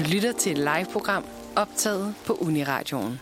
[0.00, 1.24] Du lytter til et live-program
[1.56, 3.20] optaget på Uniradioen.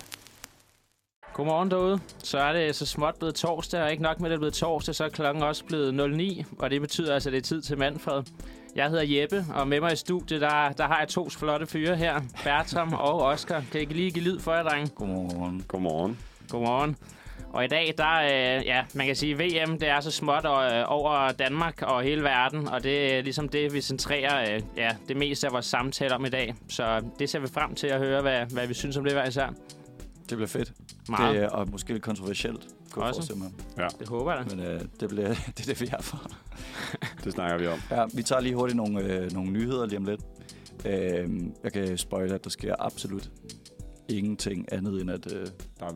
[1.34, 2.00] Godmorgen derude.
[2.18, 4.54] Så er det så småt blevet torsdag, og ikke nok med, at det er blevet
[4.54, 7.62] torsdag, så er klokken også blevet 09, og det betyder altså, at det er tid
[7.62, 8.22] til Manfred.
[8.74, 11.96] Jeg hedder Jeppe, og med mig i studiet, der, der har jeg to flotte fyre
[11.96, 13.64] her, Bertram og Oscar.
[13.72, 14.90] Kan I lige give lyd for jer, drenge?
[14.94, 15.64] Godmorgen.
[15.68, 16.18] Godmorgen.
[16.48, 16.96] Godmorgen.
[17.52, 20.84] Og i dag, der, øh, ja, man kan sige, VM, det er så småt øh,
[20.86, 25.16] over Danmark og hele verden, og det er ligesom det, vi centrerer øh, ja, det
[25.16, 26.54] meste af vores samtale om i dag.
[26.68, 29.26] Så det ser vi frem til at høre, hvad, hvad vi synes om det hver
[29.26, 29.46] især.
[30.28, 30.72] Det bliver fedt.
[31.08, 31.34] Meget.
[31.34, 33.18] Det er og måske lidt kontroversielt, kunne jeg Også.
[33.20, 33.50] forestille mig.
[33.78, 34.56] Ja, Det håber jeg da.
[34.56, 36.30] Men øh, det, bliver, det er det, vi er for.
[37.24, 37.78] det snakker vi om.
[37.90, 40.20] Ja, vi tager lige hurtigt nogle, øh, nogle nyheder lige om lidt.
[40.86, 41.30] Øh,
[41.64, 43.30] jeg kan spoile, at der sker absolut
[44.08, 45.46] ingenting andet end, at øh,
[45.80, 45.92] Der er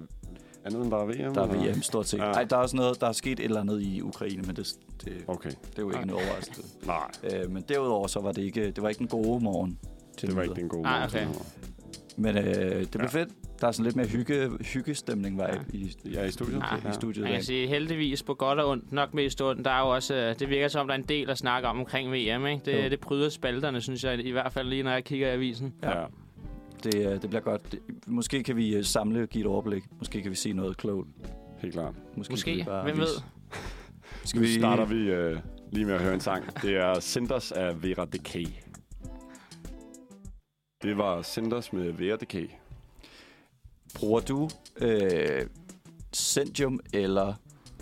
[0.64, 1.34] andet end bare VM?
[1.34, 1.72] der er eller?
[1.74, 2.18] VM stort set.
[2.18, 2.24] Ja.
[2.32, 4.74] Nej, der er også noget, der er sket et eller andet i Ukraine, men det,
[5.04, 6.02] det, Okay, det er jo ikke Nej.
[6.02, 6.62] en overraskelse.
[6.86, 7.10] nej.
[7.44, 9.78] Øh, men derudover så var det ikke, det var ikke en gode morgen
[10.18, 11.26] til Det var ikke den gode Ah, måde okay.
[12.16, 12.44] Men øh,
[12.80, 13.20] det bliver Ja.
[13.20, 13.28] fedt.
[13.60, 15.54] Der er sådan lidt mere hygge, hyggestemning var Ja.
[15.72, 16.62] i, Ja, i studiet.
[16.62, 17.16] Ah, i studiet.
[17.16, 19.64] i Man kan sige heldigvis på godt og ondt, nok mest ondt.
[19.64, 21.78] Der er jo også, øh, det virker som, der er en del at snakke om
[21.78, 22.14] omkring VM.
[22.16, 22.36] Ikke?
[22.46, 22.58] Jo.
[22.82, 25.74] Det, det pryder spalterne, synes jeg, i hvert fald lige når jeg kigger i avisen.
[25.82, 25.98] Ja.
[26.00, 26.04] Ja.
[26.84, 27.72] Det, øh, det bliver godt.
[27.72, 29.84] Det, måske kan vi øh, samle og give et overblik.
[29.98, 31.08] Måske kan vi se noget klogt.
[31.58, 31.94] Helt klart.
[32.16, 33.06] Måske, bare hvem ved?
[34.24, 35.38] Skal Nu vi starter vi øh,
[35.72, 36.62] lige med at høre en sang.
[36.62, 38.46] Det er Senders af Vera Decay.
[40.82, 42.48] Det var Senders med Vera Decay.
[43.94, 45.46] Bruger du øh,
[46.14, 47.34] Centium eller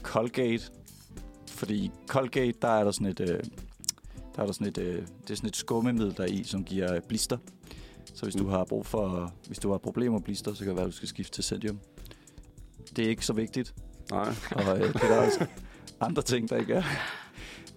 [0.02, 0.70] Colgate?
[1.48, 3.40] Fordi Colgate, der er der sådan et, øh,
[4.36, 6.64] der er der sådan et, øh, det er sådan et skummemiddel der er i, som
[6.64, 7.38] giver øh, blister.
[8.20, 10.76] Så hvis du har brug for, hvis du har problemer med blister, så kan det
[10.76, 11.78] være, at du skal skifte til Centium.
[12.96, 13.74] Det er ikke så vigtigt,
[14.10, 14.28] Nej.
[14.50, 15.46] og øh, det er der også
[16.00, 16.82] andre ting, der ikke er.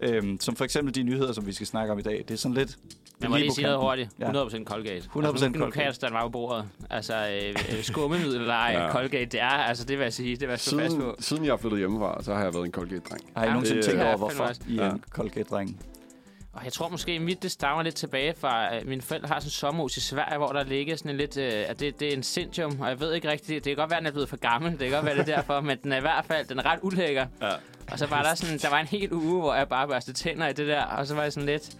[0.01, 2.17] Øhm, som for eksempel de nyheder, som vi skal snakke om i dag.
[2.27, 2.77] Det er sådan lidt...
[3.21, 4.09] Jeg må lige sige noget hurtigt.
[4.19, 4.43] Ja.
[4.45, 5.09] 100% Colgate.
[5.15, 6.65] 100% altså, nu, nu kaster den var på bordet.
[6.89, 8.91] Altså, øh, øh, skummemiddel eller ej, Ja.
[8.91, 11.15] Colgate, det er, altså, det vil jeg sige, det vil jeg stå fast Siden, på.
[11.19, 13.21] siden jeg er flyttet hjemmefra, så har jeg været en Colgate-dreng.
[13.35, 14.51] Har I Ja, nogensinde tænkt over, hvorfor.
[14.67, 14.91] I er Ja.
[14.91, 15.79] en Colgate-dreng?
[16.53, 19.47] Og jeg tror måske, mit det stammer lidt tilbage fra, at mine forældre har sådan
[19.47, 22.13] en sommerhus i Sverige, hvor der ligger sådan en lidt, øh, at det, det er
[22.13, 24.29] en Centium, og jeg ved ikke rigtigt, det kan godt være, at den er blevet
[24.29, 26.47] for gammel, det kan godt være, det er derfor, men den er i hvert fald,
[26.47, 27.25] den er ret ulækker.
[27.41, 27.51] Ja.
[27.91, 30.47] Og så var der sådan, der var en hel uge, hvor jeg bare børste tænder
[30.47, 31.71] i det der, og så var jeg sådan lidt,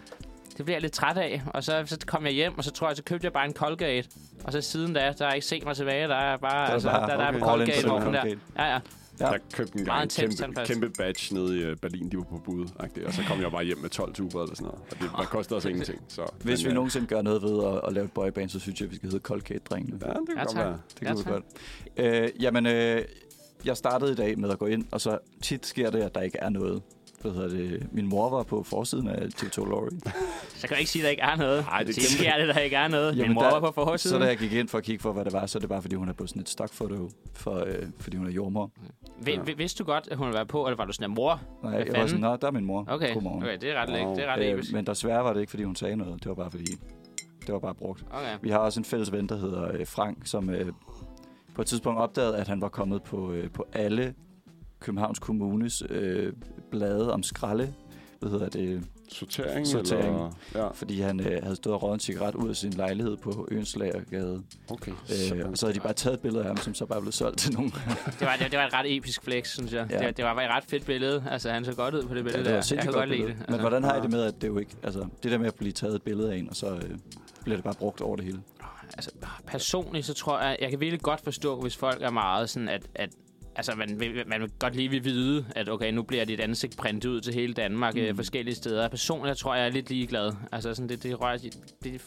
[0.57, 1.41] det bliver jeg lidt træt af.
[1.45, 3.53] Og så, så kom jeg hjem, og så tror jeg, så købte jeg bare en
[3.53, 4.09] Colgate.
[4.43, 6.67] Og så siden da, der har jeg ikke set mig tilbage, der er bare, Der
[6.67, 7.37] er altså, bare der, der er okay.
[7.37, 8.35] in Colgate, der.
[8.57, 8.79] Ja, ja.
[9.19, 9.27] Ja.
[9.29, 12.09] Jeg købte en gang en kæmpe, kæmpe badge nede i øh, Berlin.
[12.09, 12.67] De var på bud.
[13.05, 14.81] Og så kom jeg bare hjem med 12 tuber eller sådan noget.
[14.91, 16.01] Og det var kostede os ingenting.
[16.07, 18.59] Så, Hvis men, vi øh, nogensinde gør noget ved at, at lave et boyband, så
[18.59, 19.99] synes jeg, at vi skal hedde Colgate-drengene.
[20.01, 20.65] Ja, det kan Ja, godt tak.
[20.65, 20.77] være.
[20.99, 21.43] Det Ja, kunne vi godt.
[21.97, 23.01] Øh, jamen, øh,
[23.65, 26.21] jeg startede i dag med at gå ind, og så tit sker det, at der
[26.21, 26.81] ikke er noget.
[27.23, 27.87] Hvad hedder det?
[27.93, 29.87] Min mor var på forsiden af TV2 Lorry.
[30.59, 31.65] Så kan jeg ikke sige, at der ikke er noget.
[31.71, 33.13] Ej, det det sker det, der ikke er noget.
[33.15, 34.21] Min Jamen, mor der- var på Så forsiden.
[34.21, 35.81] da jeg gik ind for at kigge for, hvad det var, så er det bare,
[35.81, 38.71] fordi hun er på sådan et stokfoto, for, øh, fordi hun er jordmor.
[39.19, 41.41] Vi, vidste du godt, at hun være på, eller var du sådan en mor?
[41.63, 42.09] Nej, Hvad jeg var fanden?
[42.09, 42.85] sådan, nå, der er min mor.
[42.87, 43.43] Okay, Godmorgen.
[43.43, 44.15] okay det er ret, wow.
[44.15, 44.73] det er ret Øh, episk.
[44.73, 46.19] men desværre var det ikke, fordi hun sagde noget.
[46.23, 46.65] Det var bare fordi,
[47.45, 48.05] det var bare brugt.
[48.11, 48.37] Okay.
[48.41, 50.67] Vi har også en fælles ven, der hedder øh, Frank, som øh,
[51.55, 54.13] på et tidspunkt opdagede, at han var kommet på, øh, på alle
[54.83, 56.33] Københavns Kommunes øh,
[56.71, 57.73] blade om skralde.
[58.19, 58.83] Hvad hedder det?
[59.09, 60.05] Sortering, Sortering.
[60.15, 60.31] Eller?
[60.55, 63.47] Ja, Fordi han øh, havde stået og røget en cigaret ud af sin lejlighed på
[63.51, 64.43] Øens Lagergade.
[64.69, 64.91] okay.
[64.91, 67.11] Øh, og så havde de bare taget et billede af ham, som så bare blev
[67.11, 67.69] solgt til nogen.
[68.19, 69.87] Det var, det, det var et ret episk flex, synes jeg.
[69.89, 70.01] Ja.
[70.01, 70.07] Ja.
[70.07, 71.23] Det, det var et ret fedt billede.
[71.31, 72.75] Altså, han så godt ud på det billede det var der.
[72.75, 73.35] Jeg kan godt lide det.
[73.35, 74.01] Men Altså, hvordan har I ja.
[74.01, 74.71] det med, at det jo ikke...
[74.83, 76.97] Altså, det der med at blive taget et billede af en, og så øh,
[77.43, 78.39] bliver det bare brugt over det hele.
[78.93, 79.11] altså,
[79.47, 82.81] personligt, så tror jeg, jeg kan virkelig godt forstå, hvis folk er meget sådan, at,
[82.95, 83.09] at
[83.55, 86.77] Altså, man vil, man vil godt lige vil vide, at okay, nu bliver dit ansigt
[86.77, 88.01] printet ud til hele Danmark, mm.
[88.01, 88.07] Mm.
[88.07, 88.87] øh, forskellige steder.
[88.87, 90.31] Personligt, tror jeg er lidt ligeglad.
[90.51, 91.57] Altså, sådan, det, det, rører, det,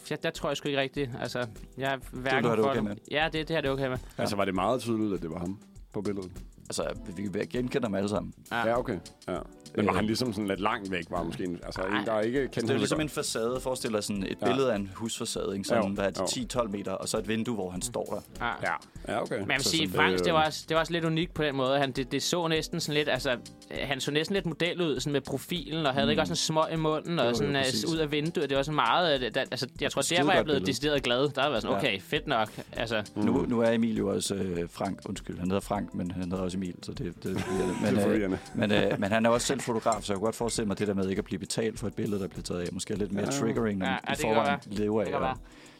[0.09, 1.09] det, der tror jeg sgu ikke rigtigt.
[1.21, 1.47] Altså,
[1.77, 2.95] jeg er hverken du have det for- okay med?
[3.11, 3.97] Ja, det, det har det okay med.
[4.17, 5.59] Altså, var det meget tydeligt, at det var ham
[5.93, 6.31] på billedet?
[6.69, 6.83] Altså,
[7.15, 8.33] vi kan genkende dem alle sammen.
[8.51, 8.67] Ja.
[8.67, 8.99] Ja, okay.
[9.27, 9.37] Ja.
[9.77, 9.95] Men var Øh.
[9.95, 12.61] han ligesom sådan lidt langt væk, var måske en, altså en, der ikke Altså, kendte
[12.61, 13.03] det er jo så ligesom godt.
[13.03, 13.59] en facade.
[13.61, 14.45] Forestil dig sådan et Ja.
[14.47, 15.67] billede af en husfacade, ikke?
[15.67, 16.61] Sådan, Jo, hvad er det, jo.
[16.63, 18.45] 10-12 meter, og så et vindue, hvor han står der.
[18.63, 18.73] Ja.
[19.13, 19.39] Ja, okay.
[19.39, 21.33] Men jeg vil Så sige, Franks, øh, det var, også, det var også lidt unikt
[21.33, 21.77] på den måde.
[21.79, 24.99] Han, det, det så næsten sådan lidt, altså, øh, han så næsten lidt model ud
[24.99, 26.09] sådan med profilen, og havde Mm.
[26.09, 27.83] ikke også en små i munden, og jo sådan præcis.
[27.83, 28.49] øh, ud af vinduet.
[28.49, 31.29] Det var så meget, øh, der, altså, jeg tror, der var jeg blevet decideret glad.
[31.29, 32.49] Der var sådan, okay, fedt nok.
[32.71, 33.21] Altså, Mm.
[33.25, 36.37] Nu, nu er Emil jo også øh, Frank, undskyld, han hedder Frank, men han hedder
[36.43, 37.35] også Emil, så det, det, det, men,
[37.81, 38.37] det er øh, forvirrende.
[38.55, 40.87] men, øh, men han er også selv fotograf, så jeg kunne godt forestille mig det
[40.87, 42.67] der med ikke at blive betalt for et billede, der bliver taget af.
[42.73, 43.31] Måske lidt mere Ja.
[43.31, 45.35] triggering, når Ja, i kan forvejen lever Det kan af.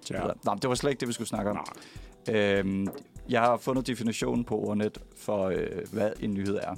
[0.05, 0.51] tage Ja.
[0.51, 1.65] men det var slet ikke det, vi skulle snakke om.
[2.27, 2.35] Nej.
[2.35, 2.87] Øhm,
[3.29, 6.75] jeg har fundet definitionen på ordnet for, øh, hvad en nyhed er.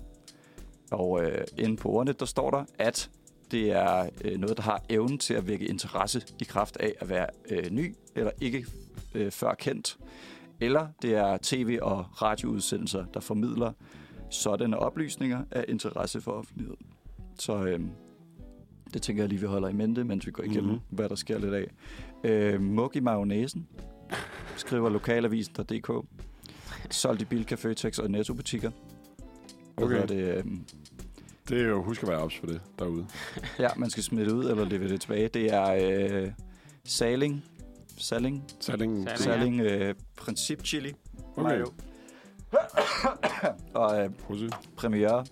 [0.92, 3.10] Og øh, inde på ordnet, der står der, at
[3.52, 7.10] det er øh, noget, der har evnen til at vække interesse i kraft af at
[7.10, 8.66] være øh, ny eller ikke
[9.16, 9.98] øh, før kendt.
[10.62, 13.72] Eller det er tv- og radioudsendelser, der formidler
[14.30, 16.86] sådanne oplysninger af interesse for offentligheden.
[17.40, 17.80] Så øh,
[18.94, 20.72] det tænker jeg lige, vi holder i mente, mens vi går igennem, Mhm.
[20.74, 20.96] mm-hmm.
[20.96, 21.68] hvad der sker lidt af.
[22.24, 23.68] Øh, Mug i mayonnaisen,
[24.56, 25.92] skriver lokalavisen.dk.
[26.92, 28.72] Solgt i Bilka, Føtex og Netto-butikker.
[29.78, 30.08] Okay.
[30.08, 30.44] det, øh,
[31.50, 33.08] Det er jo, husk at være ops for det derude.
[33.60, 35.28] Ja, man skal smide det ud eller levere det tilbage.
[35.28, 36.32] Det er øh,
[36.86, 37.44] saling,
[37.98, 39.08] saling, Salling.
[39.16, 39.20] Salling.
[39.20, 40.94] saling øh, princip chili
[41.38, 41.50] Okay.
[41.50, 41.66] mayo.
[43.74, 44.10] og øh,
[44.76, 45.26] premiere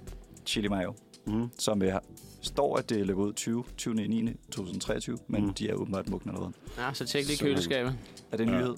[0.46, 0.94] chili mayo,
[1.28, 1.50] Mm.
[1.60, 1.94] som øh,
[2.42, 3.94] står, at det løber ud 20, 20.
[3.96, 4.34] 9.
[4.52, 5.54] 2023, men Mm.
[5.54, 6.54] de er åbenbart mugne allerede.
[6.78, 7.96] Ja, så tjek lige køleskabet.
[8.32, 8.58] Er det en Ja.
[8.60, 8.76] nyhed?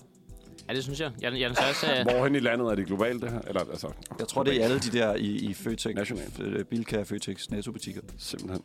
[0.70, 1.12] Ja, det synes jeg.
[1.22, 3.40] Jeg, jeg, jeg synes også, øh, Hvorhen i landet er det globalt, det her?
[3.40, 6.40] Eller, altså, Jeg tror, det er alle de der i, i Føtex, Nationalt.
[6.40, 8.02] øh, Bilka, Føtex, Netto-butikker.
[8.18, 8.62] Simpelthen.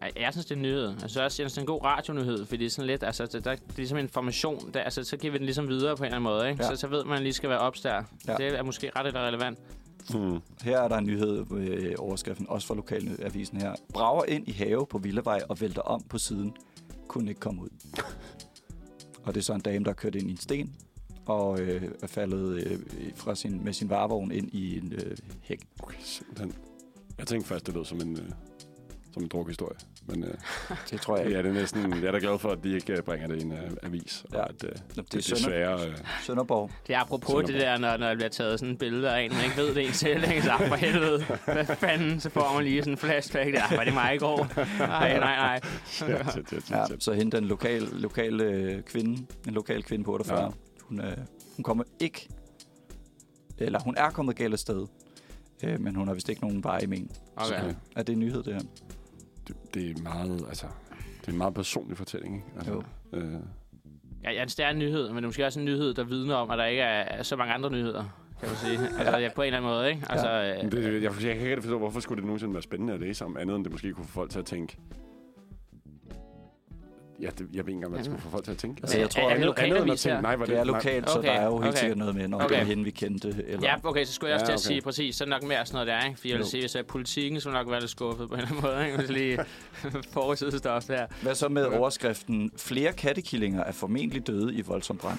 [0.00, 0.82] jeg, jeg synes, det er en nyhed.
[0.88, 3.44] Jeg synes også, det er en god radionyhed, fordi det er sådan lidt, altså, det,
[3.44, 6.06] der, det er ligesom information, der, altså, så giver vi den ligesom videre på en
[6.06, 6.64] eller anden måde, ikke?
[6.64, 6.70] Ja.
[6.70, 8.02] Så, så ved man, at man lige skal være ops der.
[8.28, 8.34] Ja.
[8.36, 9.58] Det er måske ret eller relevant.
[10.10, 10.38] Hmm.
[10.62, 13.74] Her er der en nyhed ved overskriften, også fra lokalavisen her.
[13.92, 16.56] Brager ind i have på Villavej og vælter om på siden.
[17.08, 17.68] Kunne ikke komme ud.
[19.24, 20.74] og det er så en dame, der er kørt ind i en sten
[21.26, 22.78] og øh, er faldet øh,
[23.14, 25.60] fra sin, med sin varevogn ind i en øh, hæk.
[25.82, 26.54] Okay, simpelthen.
[27.18, 28.30] Jeg tænkte først, det lød som en, øh,
[29.14, 29.76] som en drukhistorie.
[30.06, 30.34] Men øh,
[30.90, 31.48] Det tror jeg ja, ikke.
[31.48, 33.42] det er næsten, jeg er da glad for, at de ikke øh, bringer det i
[33.44, 34.24] en øh, avis.
[34.32, 34.38] Ja.
[34.38, 35.74] Og at, øh, Det det, er det Sønder.
[35.86, 36.70] Øh, Sønderborg.
[36.86, 39.20] Det er apropos Sådan det der, når, når der bliver taget sådan et billede af
[39.22, 40.42] en, man ikke ved det en selv, ikke?
[40.42, 43.76] Så for helvede, hvad fanden, så får man lige sådan en flashback der.
[43.76, 44.48] Var det mig i går?
[44.78, 45.60] Nej, nej, nej.
[46.08, 50.04] ja, tæt, tæt, Ja, tæt, så hende, den lokale, lokale øh, kvinde, en lokal kvinde
[50.04, 50.44] på 48, Ja.
[50.44, 50.50] ja.
[50.84, 51.16] hun, øh,
[51.56, 52.28] hun kommer ikke,
[53.58, 54.86] eller hun er kommet galt af sted,
[55.64, 57.10] øh, men hun har vist ikke nogen vej i men.
[57.36, 57.60] Okay.
[57.62, 57.74] Okay.
[57.96, 58.60] Er det en nyhed, det her?
[59.74, 60.66] Det, det er meget, altså...
[61.20, 62.46] Det er en meget personlig fortælling, ikke?
[62.56, 62.82] Altså, Jo.
[63.12, 63.40] Øh,
[64.24, 66.34] Ja, ja, det er en nyhed, men det er måske også en nyhed, der vidner
[66.34, 68.04] om, at der ikke er, så mange andre nyheder,
[68.40, 68.78] kan man sige.
[68.98, 70.02] Altså, ja, på en eller anden måde, ikke?
[70.10, 70.62] Altså, ja.
[70.62, 73.24] Men det, jeg, jeg kan ikke forstå, hvorfor skulle det nogensinde være spændende at læse
[73.24, 74.76] om, andet end det måske kunne få folk til at tænke...
[77.20, 78.80] Ja, det, jeg ved ikke engang, hvad det skulle få folk til at tænke.
[78.82, 80.20] Altså, jeg tror, er, er det lokalavis her?
[80.20, 81.78] nej, var Det er nej, lokalt, så Okay, der er jo helt okay.
[81.78, 82.48] sikkert noget med, om Okay.
[82.48, 83.28] det er hende, vi kendte.
[83.46, 83.68] Eller...
[83.68, 84.74] Ja, okay, så skulle jeg også Ja, til at okay.
[84.74, 86.20] sige præcis, så er det nok mere sådan noget der, ikke?
[86.20, 88.34] For jeg vil sige, hvis jeg er politikken, så jeg nok være lidt skuffet på
[88.34, 88.98] en eller anden måde, ikke?
[88.98, 89.38] Hvis lige
[90.12, 91.06] forsidstof der.
[91.22, 95.18] Hvad så med overskriften, flere kattekillinger er formentlig døde i voldsom brand?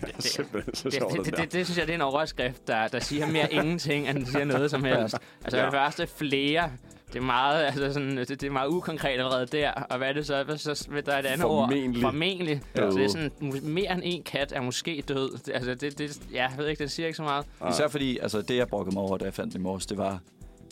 [0.00, 2.68] Det er så Det, det, det, det, det, det, synes jeg, det er en overskrift,
[2.68, 5.16] der, der siger mere ingenting, end den siger noget som helst.
[5.44, 5.64] Altså, ja.
[5.64, 6.70] det første flere,
[7.12, 9.70] det er meget, altså sådan, det, det er meget ukonkret allerede der.
[9.72, 10.42] Og hvad er det så?
[10.44, 12.04] Hvad så hvad der er et andet Formentlig.
[12.04, 12.12] ord?
[12.12, 12.62] Formentlig.
[12.78, 12.90] Jo.
[12.90, 13.30] Så det er sådan,
[13.62, 15.38] mere end en kat er måske død.
[15.46, 17.46] Det, altså, det, det, ja, jeg ved ikke, det siger ikke så meget.
[17.60, 17.70] Nej.
[17.70, 19.98] Især fordi, altså det jeg brokkede mig over, da jeg fandt den i morges, det
[19.98, 20.20] var,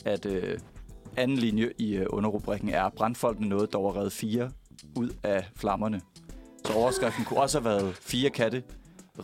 [0.04, 0.58] at øh,
[1.16, 4.50] anden linje i øh, underrubrikken er, brandfolkene nåede dog at redde fire
[4.96, 6.00] ud af flammerne.
[6.66, 8.62] Så overskriften kunne også have været fire katte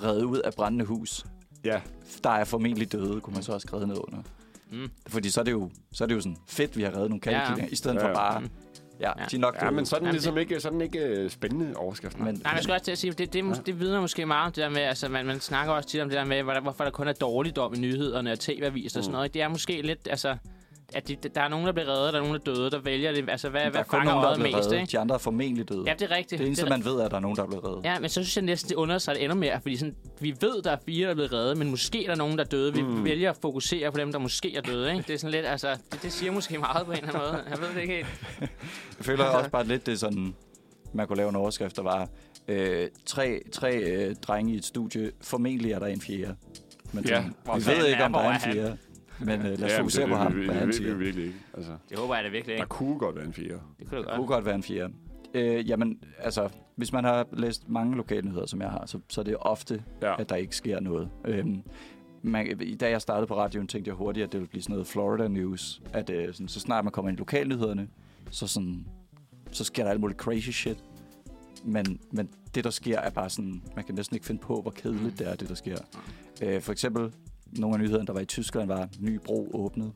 [0.03, 1.25] reddet ud af brændende hus.
[1.65, 1.81] Ja,
[2.25, 4.19] Der er formentlig døde, kunne man så også skrevet ned under.
[4.75, 4.91] Mm.
[5.06, 7.21] Fordi så er det jo, så er det jo sådan fedt, vi har reddet nogle
[7.21, 8.15] kattekillinger, i stedet Ja, for ja.
[8.15, 8.49] bare, Mm.
[9.00, 9.25] ja, Ja.
[9.31, 12.19] de nok ja men sådan er Jamen, ligesom ikke, sådan ikke øh, spændende overskrift.
[12.19, 13.53] Men, Nej, men jeg skal også til at sige, det, det, ja.
[13.67, 16.09] det vidner måske meget om det der med, altså man, man snakker også tit om
[16.09, 19.17] det der med, hvorfor der kun er dårligdom i nyhederne og tv-aviser og sådan Mm.
[19.17, 19.35] noget.
[19.35, 20.37] Det er måske lidt, altså,
[20.94, 22.79] at de, der er nogen, der bliver reddet, der er nogen, der er døde, der
[22.79, 23.31] vælger det.
[23.31, 24.81] Altså, hvad, der hvad er kun fanger nogen, der er mest, reddet.
[24.81, 24.91] ikke?
[24.93, 25.85] De andre er formentlig døde.
[25.87, 26.38] Ja, det er rigtigt.
[26.38, 27.85] det eneste, er man ved, er, at der er nogen, der er blevet reddet.
[27.85, 30.63] Ja, men så synes jeg næsten, det understreger det endnu mere, fordi sådan, vi ved,
[30.63, 32.74] der er fire, der er blevet reddet, men måske er der nogen, der er døde.
[32.74, 32.89] Vi Mm.
[32.89, 33.05] mm.
[33.05, 34.91] vælger at fokusere på dem, der måske er døde.
[34.93, 35.05] Ikke?
[35.06, 37.43] Det er sådan lidt, altså, det, det siger måske meget på en eller anden måde.
[37.51, 38.06] Jeg ved det ikke helt.
[38.98, 40.34] Jeg føler også bare lidt, det er sådan,
[40.93, 42.08] man kunne lave en overskrift, der var
[42.48, 45.10] øh, tre, tre øh, drenge i et studie.
[45.20, 46.34] Formentlig er der en fjerde.
[46.93, 47.20] Men Ja,
[47.56, 48.53] vi ved ikke, er- om der er er en han?
[48.53, 48.77] fjerde.
[49.21, 50.91] Men øh, lad os Ja, fokusere det- på ham, det- det- hvad han det siger.
[50.91, 51.39] jo virkelig ikke.
[51.55, 52.69] Altså, Det håber jeg da virkelig der ikke.
[52.69, 53.49] kunne godt være en fire.
[53.53, 54.29] Det kunne det Det kunne godt.
[54.29, 54.93] godt være en fjerde.
[55.35, 59.25] Øh, jamen, altså, hvis man har læst mange lokalnyheder, som jeg har, så, så er
[59.25, 60.21] det ofte, Ja.
[60.21, 61.09] at der ikke sker noget.
[61.25, 61.63] Øhm,
[62.23, 64.87] man, da jeg startede på radioen, tænkte jeg hurtigt, at det ville blive sådan noget
[64.87, 65.83] Florida News.
[65.93, 67.89] At øh, sådan, så snart man kommer ind i lokalnyhederne,
[68.31, 68.87] så, sådan,
[69.53, 70.85] så sker der alt muligt crazy shit.
[71.65, 74.71] Men, men det, der sker, er bare sådan, man kan næsten ikke finde på, hvor
[74.71, 75.79] kedeligt det er, det der sker.
[76.43, 77.13] Øh, for eksempel,
[77.58, 79.93] nogle af nyhederne, der var i Tyskland, var ny bro åbnet.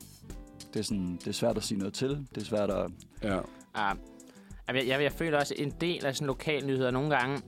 [0.74, 2.26] Det er, sådan, det er svært at sige noget til.
[2.34, 2.90] Det er svært at...
[3.22, 3.34] Ja.
[3.76, 3.92] Ja.
[4.68, 7.42] Jeg, jeg, jeg føler også, en del af sådan lokale nyheder nogle gange...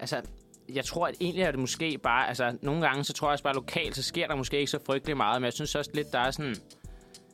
[0.00, 0.22] Altså,
[0.74, 2.28] jeg tror, at egentlig er det måske bare...
[2.28, 4.78] Altså, nogle gange, så tror jeg også bare lokalt, så sker der måske ikke så
[4.86, 5.40] frygtelig meget.
[5.40, 6.56] Men jeg synes også lidt, der er sådan...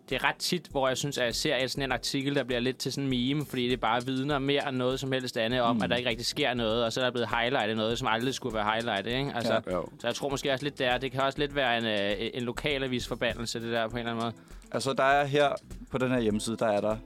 [0.08, 2.60] Det er ret tit, hvor jeg synes, at jeg ser sådan en artikel, der bliver
[2.60, 5.60] lidt til sådan en meme, fordi det bare vidner mere end noget som helst andet
[5.60, 5.78] om, Mm.
[5.78, 5.82] mm.
[5.82, 8.34] at der ikke rigtig sker noget, og så er der blevet highlightet noget, som aldrig
[8.34, 9.32] skulle være highlightet, ikke?
[9.34, 9.60] Altså, Ja.
[10.00, 10.98] Så jeg tror måske også lidt, det er.
[10.98, 14.10] Det kan også lidt være en, øh, en lokalavis forbandelse, det der på en eller
[14.12, 14.34] anden måde.
[14.72, 15.52] Altså, der er her
[15.90, 16.96] på den her hjemmeside, der er der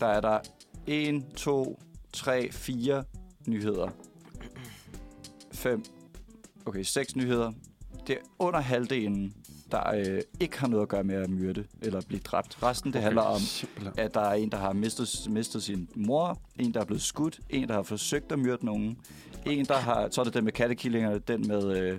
[0.00, 0.38] der er der
[0.86, 1.80] 1, 2,
[2.12, 3.04] 3, 4
[3.46, 3.88] nyheder.
[5.52, 5.82] 5,
[6.66, 7.52] okay, 6 nyheder.
[8.06, 9.34] Det er under halvdelen,
[9.72, 12.62] der øh, ikke har noget at gøre med at myrde eller blive dræbt.
[12.62, 13.04] Resten, det okay.
[13.04, 13.40] handler om,
[13.98, 17.40] at der er en, der har mistet, mistet sin mor, en, der er blevet skudt,
[17.50, 18.98] en, der har forsøgt at myrde nogen,
[19.46, 20.08] en, der har...
[20.10, 21.76] Så er det den med kattekillingerne, den med...
[21.78, 21.98] Øh,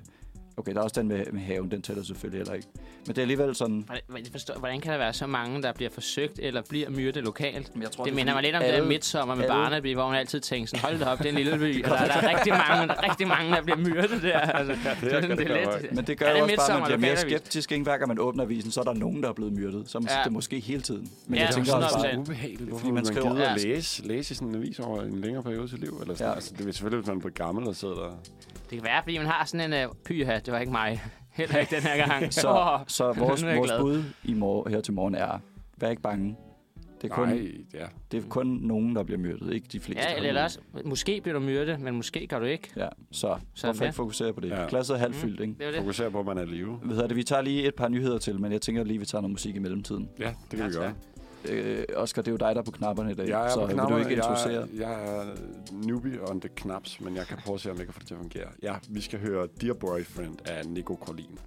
[0.57, 2.67] okay, der er også den med, med haven, den tæller selvfølgelig heller ikke.
[3.05, 3.85] Men det er alligevel sådan...
[4.07, 7.75] Hvordan, forstår, hvordan kan der være så mange, der bliver forsøgt eller bliver myrdet lokalt?
[7.75, 10.07] Men jeg tror, Det minder mig lidt om det der midsommer med alle- Barnaby, hvor
[10.09, 12.13] man altid tænker sådan, hold det op, det er en lille by, og der, der
[12.13, 14.39] er rigtig mange, der, er rigtig mange, der bliver myrdet der.
[14.39, 16.67] Altså, det, er- det, det det, er lidt, Men det gør Er jo det også
[16.67, 17.71] bare, at man bliver mere skeptisk.
[17.71, 19.89] Ikke hver gang man åbner avisen, så er der nogen, der er blevet myrdet.
[19.89, 20.17] Så Ja.
[20.17, 20.23] ja.
[20.23, 21.11] det måske hele tiden.
[21.27, 22.61] Men Ja, jeg tænker sådan også bare, ubehageligt.
[22.69, 23.53] Hvorfor Fordi man, skriver- gider Ja.
[23.55, 25.97] at læse, læse sådan en avis over en længere periode til liv?
[26.01, 26.25] Eller sådan.
[26.25, 26.29] Ja.
[26.29, 26.35] Ja.
[26.35, 28.11] Altså, det er selvfølgelig, hvis man er blevet gammel og sidder der.
[28.73, 31.01] Det kan være, fordi man har sådan en uh, pyha, det var ikke mig.
[31.39, 32.33] Heller ikke den her gang.
[32.43, 35.39] så, Åh, så vores, vores bud i mor- her til morgen er,
[35.77, 36.35] vær ikke bange.
[37.01, 37.85] Det er kun, Nej, ja.
[38.11, 40.03] det er kun nogen, der bliver myrdet, ikke de fleste.
[40.09, 42.69] Ja, eller ellers, måske bliver du myrdet, men måske gør du ikke.
[42.75, 43.87] Ja, så Så hvorfor ja.
[43.89, 44.49] ikke fokusere på det?
[44.49, 44.65] Ja.
[44.69, 45.53] Glasset er halvfyldt, ikke?
[45.59, 45.79] Det er det.
[45.79, 46.79] Fokuser på, at man er i live.
[46.89, 47.15] Hedder det?
[47.17, 49.55] Vi tager lige et par nyheder til, men jeg tænker lige, vi tager noget musik
[49.55, 50.09] i mellemtiden.
[50.19, 50.93] Ja, det kan Ja, vi gøre.
[51.49, 53.59] Øh, Oscar, det er jo dig, der er på knapperne i dag, Jeg er så
[53.59, 53.95] på vil knapper.
[53.95, 54.51] du ikke introducere?
[54.51, 55.25] Jeg, jeg er
[55.71, 58.07] newbie on the knaps, men jeg kan prøve at se, om jeg kan få det
[58.07, 58.47] til at fungere.
[58.63, 61.39] Ja, vi skal høre Dear Boyfriend af Nico Collin.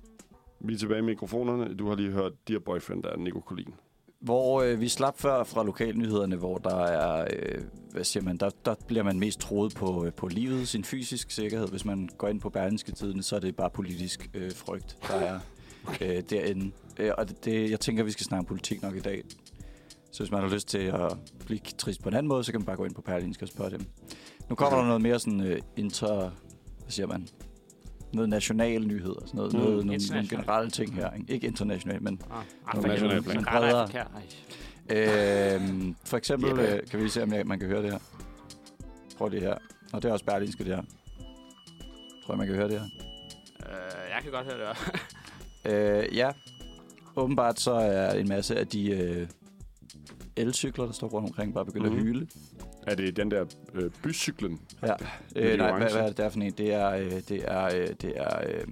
[0.60, 1.74] Vi er tilbage i mikrofonerne.
[1.74, 3.74] Du har lige hørt Dear Boyfriend af Nico Collin.
[4.20, 7.62] Hvor øh, vi slap før fra lokalnyhederne, hvor der er, øh,
[7.92, 11.30] hvad siger man, der, der bliver man mest troet på, øh, på livet, sin fysisk
[11.30, 11.68] sikkerhed.
[11.68, 15.14] Hvis man går ind på Berlingske Tidene, så er det bare politisk øh, frygt, der
[15.14, 15.38] er
[16.02, 16.70] øh, derinde.
[16.98, 19.22] Øh, og det, det, jeg tænker, vi skal snakke politik nok i dag.
[20.16, 21.12] Så hvis man har lyst til at
[21.46, 23.48] blive trist på en anden måde, så kan man bare gå ind på Berlingske og
[23.48, 23.86] spørge dem.
[24.48, 26.16] Nu kommer der noget mere sådan øh, inter...
[26.80, 27.28] Hvad siger man?
[28.12, 29.52] Noget national nyhed og sådan noget.
[29.52, 29.58] Mm.
[29.58, 31.10] noget nogle, nogle generelle ting her.
[31.12, 32.44] Ikke, ikke internationalt, men Ah,
[32.74, 33.30] Nå, for national helvede.
[33.30, 33.44] plan.
[33.48, 33.86] Er
[34.90, 35.54] Bredere.
[35.56, 36.68] Øhm, for eksempel, Jeppe.
[36.68, 37.98] øh, kan vi se, om jeg, man kan høre det her.
[39.18, 39.54] Prøv det her.
[39.92, 40.82] Og det er også Berlinske, det her.
[42.26, 42.86] Tror jeg, man kan høre det her.
[43.66, 44.82] Øh, jeg kan godt høre det også.
[45.64, 46.30] Øh, ja.
[47.16, 49.28] Åbenbart så er en masse af de øh,
[50.36, 51.96] elcykler, der står rundt omkring, bare begyndt Mhm.
[51.98, 52.26] at hyle.
[52.86, 54.60] Er det den der øh, bycyklen?
[54.82, 54.92] Ja.
[55.36, 56.52] Øh, nej, hvad, hvad er det der for en?
[56.52, 56.90] Det er...
[56.90, 57.64] Øh, det er...
[57.64, 58.64] Øh, det er øh,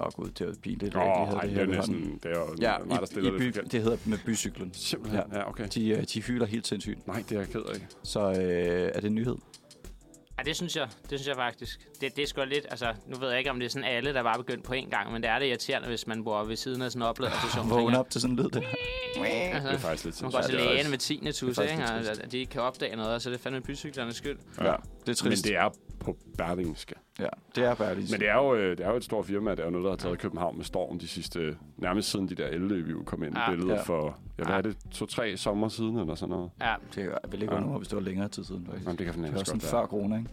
[0.00, 0.96] åh oh, gud, det er jo pinligt.
[0.96, 2.18] Åh, oh, havde det er næsten...
[2.22, 3.72] Det er jo Ja, mig, der stiller i det by, forkert.
[3.72, 4.70] det hedder med bycyklen.
[4.74, 5.68] Simpelthen, ja, okay.
[5.74, 7.06] De, øh, de hyler helt sindssygt.
[7.06, 7.86] Nej, det er jeg ked af.
[8.02, 9.36] Så øh, er det en nyhed?
[10.40, 10.88] Ja, det synes jeg.
[11.10, 11.80] Det synes jeg faktisk.
[12.00, 14.14] Det, det er sgu lidt, altså, nu ved jeg ikke, om det er sådan alle,
[14.14, 16.56] der bare begyndt på en gang, men det er det irriterende, hvis man bor ved
[16.56, 17.70] siden af sådan en opladerstation.
[17.70, 18.64] Vågn op til sådan en lyd, det
[19.16, 21.32] Altså, Det er faktisk lidt man går til lægen med 10.
[21.32, 21.74] tus, ikke?
[21.84, 24.38] Og at de ikke kan opdage noget, og så er det fandme bycyklernes skyld.
[24.58, 24.64] Ja.
[24.64, 25.44] Ja, det er Men trist.
[25.44, 25.68] det er
[26.00, 26.94] på Berlingske.
[27.20, 28.12] Ja, det er Berlingske.
[28.14, 29.50] Men det er, jo, øh, det er jo et stort firma.
[29.50, 31.56] Det er jo noget, der har taget København med storm de sidste...
[31.76, 33.50] Nærmest siden de der elløb, vi kom ind i Ja.
[33.50, 33.82] billedet Ja.
[33.82, 34.18] for...
[34.38, 34.58] Jeg ved, Ja.
[34.58, 36.50] er det to-tre sommer siden, eller sådan noget?
[36.60, 36.74] Ja.
[36.94, 37.60] Det er vel ikke Ja.
[37.60, 37.66] ja.
[37.76, 38.86] hvis det var længere tid siden, faktisk.
[38.86, 39.86] Jamen, det kan Det var sådan godt før være.
[39.86, 40.30] corona, ikke?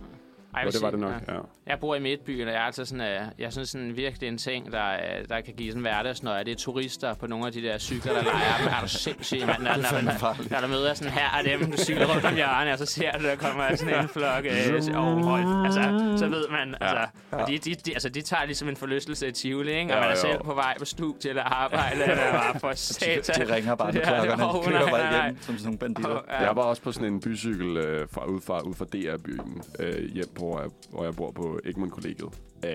[0.57, 1.33] Ej, det var det nok, ja.
[1.33, 1.39] ja.
[1.67, 4.37] Jeg bor i Midtbyen, og jeg er altså sådan, uh, jeg synes sådan virkelig en
[4.37, 6.43] ting, der, uh, der kan give sådan hverdagsnøje.
[6.43, 8.59] Det er turister på nogle af de der cykler, der leger.
[8.63, 9.61] Men er du sindssyg, mand?
[9.67, 12.73] Når, når, når, når, der møder sådan her af dem, du cykler rundt om hjørnet,
[12.73, 15.65] og så ser du, der kommer sådan en flok uh, overhold.
[15.65, 16.97] Altså, så ved man, altså,
[17.31, 17.37] Ja.
[17.37, 19.81] og de, de, de, altså, de tager ligesom en forlystelse i Tivoli, ikke?
[19.83, 20.15] Og Ja, man er jo.
[20.21, 23.47] selv på vej på studie eller arbejde, eller bare for satan.
[23.47, 24.43] de ringer bare med Ja, det- klokkerne.
[24.43, 26.11] De kører bare hjem som sådan nogle banditter.
[26.11, 26.43] Og, ja.
[26.45, 30.13] Jeg var også på sådan en bycykel øh, fra, ud, fra, ud fra DR-byen øh,
[30.13, 32.29] hjem, hvor jeg, hvor jeg bor på Egmont Kollegiet.
[32.65, 32.71] Øh,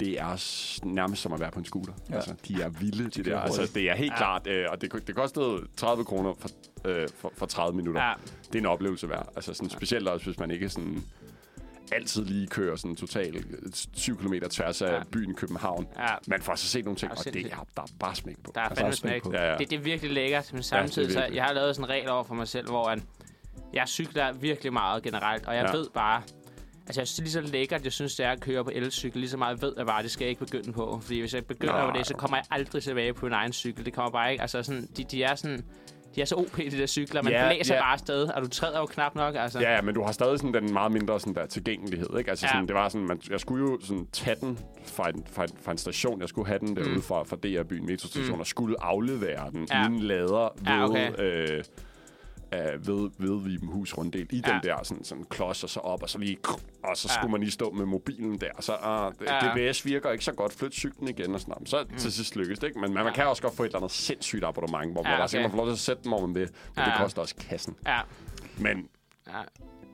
[0.00, 1.92] det er nærmest som at være på en scooter.
[2.08, 2.12] Ja.
[2.14, 2.16] Ja.
[2.16, 3.38] Altså, de er vilde, de, de der.
[3.40, 4.14] Altså, det er helt Ja.
[4.14, 4.16] ja.
[4.16, 6.48] klart, øh, og det, det kostede 30 kroner for,
[6.84, 8.02] øh, for, for 30 minutter.
[8.02, 8.12] Ja.
[8.46, 9.28] Det er en oplevelse værd.
[9.36, 11.02] Altså, sådan, specielt også, hvis man ikke sådan
[11.92, 13.46] altid lige kører sådan totalt
[13.92, 14.94] 7 km tværs af Ja.
[14.96, 15.02] ja.
[15.12, 15.86] byen København.
[15.98, 16.06] Ja.
[16.26, 18.52] Man får så set nogle ting, Ja, og det er, der er bare smæk på.
[18.54, 19.32] Der er bare fandme smæk på.
[19.32, 19.58] Ja, ja.
[19.58, 22.08] Det, det er virkelig lækkert, men samtidig er så jeg har lavet sådan en regel
[22.08, 22.96] over for mig selv, hvor
[23.72, 25.76] jeg cykler virkelig meget generelt, og jeg Ja.
[25.76, 26.22] ved bare,
[26.86, 28.70] altså jeg synes, det er lige så lækkert, jeg synes, det er at køre på
[28.74, 31.34] elcykel, lige så meget ved jeg bare, det skal jeg ikke begynde på, fordi hvis
[31.34, 31.90] jeg begynder Nej.
[31.90, 34.42] på det, så kommer jeg aldrig tilbage på en egen cykel, det kommer bare ikke,
[34.42, 35.64] altså sådan, de, de er sådan,
[36.14, 37.80] de er så OP, de der cykler, man Ja, blæser ja.
[37.80, 39.60] bare afsted, og du træder jo knap nok, altså.
[39.60, 42.30] Ja, ja, men du har stadig sådan den meget mindre sådan der tilgængelighed, ikke?
[42.30, 42.52] Altså Ja.
[42.52, 45.50] sådan, det var sådan, man, jeg skulle jo sådan tage den fra en, fra en,
[45.62, 46.20] fra en station.
[46.20, 47.02] Jeg skulle have den derude Mm.
[47.02, 48.40] fra, fra DR-byen metrostation, Mm.
[48.40, 49.78] og skulle aflevere den Ja.
[49.78, 49.84] ja.
[49.84, 51.10] i en lader ved, Ja, okay.
[51.18, 51.64] øh,
[52.54, 54.52] øh, ved, ved Vibenhus runddel i Ja.
[54.52, 56.36] den der sådan, sådan klods, og så op, og så lige,
[56.84, 57.14] og så Ja.
[57.14, 59.68] skulle man lige stå med mobilen der, og så, ah, det, Ja.
[59.70, 61.68] DBS virker ikke så godt, flyt cyklen igen, og sådan noget.
[61.68, 61.96] Så mm.
[61.96, 62.80] til sidst lykkes det, ikke?
[62.80, 65.16] Men man, man kan også godt få et eller andet sindssygt abonnement, hvor Ja, ja,
[65.18, 65.28] okay.
[65.28, 66.84] skal man få lov til at sætte dem, man vil, men Ja.
[66.84, 67.76] det koster også kassen.
[67.86, 68.00] Ja,
[68.58, 68.88] Men
[69.26, 69.32] ja.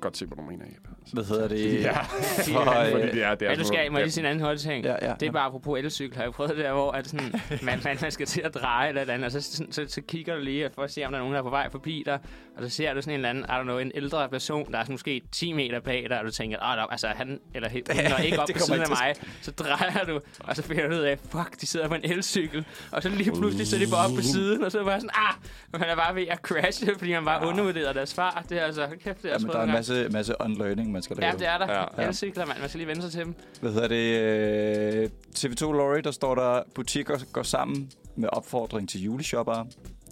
[0.01, 0.89] godt se, hvad du mener, Jeppe.
[1.01, 1.15] Altså.
[1.15, 1.83] Hvad hedder det?
[1.89, 2.03] Ja,
[2.53, 4.11] For, øh, fordi det er, det er Ja, du skal, må lige ja.
[4.11, 4.85] sige en anden hurtig ting.
[4.85, 5.31] Ja, ja, Det er ja.
[5.31, 8.27] bare apropos elcykel, har jeg prøvet det der, hvor at sådan, man, man, man skal
[8.27, 10.71] til at dreje eller et eller andet, og så, så, så, så kigger du lige
[10.75, 12.19] for at se, om der er nogen, der er på vej forbi dig,
[12.59, 14.79] og så ser du sådan en eller anden, I don't know, en ældre person, der
[14.79, 17.83] er sådan måske 10 meter bag dig, og du tænker, ah, altså han eller hun
[17.97, 21.01] er ikke op på siden af mig, så drejer du, og så finder du ud
[21.01, 24.07] af, fuck, de sidder på en elcykel, og så lige pludselig så er de bare
[24.07, 25.35] op på siden, og så er bare sådan, ah,
[25.73, 28.45] man er bare ved at crashe, fordi man bare undervurderer deres far.
[28.49, 31.03] Det er altså, kæft, det er Ja, men der er en masse, masse unlearning, man
[31.03, 31.31] skal lave.
[31.31, 31.73] Ja, det er der.
[31.73, 32.03] Ja.
[32.03, 32.09] Ja.
[32.09, 32.59] Elcykler, mand.
[32.61, 33.35] Man skal lige vende sig til dem.
[33.61, 34.19] Hvad hedder det?
[34.19, 39.67] øh, TV2 Lorry, der står der, butikker går sammen med opfordring til juleshoppere.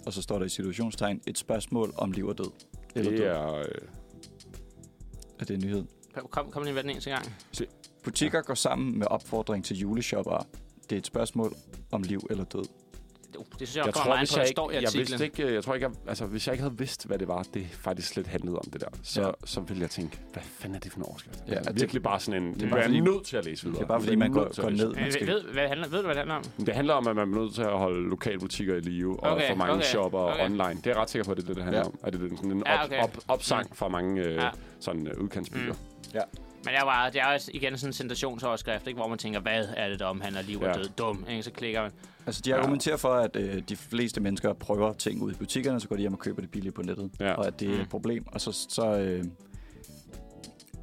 [0.07, 2.51] Og så står der i situationstegn, et spørgsmål om liv og død.
[2.95, 3.27] Eller Det død.
[3.27, 3.53] er...
[3.55, 3.65] Øh,
[5.39, 5.85] Er det en nyhed?
[6.29, 7.35] Kom, kom lige med den en til gang.
[8.03, 10.43] Butikker går sammen med opfordring til juleshoppere.
[10.89, 11.53] Det er et spørgsmål
[11.91, 12.63] om liv eller død.
[13.37, 14.99] Uh, Det synes jeg, jeg kommer tror, meget hvis på, jeg, står i jeg vidste
[14.99, 15.21] artiklen.
[15.43, 17.67] ikke, jeg tror ikke, jeg, altså, hvis jeg ikke havde vidst, hvad det var, det
[17.71, 19.27] faktisk slet handlede om det der, så, Ja.
[19.27, 19.33] ja.
[19.45, 21.39] så ville jeg tænke, hvad fanden er det for en overskrift?
[21.47, 23.37] Ja, Ja, det- det, virkelig bare sådan en, det, er bare er fordi- nødt til
[23.37, 23.77] at læse videre.
[23.79, 24.93] Det er bare fordi, man går, går ned.
[24.95, 26.65] Man skal, ved, hvad det handler, ved du, hvad det handler om?
[26.65, 29.47] Det handler om, at man er nødt til at holde lokalbutikker i live, og Okay,
[29.49, 30.45] for mange okay, shopper okay.
[30.45, 30.61] online.
[30.63, 31.83] Det er jeg ret sikker på, at det er det, det handler Ja.
[31.85, 31.89] ja.
[31.89, 31.99] om.
[32.03, 33.03] At det er sådan en Ja, op, okay.
[33.03, 34.49] op, opsang fra mange øh, Ja.
[34.79, 35.73] sådan øh, udkantsbyer.
[35.73, 36.19] Mm.
[36.65, 38.97] Men jeg var, det er jo igen sådan en sensationsoverskrift, ikke?
[38.99, 40.73] hvor man tænker, hvad er det, der omhandler liv og Ja.
[40.73, 40.89] død?
[40.97, 41.43] Dum, ikke?
[41.43, 41.91] Så klikker man.
[42.27, 45.87] Altså, de argumenterer for, at øh, de fleste mennesker prøver ting ud i butikkerne, så
[45.87, 47.11] går de hjem og køber det billigt på nettet.
[47.19, 47.33] Ja.
[47.33, 47.81] Og at det er Mm.
[47.81, 48.25] et problem.
[48.27, 48.51] Og så...
[48.69, 49.23] så øh,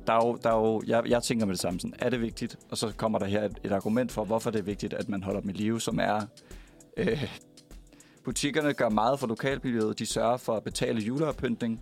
[0.06, 2.20] der er jo, der er jo, jeg, jeg tænker med det samme sådan, er det
[2.20, 2.56] vigtigt?
[2.70, 5.22] Og så kommer der her et, et argument for, hvorfor det er vigtigt, at man
[5.22, 6.20] holder dem i live, som er,
[6.96, 7.24] øh,
[8.24, 9.98] butikkerne gør meget for lokalmiljøet.
[9.98, 11.80] De sørger for at betale juleoppyntning,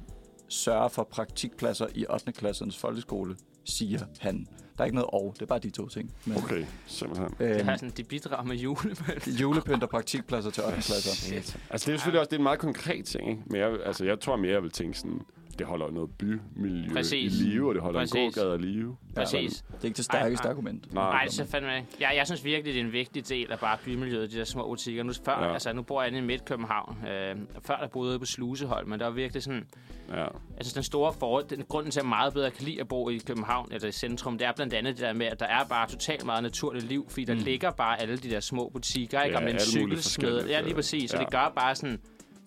[0.49, 2.33] sørger for praktikpladser i 8.
[2.33, 4.47] klassernes folkeskole, siger han.
[4.77, 6.15] Der er ikke noget og, det er bare de to ting.
[6.25, 7.29] Men, Okay, simpelthen.
[7.39, 9.27] Det øhm, har sådan, de bidrager med julepynt.
[9.41, 10.77] julepynt og praktikpladser til 8.
[10.83, 11.57] klasser.
[11.71, 13.43] Altså, det er selvfølgelig også det er en meget konkret ting, ikke?
[13.47, 15.21] Men jeg, altså, jeg tror mere, jeg vil tænke sådan,
[15.59, 17.41] det holder noget bymiljø Præcis.
[17.41, 18.15] i live, og det holder Præcis.
[18.15, 18.97] en gågade i live.
[19.15, 19.65] Præcis.
[19.69, 20.95] Det er ikke det stærkeste Ej, argument.
[20.95, 21.89] Nej, Nej, det er fandme ikke.
[22.01, 24.67] Jeg, jeg synes virkelig, det er en vigtig del af bare bymiljøet, de der små
[24.69, 25.03] butikker.
[25.03, 25.53] Nu, før, Ja.
[25.53, 26.97] altså, nu bor jeg inde i Midt-København.
[27.09, 29.65] Øh, før der boede jeg på Slusehold, men der var virkelig sådan...
[30.13, 30.27] Ja.
[30.57, 33.09] Altså den store for, den grunden til, at jeg meget bedre kan lide at bo
[33.09, 35.65] i København, eller i centrum, det er blandt andet det der med, at der er
[35.65, 37.41] bare totalt meget naturligt liv, fordi der Mm.
[37.41, 39.33] ligger bare alle de der små butikker, ikke?
[39.33, 40.47] Ja, og med en cykelsmed.
[40.47, 41.11] Ja, lige præcis.
[41.11, 41.23] Så ja.
[41.23, 41.99] det gør bare sådan,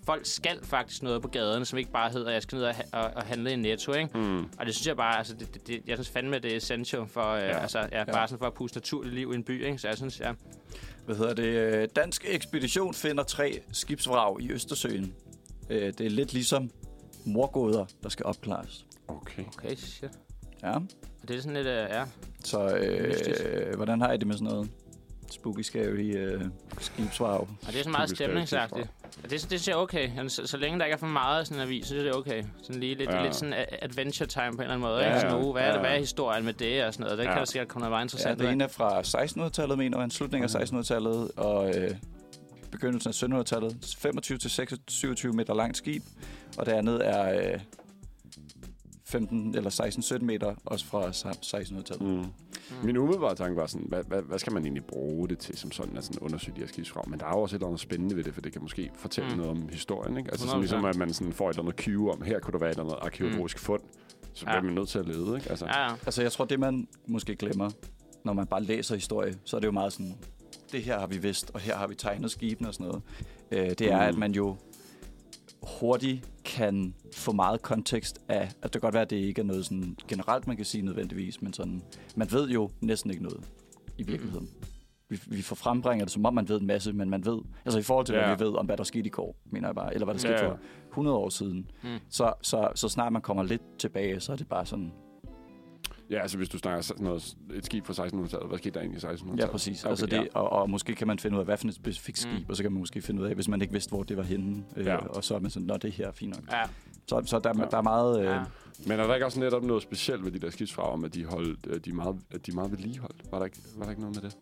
[0.06, 2.76] folk skal faktisk noget på gaderne, som ikke bare hedder, at jeg skal ned og,
[2.92, 4.18] og, og handle i Netto, ikke?
[4.18, 4.38] Mm.
[4.60, 7.08] Og det synes jeg bare, altså, det, det, det, jeg synes fandme, det er essential
[7.08, 7.60] for, øh, Ja.
[7.60, 9.78] altså, ja, bare sådan for at puste naturligt liv i en by, ikke?
[9.78, 10.34] Så jeg synes, ja.
[11.06, 11.44] Hvad hedder det?
[11.46, 15.14] Øh, Dansk ekspedition finder tre skibsvrag i Østersøen.
[15.70, 16.70] Øh, Det er lidt ligesom
[17.26, 18.86] morgåder, der skal opklares.
[19.08, 19.44] Okay.
[19.58, 20.10] Okay, shit.
[20.64, 20.76] Ja.
[20.76, 22.04] Og det er sådan lidt, øh, ja.
[22.44, 23.42] Så Mystisk.
[23.46, 24.70] øh, hvordan har I det med sådan noget?
[25.32, 26.42] Spooky, scary øh,
[26.80, 27.40] skibsvrag.
[27.40, 28.88] Og det er sådan meget stemningsagtigt.
[29.24, 30.10] Og det, det synes jeg er okay.
[30.28, 32.12] Så, så længe der ikke er for meget sådan en avis, så synes jeg, det
[32.12, 32.44] er okay.
[32.64, 33.16] Sådan lige lidt, ja.
[33.18, 33.24] Ja.
[33.24, 34.98] lidt sådan adventure time på en eller anden måde.
[34.98, 35.44] Ja, Ja, sådan, ja.
[35.46, 35.80] uh, hvad, er det, Ja.
[35.80, 37.18] hvad er historien med det og sådan noget.
[37.18, 37.30] Det ja.
[37.30, 37.34] Ja.
[37.36, 38.54] kan der sikkert komme noget meget Ja, interessant det ud af.
[38.54, 41.92] ene er fra 1600-tallet, mener jeg, slutningen af 1600-tallet, og øh,
[42.72, 43.78] begyndelsen af 1700-tallet.
[45.28, 46.04] 25-26 meter langt skib,
[46.58, 47.60] og det andet er øh,
[49.06, 49.70] 15 eller
[50.20, 52.02] 16-17 meter, også fra 1600-tallet.
[52.02, 52.26] Mm.
[52.70, 52.86] Mm.
[52.86, 55.72] Min umiddelbare tanke var sådan, hvad, hvad, hvad skal man egentlig bruge det til som
[55.72, 57.10] sådan, altså undersøge de her skibsfrag?
[57.10, 58.90] Men der er jo også et eller andet spændende ved det, for det kan måske
[58.96, 59.36] fortælle Mm.
[59.36, 59.42] mm.
[59.46, 60.32] noget om historien, ikke?
[60.32, 60.50] Altså 100%.
[60.50, 62.70] sådan, ligesom, at man sådan får et eller andet cue om, her kunne der være
[62.70, 63.82] et eller andet arkeologisk fund,
[64.34, 64.52] så Ja.
[64.52, 65.50] bliver man nødt til at lede, ikke?
[65.50, 65.90] Altså, Ja, ja.
[66.06, 67.70] Altså, jeg tror, det man måske glemmer,
[68.24, 70.16] når man bare læser historie, så er det jo meget sådan,
[70.72, 73.02] det her har vi vidst, og her har vi tegnet skibene og sådan noget.
[73.52, 74.08] Øh, det er, Mm.
[74.08, 74.56] at man jo
[75.80, 79.46] hurtigt kan få meget kontekst af, at det kan godt være, at det ikke er
[79.46, 81.82] noget sådan generelt, man kan sige nødvendigvis, men sådan,
[82.16, 83.44] man ved jo næsten ikke noget
[83.98, 84.50] i virkeligheden.
[85.10, 87.80] Vi, vi får frembringer det, som om man ved en masse, men man ved, altså
[87.80, 88.36] i forhold til, hvad Ja.
[88.36, 90.34] vi ved om, hvad der skete i går, mener jeg bare, eller hvad der skete
[90.34, 90.48] ja.
[90.50, 91.70] for 100 år siden.
[91.84, 91.90] Mm.
[92.10, 94.92] Så, så, så snart man kommer lidt tilbage, så er det bare sådan,
[96.10, 99.04] ja, altså hvis du snakker sådan noget, et skib fra 1600-tallet, hvad skete der egentlig
[99.04, 99.40] i 1600-tallet?
[99.40, 99.84] Ja, præcis.
[99.84, 100.26] Okay, altså det, ja.
[100.34, 102.46] og, og måske kan man finde ud af, hvad for et specifikt skib, Mm.
[102.50, 104.24] og så kan man måske finde ud af, hvis man ikke vidste, hvor det var
[104.24, 104.96] henne, øh, Ja.
[104.98, 106.52] og så er man sådan, nå, det her er fint nok.
[106.52, 106.64] ja.
[107.08, 107.66] Så, så der, Ja.
[107.72, 108.20] der er meget...
[108.20, 108.44] Øh, ja.
[108.88, 111.26] Men er der ikke også netop noget specielt ved de der skibsfrag, om at de,
[111.26, 113.16] holdt, øh, de, er meget, at de er meget vedligeholdt?
[113.32, 114.38] Var der, ikke, var der ikke noget med det?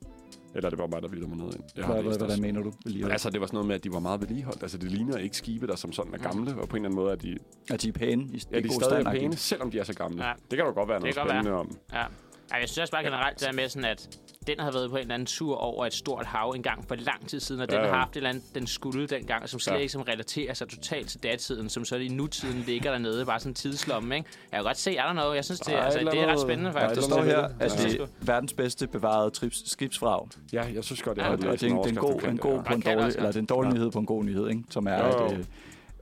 [0.55, 1.63] Eller er det bare mig, der bilder mig noget ind?
[1.75, 2.73] Jeg har hvad, hvad, hvordan mener du?
[2.85, 4.61] Lige Altså, det var sådan noget med, at de var meget vedligeholdt.
[4.61, 6.95] Altså, det ligner ikke skibe, der som sådan er gamle, og på en eller anden
[6.95, 7.37] måde er de,
[7.71, 8.23] at de er pæne?
[8.23, 10.25] I, ja, de er god stadig stand, pæne, selvom de er så gamle.
[10.25, 10.33] Ja.
[10.51, 11.77] Det kan jo godt være noget Det spændende om.
[11.93, 12.05] Ja.
[12.51, 14.09] Ej, jeg synes også bare generelt, det der med sådan, at
[14.47, 16.95] den har været på en eller anden tur over et stort hav en gang for
[16.95, 17.93] lang tid siden, og den Ja, har ja.
[17.95, 19.79] haft et eller andet, den skulle dengang, som slet Ja.
[19.79, 23.51] ikke som relaterer sig totalt til datiden, som så i nutiden ligger dernede, bare sådan
[23.51, 24.29] en tidslomme, ikke?
[24.51, 25.35] Jeg kan godt se, er der noget?
[25.35, 27.01] Jeg synes, det, Ej, altså, det er ret spændende, faktisk.
[27.01, 27.89] Der står noget her, at Ja.
[27.89, 30.27] det er verdens bedste bevarede trips, skibsfrag.
[30.53, 31.97] Ja, jeg synes godt, jeg Ja, har Og det er en, en det er en
[31.97, 33.73] overskrift god, en god på en dårlig, eller det er en dårlig Ja.
[33.73, 34.63] nyhed på en god nyhed, ikke?
[34.69, 35.25] Som er, Jo, jo.
[35.25, 35.45] at øh,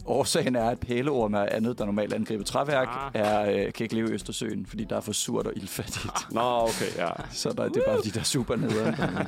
[0.05, 3.11] årsagen er, at pæleorme og andet, der normalt angriber træværk, Ah.
[3.13, 6.13] er, øh, kan ikke leve i Østersøen, fordi der er for surt og ildfattigt.
[6.31, 7.09] Nå, okay, ja.
[7.31, 8.93] Så der, det er bare fordi, der er super nederen.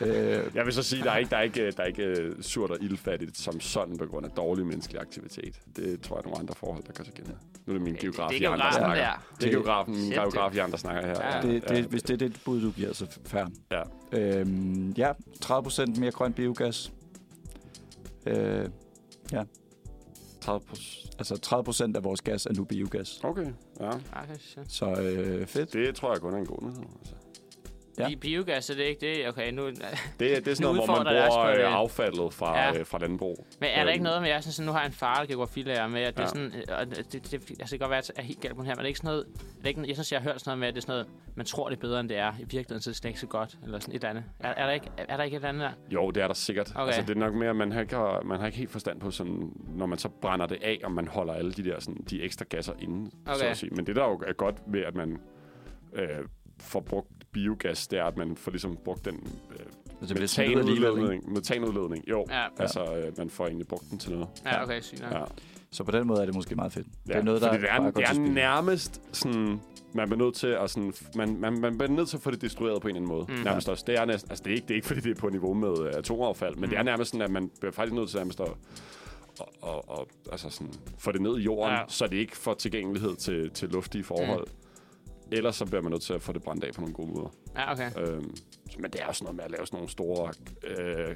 [0.00, 2.42] øh, Jeg vil så sige, der er ikke, der er ikke, der er ikke øh,
[2.42, 5.60] surt og ildfattigt som sådan på grund af dårlig menneskelig aktivitet.
[5.76, 7.38] Det tror jeg er nogle andre forhold, der gør sig gældende.
[7.66, 8.94] Nu er det min Det, geograf, det er Jan, der snakker.
[9.04, 9.24] der.
[9.40, 11.36] Det er geografen, min geograf, der snakker her.
[11.36, 11.42] Ja.
[11.42, 13.44] det, det, hvis det er det bud, du giver, så fair.
[13.70, 13.82] Ja.
[14.12, 15.12] Øhm, ja,
[15.44, 16.92] 30% mere grøn biogas.
[18.26, 18.68] Øh,
[20.40, 21.14] 30 procent.
[21.18, 21.34] altså
[21.92, 23.20] 30% af vores gas er nu biogas.
[23.24, 23.46] Okay,
[23.80, 23.90] ja.
[24.68, 25.72] Så øh, fedt.
[25.72, 26.82] Det tror jeg kun er en god nyhed.
[27.00, 27.14] Altså.
[27.98, 28.08] Ja.
[28.08, 28.14] Ja.
[28.14, 29.28] Biogas, er det ikke det?
[29.28, 29.66] Okay, nu...
[29.66, 29.76] Det,
[30.20, 31.64] det er sådan Nu noget, hvor man udfordrer jeg også bruger øh, det.
[31.64, 32.78] affaldet fra, Ja.
[32.78, 33.46] øh, fra landbrug.
[33.60, 33.92] Men er der Øhm.
[33.92, 36.22] ikke noget med, jeg synes, nu har en far, der geografilærer med, at det er
[36.22, 36.28] Ja.
[36.28, 38.54] sådan, øh, og det, det, det, jeg skal godt være, at jeg er helt galt
[38.56, 39.24] på den her, men er det ikke sådan noget,
[39.58, 40.92] er det ikke, jeg synes, jeg har hørt sådan noget med, at det er sådan
[40.92, 42.32] noget, man tror, det er bedre, end det er.
[42.32, 44.24] I virkeligheden, så er det ikke så godt, eller sådan et eller andet.
[44.40, 45.70] Er, er, der, ikke, er der ikke et eller andet der?
[45.90, 46.70] Jo, det er der sikkert.
[46.74, 46.86] Okay.
[46.86, 49.50] Altså, det er nok mere, man har, ikke, man har ikke helt forstand på, sådan,
[49.68, 52.44] når man så brænder det af, og man holder alle de der sådan, de ekstra
[52.48, 53.10] gasser inde.
[53.26, 53.50] Så Okay.
[53.50, 53.70] at sige.
[53.74, 55.18] Men det, der jo er godt ved, at man
[55.92, 56.08] øh,
[56.60, 59.14] får brugt biogas, det er, at man får ligesom brugt den
[59.50, 59.66] øh,
[60.00, 61.32] Altså, det metanudledning.
[61.32, 62.26] Metanudledning, jo.
[62.30, 64.28] Ja, Altså, øh, man får egentlig brugt den til noget.
[64.46, 65.12] ja okay, sygt nok.
[65.12, 65.22] Ja.
[65.70, 66.86] Så på den måde er det måske meget fedt.
[67.08, 69.60] Ja, det er noget, der fordi det er, det er nærmest sådan...
[69.94, 72.40] Man bliver nødt til at sådan, man, man, man bliver nødt til at få det
[72.40, 73.26] destrueret på en eller anden måde.
[73.28, 73.34] Mm.
[73.38, 73.44] Mm.
[73.44, 73.84] Nærmest også.
[73.86, 75.54] Det er, næsten, altså det, er ikke, det er ikke, fordi det er på niveau
[75.54, 76.70] med uh, atomaffald, men Mm.
[76.70, 78.48] det er nærmest sådan, at man bliver faktisk nødt til nærmest at
[79.38, 81.80] og, og, og, altså sådan, få det ned i jorden, ja.
[81.88, 84.46] så det ikke får tilgængelighed til, til luftige forhold.
[84.46, 84.65] Mm.
[85.32, 87.28] Ellers så bliver man nødt til at få det brændt af på nogle gode måder.
[87.56, 87.90] Ja, okay.
[87.98, 88.34] Øhm,
[88.78, 90.32] men det er jo sådan noget med at lave sådan nogle store
[90.66, 91.14] øh,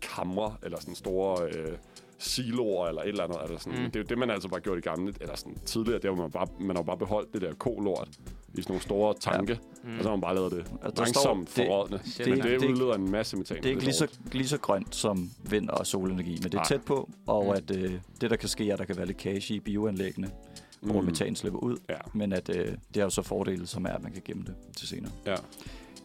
[0.00, 1.72] kamre, eller sådan store øh,
[2.18, 3.38] siloer, eller et eller andet.
[3.44, 3.78] Eller sådan.
[3.78, 3.84] Mm.
[3.84, 3.90] Mm.
[3.90, 6.16] Det er jo det, man altså bare gjort i gamle, eller sådan tidligere, det var
[6.16, 8.08] man bare, man har bare beholdt det der kolort
[8.54, 9.90] i sådan nogle store tanke, Mm.
[9.90, 9.96] ja.
[9.96, 12.62] og så har man bare lavet det der langsomt står- det- Det, men det, det
[12.64, 13.56] er udleder en masse metan.
[13.56, 16.58] Det er ikke lige så, lige så grønt som vind- og solenergi, men det er
[16.58, 16.64] Nej.
[16.64, 17.50] tæt på, og Mm.
[17.50, 20.32] at øh, det, der kan ske, er, at der kan være lækage i bioanlæggene, mm.
[20.80, 21.06] Hvor Mm.
[21.06, 21.96] metan slipper ud, Ja.
[22.12, 24.54] men at øh, det har jo så fordele, som er, at man kan gemme det
[24.76, 25.12] til senere.
[25.26, 25.34] Ja.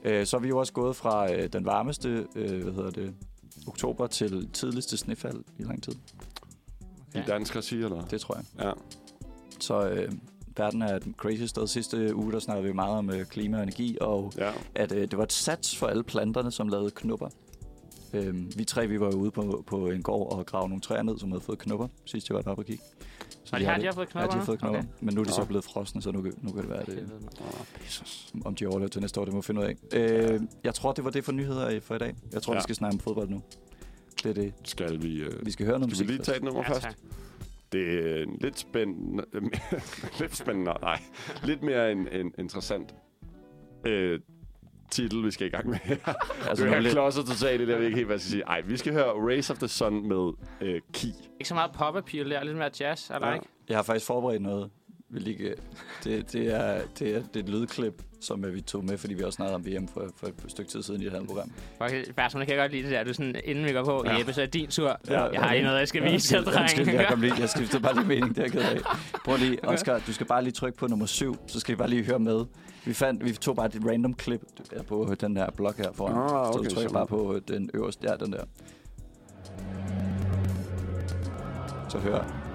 [0.04, 3.14] Øh, så er vi jo også gået fra øh, den varmeste, øh, hvad hedder det,
[3.68, 5.94] oktober til tidligste snefald i lang tid.
[7.16, 8.06] I dansk regi, eller?
[8.06, 8.66] Det tror jeg.
[8.66, 8.72] Ja.
[9.60, 10.12] Så øh,
[10.58, 11.68] verden er et crazy sted.
[11.68, 14.52] Sidste uge, der snakkede vi meget om øh, klima og energi, og ja.
[14.76, 17.30] at øh, det var et sats for alle planterne, som lavede knopper.
[18.14, 21.04] Øhm, vi tre, vi var jo ude på, på en gård og grave nogle træer
[21.04, 22.84] ned, som havde fået knopper, sidst jeg var deroppe og kigge.
[23.52, 24.80] Så Og de har, de har fået Ja, knopper de har fået knopper.
[24.80, 24.90] Okay.
[25.02, 26.94] Men nu er de så blevet frosne, så nu, kan- nu kan det være, det,
[26.94, 27.20] Helvede,
[28.34, 28.46] mand.
[28.46, 29.76] om de overlever til næste år, det må vi finde ud af.
[29.94, 32.16] Øh, jeg tror, det var det for nyheder i- for i dag.
[32.34, 32.56] Jeg tror, ja.
[32.56, 32.60] Ja.
[32.60, 33.42] vi skal snakke om fodbold nu.
[34.24, 34.54] Det er det.
[34.64, 36.74] Skal vi, øh, Vi skal høre noget skal vi musik lige tage et nummer Ja,
[36.74, 36.88] først?
[37.72, 39.24] Det er en lidt spændende...
[40.20, 41.02] lidt spændende, nej.
[41.44, 42.96] Lidt mere en, en interessant
[43.86, 44.20] øh,
[44.92, 45.78] titel, vi skal i gang med.
[45.90, 46.14] Altså,
[46.50, 48.32] Altså, er er lidt, klodset totalt i det, jeg ved ikke helt, hvad jeg skal
[48.32, 48.44] sige.
[48.44, 51.08] Ej, vi skal høre Race of the Sun med øh, Ki.
[51.40, 53.34] Ikke så meget pop-appeal der, lidt mere jazz, eller Ja.
[53.34, 53.46] ikke?
[53.70, 54.70] jeg har faktisk forberedt noget.
[55.14, 55.54] Vi lige,
[56.04, 59.14] det, det, er, det, er, det er et lydklip, som øh, vi tog med, fordi
[59.14, 61.52] vi også snakkede om VM for, for et stykke tid siden i det her program.
[61.78, 63.04] Faktisk, jeg kan godt lide det der.
[63.04, 64.12] Du er sådan, inden vi går på, Ja.
[64.12, 64.18] ja.
[64.20, 64.98] Jeppe, så er din tur.
[65.08, 66.98] Ja, jeg har lige noget, jeg skal vise jer, Undskyld, undskyld, dreng.
[66.98, 68.78] jeg, kom lige, jeg skiftede bare lige mening, det er jeg af.
[69.26, 71.90] Prøv lige, Oscar, du skal bare lige trykke på nummer 7, så skal vi bare
[71.90, 72.46] lige høre med.
[72.86, 76.18] Vi, fandt, vi tog bare et random klip der på den her blok her foran.
[76.18, 76.94] Ah, så okay, du trykker sådan.
[76.94, 78.44] bare på øh, den øverste, ja, den der.
[81.90, 82.51] Så hør.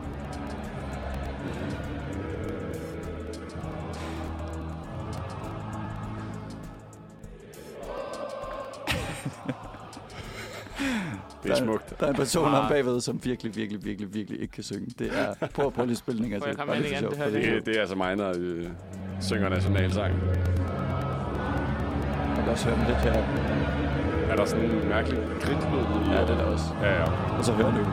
[11.46, 12.00] Det er smukt.
[12.00, 12.62] Der er en person Ah.
[12.64, 14.86] om bagved, som virkelig, virkelig, virkelig, virkelig ikke kan synge.
[14.98, 15.34] Det er...
[15.54, 16.58] Prøv at prøve lige spilning af Må jeg det.
[16.58, 17.04] komme Bare for igen?
[17.10, 18.66] Det her, det- Det, er altså mig, når øh,
[19.20, 20.14] synger nationalsang.
[22.36, 23.12] Man kan også høre den lidt her.
[24.30, 26.12] Er der sådan en mærkelig kridtlyd?
[26.14, 26.64] Ja, det er der også.
[26.82, 27.04] Ja, ja.
[27.38, 27.84] Og så hør nu.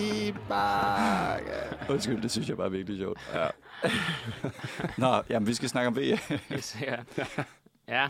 [0.00, 1.52] i bakke.
[1.88, 3.20] Undskyld, det synes jeg bare er virkelig sjovt.
[3.34, 3.46] Ja.
[5.06, 6.18] Nå, jamen, vi skal snakke om VM.
[6.80, 6.96] ja.
[7.88, 8.06] ja.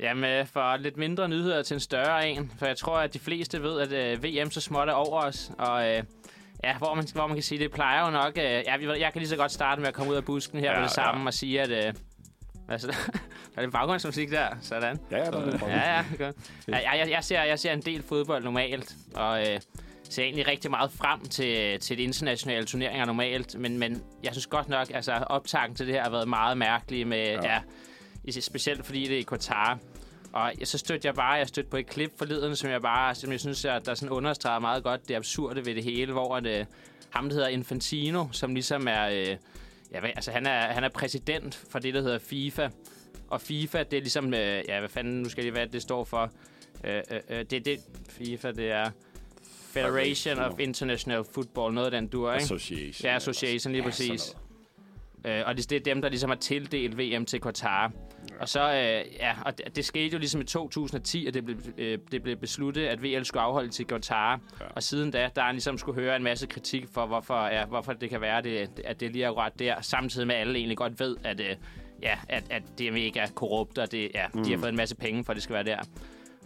[0.00, 2.52] Jamen, øh, for lidt mindre nyheder til en større en.
[2.58, 5.50] For jeg tror, at de fleste ved, at øh, VM så småt er over os.
[5.58, 6.02] Og øh,
[6.64, 8.32] ja, hvor man, hvor man kan sige, det plejer jo nok...
[8.38, 10.70] Øh, ja, jeg kan lige så godt starte med at komme ud af busken her
[10.70, 11.26] Ja, med det samme ja.
[11.26, 11.70] og sige, at...
[11.70, 11.94] Øh,
[12.68, 12.94] altså, der
[13.56, 14.46] er lidt baggrundsmusik der.
[14.62, 14.98] Sådan.
[15.10, 16.30] Ja, ja, der er lidt Ja, ja, det gør.
[16.68, 19.60] ja jeg, jeg, jeg, ser, jeg ser en del fodbold normalt, og øh,
[20.10, 24.46] ser egentlig rigtig meget frem til, til de internationale turneringer normalt, men, men jeg synes
[24.46, 27.52] godt nok, altså optakten til det her har været meget mærkelig med, ja.
[27.52, 27.58] Ja.
[28.32, 29.78] Specielt fordi det er i Qatar.
[30.32, 33.32] Og så stødte jeg bare, jeg stødte på et klip forleden, som jeg bare, som
[33.32, 36.46] jeg synes, at der sådan understreger meget godt det absurde ved det hele, hvor at,
[36.46, 36.66] øh,
[37.10, 39.36] ham, der hedder Infantino, som ligesom er, øh,
[39.92, 42.68] ja, altså han er, han er præsident for det, der hedder FIFA.
[43.28, 45.82] Og FIFA, det er ligesom, øh, ja, hvad fanden, nu skal jeg lige, hvad det
[45.82, 46.30] står for.
[46.84, 48.90] Øh, øh, øh, det er det, FIFA, det er
[49.72, 52.42] Federation of International Football, noget af den dur, ikke?
[52.42, 53.06] Association.
[53.06, 54.36] Ja, Association, lige Ja, præcis.
[55.24, 57.92] Øh, og det, det er dem, der ligesom har tildelt VM til Qatar.
[58.40, 61.56] Og så, øh, ja, og det, det skete jo ligesom i 2010, at det blev,
[61.78, 64.40] øh, det blev besluttet, at VM skulle afholdes til Qatar.
[64.60, 64.64] Ja.
[64.76, 67.92] Og siden da, der har ligesom skulle høre en masse kritik for, hvorfor, ja, hvorfor
[67.92, 69.80] det kan være, det, at det lige er akkurat der.
[69.80, 71.56] Samtidig med, at alle egentlig godt ved, at, øh,
[72.02, 74.44] ja, at, at det er mega korrupt, og det, ja, mm.
[74.44, 75.78] de har fået en masse penge for, at det skal være der.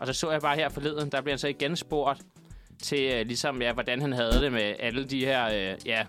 [0.00, 2.22] Og så så jeg bare her forleden, der blev han så igen spurgt
[2.82, 6.06] til, øh, ligesom, ja, hvordan han havde det med alle de her, øh, ja,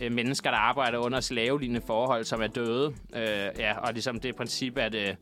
[0.00, 2.94] øh, mennesker, der arbejder under slavelignende forhold, som er døde.
[3.16, 5.14] Øh, ja, og ligesom det princip, at, øh,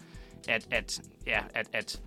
[0.48, 2.00] at, at, ja, at, at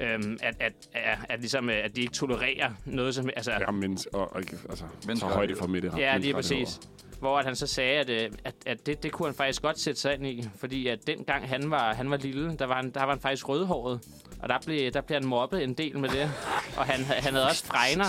[0.00, 3.30] Øhm, at, at, at, at, ligesom, øh, at de ikke tolererer noget som...
[3.36, 4.84] Altså, Ja, men, og, og, altså,
[5.14, 6.80] så højde for midt Ja, lige præcis.
[7.18, 9.78] Hvor at han så sagde, at, øh, at, at det, det kunne han faktisk godt
[9.78, 10.48] sætte sig ind i.
[10.56, 13.48] Fordi at dengang han var, han var lille, der var, han, der var han faktisk
[13.48, 14.00] rødhåret.
[14.42, 16.30] Og der blev, der blev han mobbet en del med det.
[16.76, 18.04] Og han, han havde også fregner.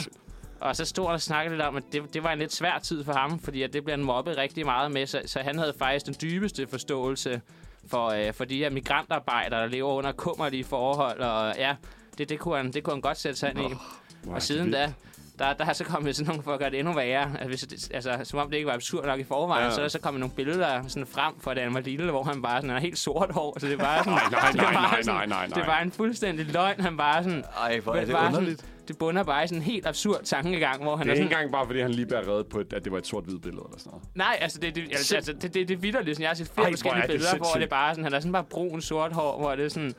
[0.61, 2.79] Og så stod han og snakkede lidt om, at det, det var en lidt svær
[2.83, 5.05] tid for ham, fordi at det blev han mobbet rigtig meget med.
[5.07, 7.41] Så, så han havde faktisk den dybeste forståelse
[7.87, 11.19] for, øh, for de her migrantarbejdere, der lever under kummerlige forhold.
[11.19, 11.75] Og ja,
[12.17, 13.75] det, det, kunne, han, det kunne han godt sætte sig ind i.
[14.29, 14.93] Og siden da,
[15.39, 17.31] der, der har så kommet sådan nogle for at gøre det endnu værre.
[17.39, 19.71] Altså, hvis altså, som om det ikke var absurd nok i forvejen, Ja.
[19.71, 22.23] så er der så kommet nogle billeder sådan frem fra da han var lille, hvor
[22.23, 23.59] han bare sådan, han har helt sort hår.
[23.59, 25.55] Så det er bare sådan, Nej, nej, det er nej, nej, sådan- nej, nej, Det
[25.57, 25.65] nej.
[25.65, 26.79] var en fuldstændig løgn.
[26.81, 28.59] Han bare sådan, Ej, hvor er det underligt.
[28.59, 31.15] Sådan, det bunder bare i sådan en helt absurd tankegang, hvor han Det er er
[31.15, 31.23] sådan...
[31.27, 33.63] ikke engang bare, fordi han lige bliver reddet på, at det var et sort-hvidt billede
[33.67, 34.03] eller sådan noget.
[34.15, 36.15] Nej, altså det, det, altså, altså, det, det, det er vidderligt.
[36.15, 38.03] Sådan, Jeg har set Ej, flere hvor forskellige er det billeder, hvor det bare sådan,
[38.03, 39.93] han er sådan bare brun, sort hår, hvor det er sådan...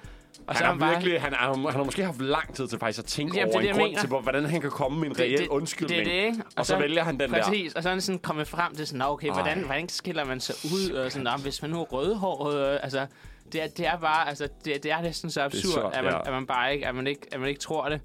[0.46, 2.78] Og Han er har, bare, virkelig, han, er, han har måske haft lang tid til
[2.78, 4.00] faktisk at tænke Jamen, det er over det, en grund mener.
[4.00, 5.98] til, hvor- hvordan han kan komme med en reel det, undskyldning.
[5.98, 6.42] Det det, ikke?
[6.56, 7.42] Og så vælger han den der.
[7.42, 9.64] Præcis, og så er han sådan kommet frem til sådan, "Nå, okay, hvordan, Ej.
[9.64, 10.90] hvordan skiller man sig ud?
[10.90, 13.06] Og sådan, "Nå, hvis man nu er rødhåret, øh, altså,
[13.52, 16.12] det er, det er bare, altså, det, det er næsten så absurd, så- at, man,
[16.12, 16.20] ja.
[16.26, 18.00] at man bare ikke, at man ikke, at man ikke tror det.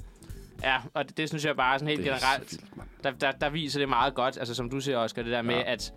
[0.64, 2.90] Ja, og det, det synes jeg bare sådan helt Det er så generelt, vildt, mand.
[3.04, 5.56] der, der, der viser det meget godt, altså som du siger, Oscar, det der med,
[5.56, 5.72] Ja.
[5.74, 5.94] at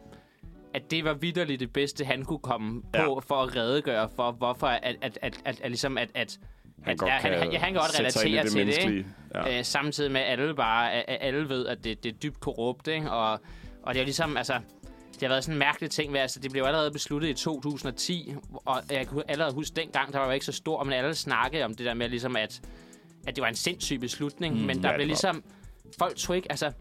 [0.75, 3.05] at det var vidderligt det bedste, han kunne komme Ja.
[3.05, 6.39] på for at redegøre for, hvorfor at, at, at, at, at, at, ligesom at, at
[6.83, 9.07] Han at, godt han, kan han, ja, han kan godt relatere det til det, ikke?
[9.35, 9.59] Ja.
[9.59, 12.41] Øh, samtidig med, at alle bare at, at alle ved, at det, det er dybt
[12.41, 13.11] korrupt, ikke?
[13.11, 13.41] Og,
[13.83, 14.53] og det er ligesom, altså,
[15.13, 18.35] det har været sådan en mærkelig ting, ved, altså, det blev allerede besluttet i 2010,
[18.65, 21.65] og jeg kan allerede huske dengang, der var jo ikke så stor, men alle snakkede
[21.65, 22.61] om det der med, ligesom, at,
[23.27, 25.43] at det var en sindssyg beslutning, mm, men der ja, blev ligesom,
[25.99, 26.73] folk tror ikke, altså,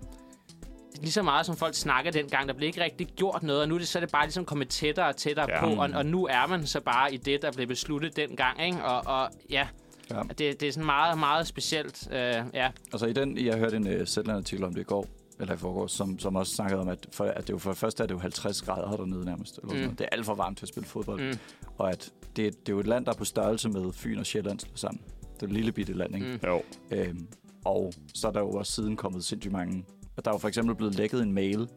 [1.01, 3.75] lige så meget som folk snakker dengang, der blev ikke rigtig gjort noget, og nu
[3.75, 5.59] er det, så er det bare ligesom kommet tættere og tættere Ja.
[5.59, 8.83] på, og, og nu er man så bare i det, der blev besluttet dengang, ikke?
[8.83, 9.67] Og, og ja,
[10.11, 10.21] Ja.
[10.37, 12.17] Det, det er sådan meget, meget specielt, øh,
[12.53, 12.71] ja.
[12.93, 15.05] Altså i den, jeg hørte en uh, Zetland-artikel om det i går,
[15.39, 17.77] eller i forgår, som, som også snakkede om, at, for, at det jo for det
[17.79, 19.57] første er det jo 50 grader dernede nærmest.
[19.57, 19.83] Eller sådan Mm.
[19.83, 19.99] noget.
[19.99, 21.21] Det er alt for varmt til at spille fodbold.
[21.21, 21.37] Mm.
[21.77, 24.25] Og at det, det er jo et land, der er på størrelse med Fyn og
[24.25, 25.01] Sjælland sammen.
[25.39, 26.27] Det et lille bitte land, ikke?
[26.43, 26.47] Mm.
[26.49, 26.61] Jo.
[26.91, 27.27] Øhm,
[27.65, 29.85] og så er der jo også siden kommet sindssygt mange.
[30.17, 31.67] Og der er jo for eksempel blevet lækket en mail,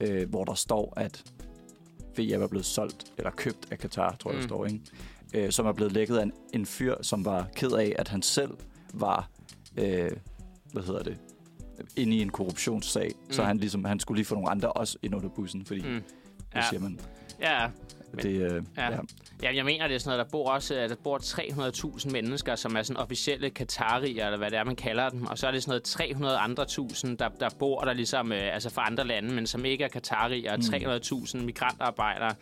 [0.00, 1.24] øh, hvor der står, at
[2.18, 4.40] VM er blevet solgt, eller købt af Katar, tror jeg, Mm.
[4.42, 4.80] der står, ikke?
[5.34, 8.22] Øh, som er blevet lækket af en, en fyr, som var ked af, at han
[8.22, 8.50] selv
[8.94, 9.28] var,
[9.76, 10.10] øh,
[10.72, 11.18] hvad hedder det,
[11.96, 13.12] inde i en korruptionssag.
[13.26, 13.32] Mm.
[13.32, 15.88] Så han, ligesom, han skulle lige få nogle andre også ind under bussen, fordi, mm.
[15.88, 15.94] Mm.
[16.38, 16.62] det Ja.
[16.70, 17.00] siger man.
[17.40, 17.68] Ja,
[18.22, 18.90] Det, øh, Ja.
[18.92, 18.98] ja.
[19.42, 22.54] Ja, jeg mener, det er sådan noget, der bor også øh, der bor 300.000 mennesker,
[22.54, 25.26] som er sådan officielle katarier, eller hvad det er, man kalder dem.
[25.26, 28.54] Og så er det sådan noget 300 andre tusind, der, der bor der ligesom, øh,
[28.54, 30.56] altså fra andre lande, men som ikke er katarier.
[30.56, 30.62] Mm.
[30.62, 32.34] 300.000 migrantarbejdere.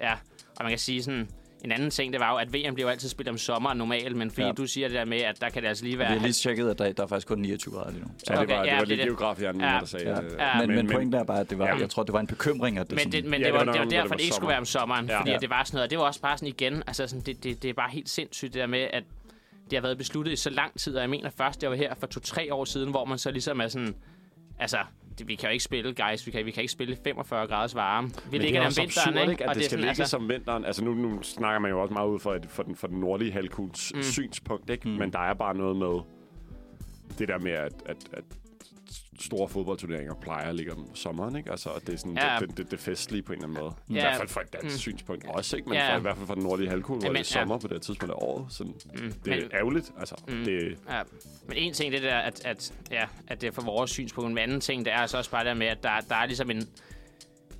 [0.00, 0.12] Ja,
[0.56, 1.28] og man kan sige sådan,
[1.64, 4.16] en anden ting, det var jo, at VM bliver jo altid spillet om sommeren normalt,
[4.16, 4.52] men fordi Ja.
[4.52, 6.08] du siger det der med, at der kan det altså lige Vi være...
[6.08, 8.08] har lige tjekket, at der, der er faktisk kun 29 grader lige nu.
[8.18, 9.10] Så, Ja, det Okay, var, det ja, var det lige er det.
[9.18, 9.66] geografhjernen, Ja.
[9.80, 10.16] der sagde ja.
[10.20, 10.36] det.
[10.38, 10.66] Ja.
[10.66, 11.74] men, men, pointen er bare, at det var, Ja.
[11.76, 13.52] jeg tror, det var en bekymring, at det Men sådan, det, men Ja, det, det
[13.52, 15.06] var, var det var derfor, det det ikke var skulle være om sommeren.
[15.06, 15.20] Ja.
[15.20, 15.38] Fordi Ja.
[15.38, 17.62] det var sådan noget, og det var også bare sådan igen, altså sådan, det, det,
[17.62, 19.04] det er bare helt sindssygt det der med, at
[19.70, 21.94] det har været besluttet i så lang tid, og jeg mener først, jeg var her
[22.00, 23.94] for to-tre år siden, hvor man så ligesom er sådan,
[24.58, 24.78] altså,
[25.18, 27.46] det, vi kan jo ikke spille, guys, vi kan, vi kan ikke spille i 45
[27.46, 28.08] graders varme.
[28.08, 29.44] Vi Men ligger det er der om vinteren, absurd, ikke?
[29.44, 30.64] At Og det, er skal sådan, ligge altså, som vinteren.
[30.64, 33.00] Altså nu, nu snakker man jo også meget ud for, et, for, den, for den
[33.00, 34.02] nordlige halvkuls mm.
[34.02, 34.88] Synspunkt, ikke?
[34.88, 34.94] Mm.
[34.94, 36.00] Men der er bare noget med
[37.18, 38.24] det der med, at, at, at
[39.20, 41.50] store fodboldturneringer plejer at ligge om sommeren, ikke?
[41.50, 42.36] Altså, det er sådan Ja.
[42.40, 43.74] det, det, det, det festlige på en eller anden måde.
[43.90, 43.94] Ja.
[43.96, 44.78] I hvert fald fra et dansk Mm.
[44.78, 45.68] synspunkt også, ikke?
[45.68, 45.92] Men Ja.
[45.94, 47.68] for, i hvert fald fra den nordlige halvkugle, hvor Ja, det men- er sommer på
[47.68, 48.46] det tidspunkt af året.
[48.52, 50.14] Sådan, mm, det er men, ærgerligt, altså.
[50.28, 50.44] Mm.
[50.44, 51.02] Det, ja,
[51.48, 54.38] men en ting, det der, at, at, ja, at det er for vores synspunkt, men
[54.38, 56.68] anden ting, det er så også bare der med, at der, der er ligesom en,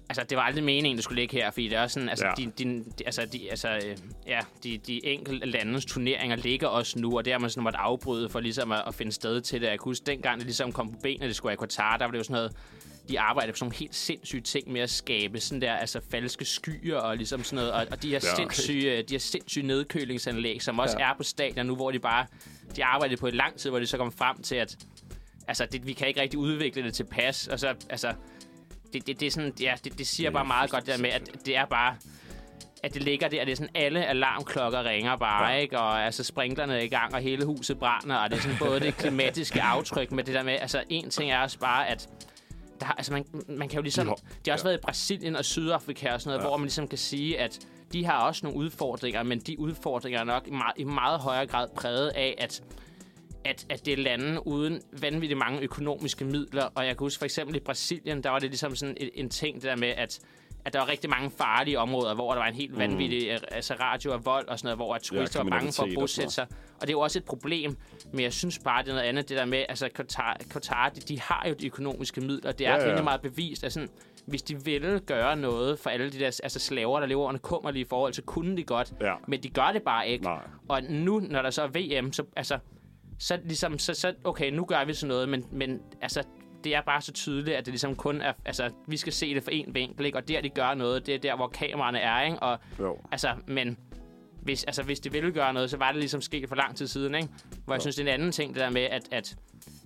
[0.08, 2.32] Altså, det var aldrig meningen, det skulle ligge her, fordi det er sådan, altså, Ja.
[2.36, 7.16] de, de, altså, de, altså, øh, ja, de, de enkelte landes turneringer ligger også nu,
[7.16, 9.66] og det har man sådan måtte afbryde for ligesom at, at finde sted til det.
[9.66, 12.04] Jeg kan huske, dengang det ligesom kom på benene, det skulle være i Qatar, der
[12.04, 12.52] var det jo sådan noget,
[13.08, 16.44] de arbejder på sådan nogle helt sindssyge ting med at skabe sådan der, altså falske
[16.44, 18.36] skyer og ligesom sådan noget, og, og de her Ja, okay.
[18.42, 21.10] sindssyge, de her sindssyge nedkølingsanlæg, som også Ja.
[21.10, 22.26] er på stadion nu, hvor de bare,
[22.76, 24.76] de arbejdede på et lang tid, hvor de så kom frem til, at
[25.48, 28.12] altså, det, vi kan ikke rigtig udvikle det til pas, og så, altså,
[28.92, 31.00] det, det, det er sådan, ja, det, det siger Det bare meget godt det der
[31.02, 31.96] med, at det er bare,
[32.82, 35.58] at det ligger der, det er sådan, alle alarmklokker ringer bare, ja.
[35.58, 35.78] ikke?
[35.78, 38.80] Og altså sprinklerne er i gang, og hele huset brænder, og det er sådan både
[38.80, 42.08] det klimatiske aftryk med det der med, altså en ting er også bare, at
[42.80, 44.10] der, altså man, man kan jo ligesom, De
[44.46, 44.68] har- også ja.
[44.70, 46.48] været i Brasilien og Sydafrika og sådan noget, ja.
[46.48, 47.58] hvor man ligesom kan sige, at
[47.92, 51.46] de har også nogle udfordringer, men de udfordringer er nok i meget, i meget højere
[51.46, 52.62] grad præget af, at
[53.46, 56.68] at, at det er lande uden vanvittigt mange økonomiske midler.
[56.74, 59.30] Og jeg kan huske for eksempel i Brasilien, der var det ligesom sådan en, en
[59.30, 60.20] ting, det der med, at
[60.64, 63.46] at der var rigtig mange farlige områder, hvor der var en helt vanvittig mm.
[63.50, 66.34] altså radio og vold og sådan noget, hvor at turister var bange for at bosætte
[66.34, 66.46] sig.
[66.74, 67.76] Og det er jo også et problem,
[68.12, 71.00] men jeg synes bare, det er noget andet, det der med, altså Qatar, Qatar de,
[71.00, 72.86] de har jo de økonomiske midler, det er Ja, ja, ja.
[72.88, 73.88] rimelig meget bevist, at sådan,
[74.26, 77.86] hvis de ville gøre noget for alle de der altså slaver, der lever under kummerlige
[77.88, 79.14] forhold, så kunne de godt, Ja.
[79.28, 80.24] men de gør det bare ikke.
[80.24, 80.42] Nej.
[80.68, 81.68] Og nu, når der så er
[82.02, 82.58] VM, så, altså,
[83.18, 86.22] så ligesom, så, så, okay, nu gør vi sådan noget, men, men altså,
[86.64, 89.42] det er bare så tydeligt, at det ligesom kun er, altså, vi skal se det
[89.42, 90.18] for en vinkel, ikke?
[90.18, 92.38] og der, de gør noget, det er der, hvor kameraerne er, ikke?
[92.38, 92.98] Og, Jo.
[93.12, 93.78] altså, men
[94.42, 96.86] hvis, altså, hvis de ville gøre noget, så var det ligesom sket for lang tid
[96.86, 97.28] siden, ikke?
[97.64, 97.80] Hvor jeg Jo.
[97.80, 99.36] synes, det er en anden ting, det der med, at, at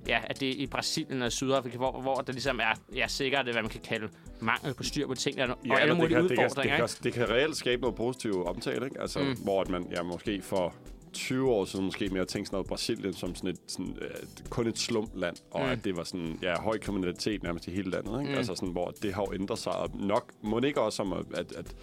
[0.08, 3.44] ja, at det er i Brasilien og Sydafrika, hvor, hvor der ligesom er, ja, sikkert,
[3.44, 4.08] hvad man kan kalde
[4.40, 6.86] mangel på styr på tingene, og Ja, alle eller mulige det kan, det, kan, udfordringer,
[6.86, 9.00] det, kan, det kan reelt skabe noget positivt omtale, ikke?
[9.00, 9.36] Altså, mm.
[9.44, 10.74] Hvor at man ja, måske for
[11.12, 14.10] 20 år siden måske mere tænkte sådan noget Brasilien som sådan et, sådan, øh,
[14.50, 15.66] kun et slumpland, og Mm.
[15.70, 18.32] at det var sådan, ja, høj kriminalitet nærmest i hele landet, ikke?
[18.32, 18.38] Mm.
[18.38, 21.12] Altså sådan, hvor det har jo ændret sig, og nok, må det ikke også om,
[21.12, 21.74] at, at, at,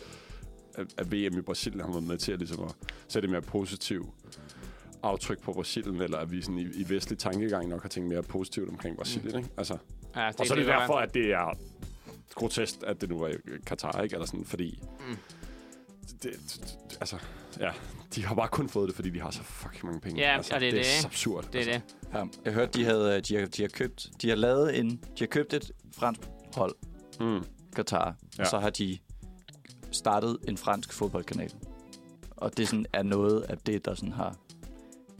[0.76, 2.76] at, at VM i Brasilien har været med til at, ligesom at
[3.08, 4.08] sætte et mere positivt
[5.04, 8.24] aftryk på Brasilien, eller at vi sådan i, i vestlig tankegang nok har tænkt mere
[8.24, 9.38] positivt omkring Brasilien, Mm.
[9.38, 9.50] ikke?
[9.58, 9.78] Altså,
[10.16, 11.58] Ja, og så er det derfor, at det er
[12.36, 13.34] grotesk, at det nu er i
[13.66, 14.14] Katar, ikke?
[14.16, 14.80] Eller sådan, fordi...
[15.10, 15.18] Mm.
[16.12, 17.18] Det, det, altså,
[17.60, 17.72] ja,
[18.16, 20.22] de har bare kun fået det, fordi de har så fucking mange penge.
[20.22, 21.46] Ja, altså, og det er det, det, er absurd.
[21.54, 21.82] Det er altså.
[22.02, 22.18] det.
[22.20, 25.20] Ja, jeg hørte, de, havde, de, har, de har købt, de har lavet en, de
[25.20, 26.22] har købt et fransk
[26.56, 26.76] hold,
[27.20, 27.44] Mm.
[27.76, 28.16] Qatar.
[28.38, 28.44] Ja.
[28.44, 28.98] og så har de
[29.92, 31.54] startet en fransk fodboldkanal.
[32.32, 34.36] Og det sådan er noget af det, der sådan har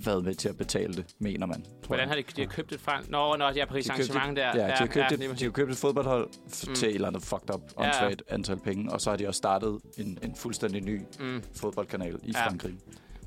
[0.06, 1.62] været med til at betale det, mener man.
[1.64, 3.10] tror Hvordan har de, de har købt et fransk...
[3.10, 4.48] Nå, nå, de har Paris De Saint-Germain der.
[4.56, 6.30] Ja, de har, købt et, lige de har købt et fodboldhold
[6.68, 6.76] Mm.
[6.76, 8.14] til et eller andet fucked up, Ja, ja.
[8.30, 11.44] antal penge, og så har de også startet en, en fuldstændig ny Mm.
[11.56, 12.46] fodboldkanal i Ja.
[12.46, 12.74] Frankrig.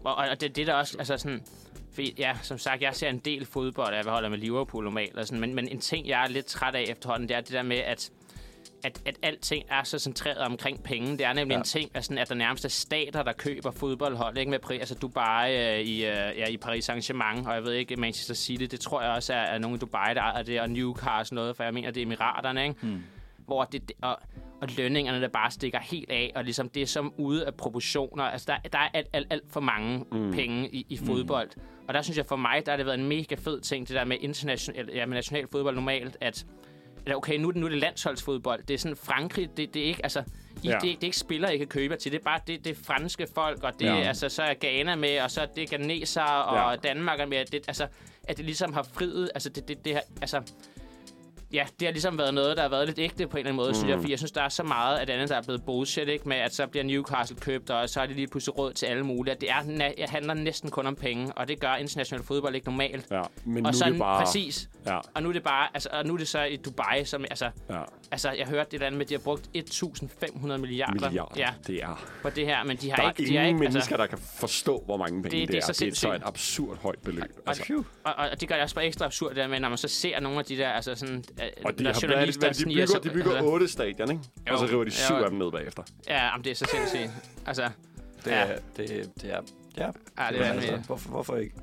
[0.04, 1.42] Og, og det, det der også, altså sådan...
[1.92, 5.26] Fordi, ja, som sagt, jeg ser en del fodbold, jeg holder med Liverpool normalt, og
[5.26, 7.62] sådan, men, men en ting, jeg er lidt træt af efterhånden, det er det der
[7.62, 8.11] med, at
[8.85, 11.12] at, at alting er så centreret omkring penge.
[11.19, 11.59] Det er nemlig Ja.
[11.59, 14.38] en ting, at, sådan, at der nærmest er stater, der køber fodboldhold.
[14.38, 17.73] Ikke med pri- altså Dubai øh, i, øh, ja, i Paris Saint-Germain, og jeg ved
[17.73, 20.61] ikke, Manchester City, det tror jeg også er, er nogle i Dubai, der ejer det,
[20.61, 22.75] og Newcastle noget, for jeg mener, det er Emiraterne, ikke?
[22.81, 23.03] Hmm.
[23.47, 24.19] hvor det, og,
[24.61, 28.25] og lønningerne, der bare stikker helt af, og ligesom det er som ude af proportioner.
[28.25, 30.19] Altså, der, der er alt, alt, alt for mange Mm.
[30.19, 30.33] mm.
[30.33, 31.49] penge i, i fodbold.
[31.57, 31.62] Mm.
[31.88, 33.97] Og der synes jeg, for mig, der har det været en mega fed ting, det
[33.97, 36.47] der med international, ja, med national fodbold normalt, at
[37.06, 38.62] eller okay, nu, er det- nu er det landsholdsfodbold.
[38.62, 40.22] Det er sådan Frankrig, det, det er ikke, altså,
[40.62, 40.72] I, Ja.
[40.74, 42.12] det, det, er ikke spillere, I kan købe til.
[42.12, 43.96] Det er bare, det, det er franske folk, og det, Ja.
[44.00, 46.76] altså, så er Ghana med, og så er det Ghaneser, og ja.
[46.88, 47.44] Danmark er med.
[47.44, 47.86] Det, altså,
[48.28, 50.42] at det ligesom har friet, altså, det, det, det her, altså,
[51.52, 53.56] Ja, det har ligesom været noget, der har været lidt ægte på en eller anden
[53.56, 53.74] måde, mm.
[53.74, 53.98] synes jeg.
[53.98, 56.28] Fordi jeg synes, der er så meget af det andet, der er blevet bullshit, ikke?
[56.28, 59.02] Med at så bliver Newcastle købt, og så er det lige pludselig råd til alle
[59.06, 59.34] mulige.
[59.34, 62.66] At Det er, det handler næsten kun om penge, og det gør international fodbold ikke
[62.66, 63.06] normalt.
[63.10, 64.24] Ja, men og nu så er det bare...
[64.24, 64.68] præcis.
[64.86, 67.24] Ja, Og nu er det bare, altså, og nu er det så i Dubai, som,
[67.30, 67.82] altså, ja.
[68.10, 71.34] altså, jeg hørte det der med, at de har brugt 1.500 milliarder, Milliarder.
[71.36, 72.04] Ja, Det er...
[72.22, 73.96] på det her, men de har Der er ikke, ingen de har ikke, mennesker, altså,
[73.96, 75.72] der kan forstå, hvor mange penge Det- det, det er er.
[75.72, 77.24] så det er så et absurd højt beløb.
[77.46, 77.62] Altså,
[78.04, 79.88] og, og, og, det gør det også bare ekstra absurd, der med, når man så
[79.88, 81.24] ser nogle af de der, altså sådan,
[81.64, 84.22] og de, har, hvad er det, de bygger, de bygger altså, otte stadion, ikke?
[84.50, 85.24] og så Jo, river de syv jo.
[85.24, 85.83] af dem ned bagefter.
[86.09, 87.11] Ja, jamen, det er så sindssygt.
[87.46, 87.68] Altså,
[88.24, 88.37] Det, Ja.
[88.46, 88.88] er, det,
[89.22, 89.40] det er...
[89.76, 90.87] Ja, ja, det Men er altså, vanvittigt.
[90.87, 91.55] hvorfor, hvorfor ikke?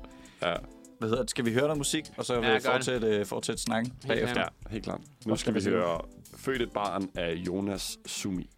[0.42, 0.54] Ja,
[0.98, 1.30] Hvad hedder det?
[1.30, 2.62] Skal vi høre noget musik, og så Ja, vi gør det.
[2.62, 4.40] fortsætte, fortsætte snakken bagefter?
[4.40, 5.00] ja helt klart.
[5.26, 6.00] Nu skal skal vi høre
[6.36, 8.50] Født et barn af Jonas Sumi.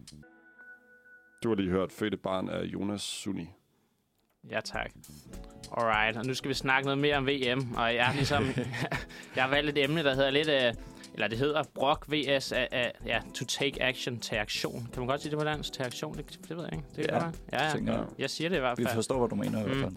[1.43, 3.49] Du har lige hørt Født et barn af Jonas Suni.
[4.49, 4.91] Ja, tak.
[5.77, 8.43] Alright, og nu skal vi snakke noget mere om VM, og jeg har ligesom,
[9.35, 10.73] jeg har valgt et emne, der hedder lidt, øh,
[11.13, 12.51] eller det hedder Brock vs.
[12.51, 14.89] Uh, uh, ja, to take action til aktion.
[14.93, 15.73] Kan man godt sige det på dansk?
[15.73, 16.17] Til aktion?
[16.17, 16.85] Det, det ved jeg ikke.
[16.95, 17.33] Det Ja, man.
[17.53, 17.71] ja, ja.
[17.71, 18.05] tænker jeg.
[18.19, 18.95] Jeg siger det i hvert Vi fald.
[18.95, 19.81] forstår, hvad du mener i hvert Mm.
[19.83, 19.93] fald.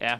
[0.00, 0.14] Ja,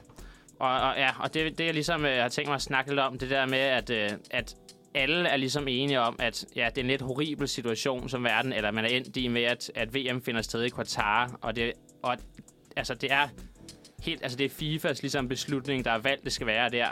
[0.58, 3.00] og, og, ja, og det, det jeg ligesom øh, har tænkt mig at snakke lidt
[3.00, 4.56] om, det der med, at, øh, at
[4.94, 8.52] alle er ligesom enige om, at ja, det er en lidt horribel situation som verden,
[8.52, 11.72] eller man er endt i med, at, at VM finder sted i Qatar, og det,
[12.02, 12.16] og,
[12.76, 13.28] altså, det er
[14.02, 16.86] helt, altså det er FIFAs ligesom beslutning, der er valgt, det skal være der.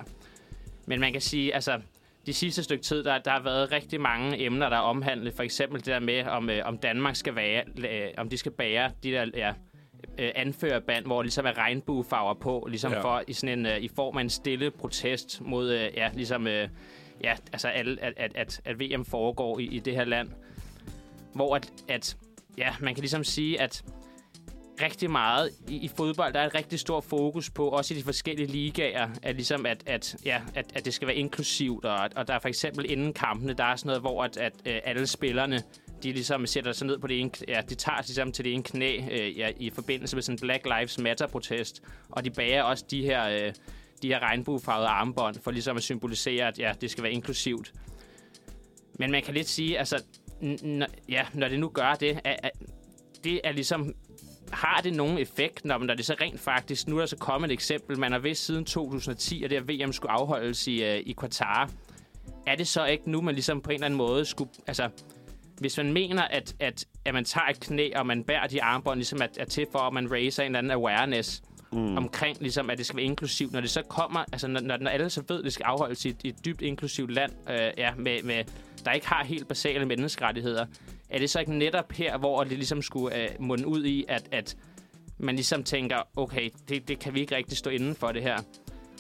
[0.86, 1.80] Men man kan sige, altså,
[2.26, 5.34] de sidste stykke tid, der, der har været rigtig mange emner, der er omhandlet.
[5.34, 8.52] For eksempel det der med, om, øh, om Danmark skal være, øh, om de skal
[8.52, 9.52] bære de der ja,
[10.18, 13.00] øh, anførerband, hvor ligesom er regnbuefarver på, ligesom ja.
[13.00, 16.46] for i sådan en, øh, i form af en stille protest mod, øh, ja, ligesom,
[16.46, 16.68] øh,
[17.24, 20.28] ja, altså alle, at, at, at, at VM foregår i, i det her land.
[21.34, 22.16] Hvor at, at,
[22.58, 23.84] ja, man kan ligesom sige, at
[24.82, 28.02] rigtig meget i, i fodbold, der er et rigtig stor fokus på, også i de
[28.02, 32.28] forskellige ligaer, at, ligesom at, at, ja, at, at det skal være inklusivt, og, og
[32.28, 35.06] der er for eksempel inden kampene, der er sådan noget, hvor at, at, at alle
[35.06, 35.62] spillerne,
[36.02, 38.52] de ligesom sætter sig ned på det ene, ja, de tager sig ligesom til det
[38.52, 42.62] ene knæ øh, ja, i forbindelse med sådan en Black Lives Matter-protest, og de bærer
[42.62, 43.52] også de her, øh,
[44.02, 47.72] de her regnbuefarvede armbånd, for ligesom at symbolisere, at ja, det skal være inklusivt.
[48.98, 49.96] Men man kan lidt sige, altså,
[50.42, 52.52] n- n- ja, når det nu gør det, at, at
[53.24, 53.94] det er ligesom
[54.52, 56.88] har det nogen effekt, når, når det så rent faktisk...
[56.88, 57.98] Nu er der så kommet et eksempel.
[57.98, 61.70] Man har vidst siden 2010, at det her VM skulle afholdes i, øh, i Qatar.
[62.46, 64.50] Er det så ikke nu, man ligesom på en eller anden måde skulle...
[64.66, 64.88] Altså,
[65.58, 68.98] hvis man mener, at, at, at man tager et knæ, og man bærer de armbånd,
[68.98, 71.42] ligesom er, er til for, at man raiser en eller anden awareness
[71.72, 71.96] mm.
[71.96, 73.52] omkring, ligesom, at det skal være inklusivt.
[73.52, 76.04] Når det så kommer, altså når, når, når alle så ved, at det skal afholdes
[76.04, 78.44] i et, i et dybt inklusivt land, øh, ja, med, med,
[78.84, 80.66] der ikke har helt basale menneskerettigheder,
[81.14, 84.28] er det så ikke netop her, hvor det ligesom skulle øh, munde ud i, at,
[84.32, 84.56] at
[85.18, 88.36] man ligesom tænker, okay, det, det kan vi ikke rigtig stå inden for det her.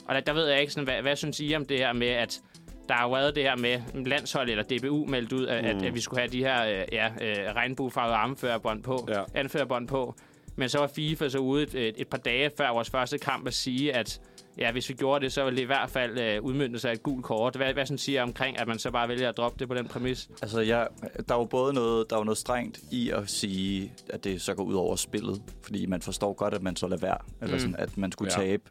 [0.06, 2.08] Og der, der ved jeg ikke, sådan, hvad, hvad synes I om det her med,
[2.08, 2.40] at
[2.88, 5.70] der har været det her med landshold eller DBU meldt ud, at, mm.
[5.70, 9.22] at, at vi skulle have de her øh, ja, øh, regnbuefarvede armførerbånd på, ja.
[9.34, 10.14] anførerbånd på.
[10.56, 13.46] Men så var FIFA så ude et, et, et par dage før vores første kamp
[13.46, 14.20] at sige, at
[14.58, 16.94] ja, hvis vi gjorde det, så ville det i hvert fald øh, udmyndte sig af
[16.94, 17.56] et gult kort.
[17.56, 19.86] Hvad, hvad sådan siger omkring, at man så bare vælger at droppe det på den
[19.88, 20.30] præmis?
[20.42, 20.88] Altså, jeg,
[21.28, 24.40] der er jo både noget, der er jo noget strengt i at sige, at det
[24.42, 27.54] så går ud over spillet, fordi man forstår godt, at man så lader være, eller
[27.54, 27.60] Mm.
[27.60, 28.42] sådan, at man skulle Ja.
[28.46, 28.62] tabe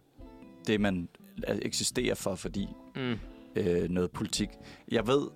[0.67, 1.09] det, man
[1.61, 3.19] eksisterer for, fordi Mm.
[3.55, 4.49] øh, noget politik.
[4.91, 5.27] Jeg ved,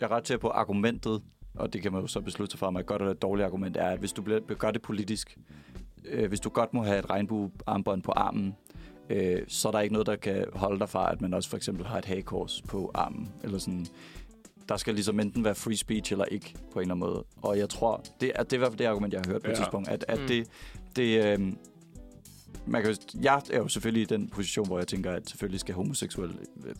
[0.00, 1.22] jeg er ret til på argumentet,
[1.54, 3.46] og det kan man jo så beslutte sig for, om et godt eller et dårligt
[3.46, 5.38] argument er, at hvis du bliver, gør det politisk,
[6.04, 8.56] øh, hvis du godt må have et regnbuearmbånd på armen,
[9.10, 11.56] øh, så er der ikke noget, der kan holde dig fra, at man også for
[11.56, 13.86] eksempel har et hagekors på armen, eller sådan.
[14.68, 17.24] Der skal ligesom enten være free speech eller ikke, på en eller anden måde.
[17.42, 19.42] Og jeg tror, det er, det er i hvert fald det argument, jeg har hørt
[19.42, 19.52] på ja.
[19.52, 20.26] et tidspunkt, at, at Mm.
[20.26, 20.46] det,
[20.96, 21.52] det øh,
[22.66, 25.60] man kan, jo- jeg er jo selvfølgelig i den position, hvor jeg tænker, at selvfølgelig
[25.60, 26.30] skal homoseksuel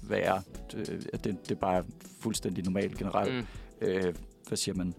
[0.02, 0.42] være,
[0.76, 1.84] øh, at det, det er bare
[2.20, 3.34] fuldstændig normalt generelt.
[3.34, 3.46] Mm.
[3.88, 4.14] Øh,
[4.48, 4.94] hvad siger man?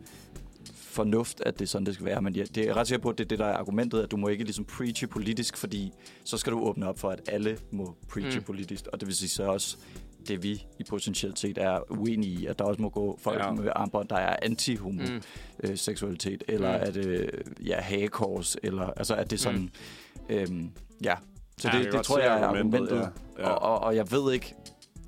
[0.91, 2.21] Fornuft, at det er sådan, det skal være.
[2.21, 4.11] Men ja, det er ret sikker på, at det er det, der er argumentet, at
[4.11, 5.91] du må ikke ligesom preache politisk, fordi
[6.23, 8.45] så skal du åbne op for, at alle må preache Mm.
[8.45, 8.87] politisk.
[8.87, 9.77] Og det vil sige så også,
[10.27, 13.51] det vi i potentielt set er uenige i, at der også må gå folk Ja.
[13.51, 15.23] med armbånd, der er anti-homoseksualitet,
[15.63, 15.69] Mm.
[15.69, 16.83] øh, seksualitet, eller Mm.
[16.83, 17.27] at øh,
[17.65, 19.59] ja, hagekors, eller altså at det er sådan,
[20.29, 20.35] mm.
[20.35, 20.71] øhm,
[21.03, 21.15] ja.
[21.57, 23.11] Så Ja, ja, Jeg det, det tror jeg er argumentet, argumentet.
[23.37, 23.43] Ja.
[23.47, 23.49] Ja.
[23.49, 24.53] Og, og, og jeg ved ikke,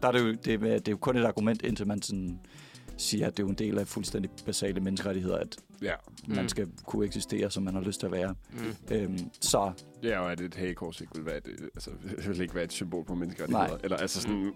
[0.02, 2.40] der er det, jo, det, er, det er jo kun et argument, indtil man sådan
[2.98, 5.94] siger, at det er jo en del af fuldstændig basale menneskerettigheder, at ja.
[6.28, 6.36] mm.
[6.36, 6.50] man Mm.
[6.50, 8.36] skal kunne eksistere, som man har lyst til at være.
[8.52, 8.96] Mm.
[8.96, 9.72] Øhm, så
[10.04, 11.90] Det er jo, at et hagekors ikke vil være et, altså,
[12.28, 13.68] vil ikke være et symbol på menneskerettigheder.
[13.68, 13.78] Nej.
[13.84, 14.54] Eller altså sådan,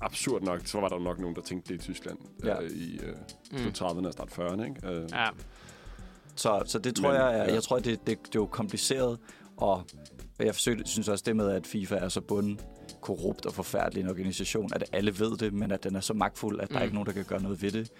[0.00, 2.62] absurd nok, så var der nok nogen, der tænkte det i Tyskland Ja.
[2.62, 3.14] øh, i øh,
[3.52, 3.58] Mm.
[3.58, 4.64] slut 30'erne og start 40'erne.
[4.64, 4.88] Ikke?
[4.88, 5.26] Øh, Ja.
[6.36, 7.52] Så, så det tror Men, jeg, er, ja.
[7.54, 9.18] jeg tror, det, det, det er jo kompliceret,
[9.56, 9.82] og
[10.38, 12.60] jeg forsøgte, synes også det med, at FIFA er så bunden
[13.00, 16.60] korrupt og forfærdelig en organisation, at alle ved det, men at den er så magtfuld,
[16.60, 16.78] at der Mm.
[16.78, 17.90] er ikke nogen, der kan gøre noget ved det,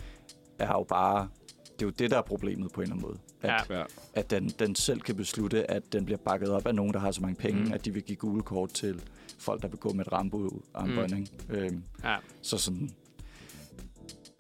[0.59, 1.29] er jo bare...
[1.75, 3.19] Det er jo det, der er problemet på en eller anden måde.
[3.43, 3.79] At, Ja.
[3.79, 3.85] ja.
[4.15, 7.11] at den, den selv kan beslutte, at den bliver bakket op af nogen, der har
[7.13, 7.73] så mange penge, Mm.
[7.73, 9.03] at de vil give gule kort til
[9.39, 11.27] folk, der vil gå med et rambo-armbånd.
[11.49, 11.55] Mm.
[11.55, 12.17] Øhm, Ja.
[12.43, 12.91] så sådan...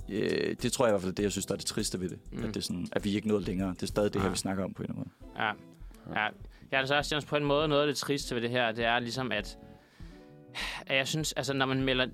[0.09, 2.01] Øh, det tror jeg i hvert fald er det, jeg synes, der er det triste
[2.01, 2.19] ved det.
[2.33, 2.39] Mm.
[2.39, 3.71] At, det er sådan, at vi ikke nåede længere.
[3.71, 4.33] Det er stadig det her, Ah.
[4.33, 5.45] vi snakker om på en eller anden måde.
[5.45, 6.21] Ja.
[6.23, 6.29] ja.
[6.71, 8.73] Jeg er så også synes, på en måde noget af det triste ved det her,
[8.73, 9.59] det er ligesom, at,
[10.87, 12.07] at jeg synes, altså når man melder,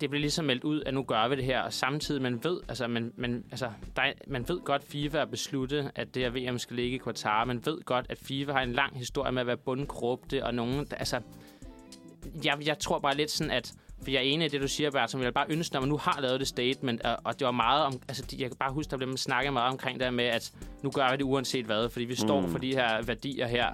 [0.00, 2.60] det bliver ligesom meldt ud, at nu gør vi det her, og samtidig man ved,
[2.68, 6.50] altså man, man, altså, der er, man ved godt, FIFA har besluttet, at det her
[6.50, 7.44] VM skal ligge i Qatar.
[7.44, 10.86] Man ved godt, at FIFA har en lang historie med at være bundkorrupte, og nogen,
[10.90, 11.20] altså,
[12.44, 13.72] jeg, jeg tror bare lidt sådan, at
[14.02, 15.88] for jeg er enig i det, du siger, Bert, som jeg bare ønske, når man
[15.88, 18.72] nu har lavet det statement, og, og det var meget om, altså jeg kan bare
[18.72, 21.88] huske, der blev snakket meget omkring det med, at nu gør vi det uanset hvad,
[21.88, 22.48] fordi vi står Mm.
[22.48, 23.66] for de her værdier her.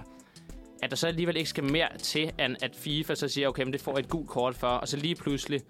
[0.83, 3.73] At der så alligevel ikke skal mere til, end at FIFA så siger, okay, men
[3.73, 5.61] det får et gult kort for, og så lige pludselig,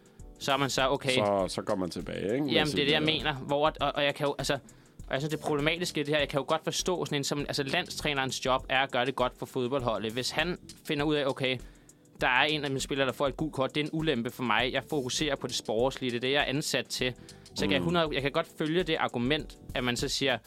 [0.44, 2.46] så er man så, okay, Så, så går man tilbage, ikke?
[2.46, 3.34] Jamen, det er det, jeg øh, mener.
[3.34, 4.54] Hvor, og, og jeg kan jo, altså,
[5.08, 7.24] og jeg synes, det problematiske i det her, jeg kan jo godt forstå sådan en,
[7.24, 10.12] som, altså landstrænerens job er at gøre det godt for fodboldholdet.
[10.14, 11.58] Hvis han finder ud af, okay,
[12.22, 14.30] der er en af mine spillere, der får et gult kort, det er en ulempe
[14.30, 14.70] for mig.
[14.74, 17.14] Jeg fokuserer på det sportslige, det er det, jeg er ansat til.
[17.56, 17.88] Så kan jeg, Mm.
[17.88, 20.38] 100, jeg kan godt følge det argument, at man så siger,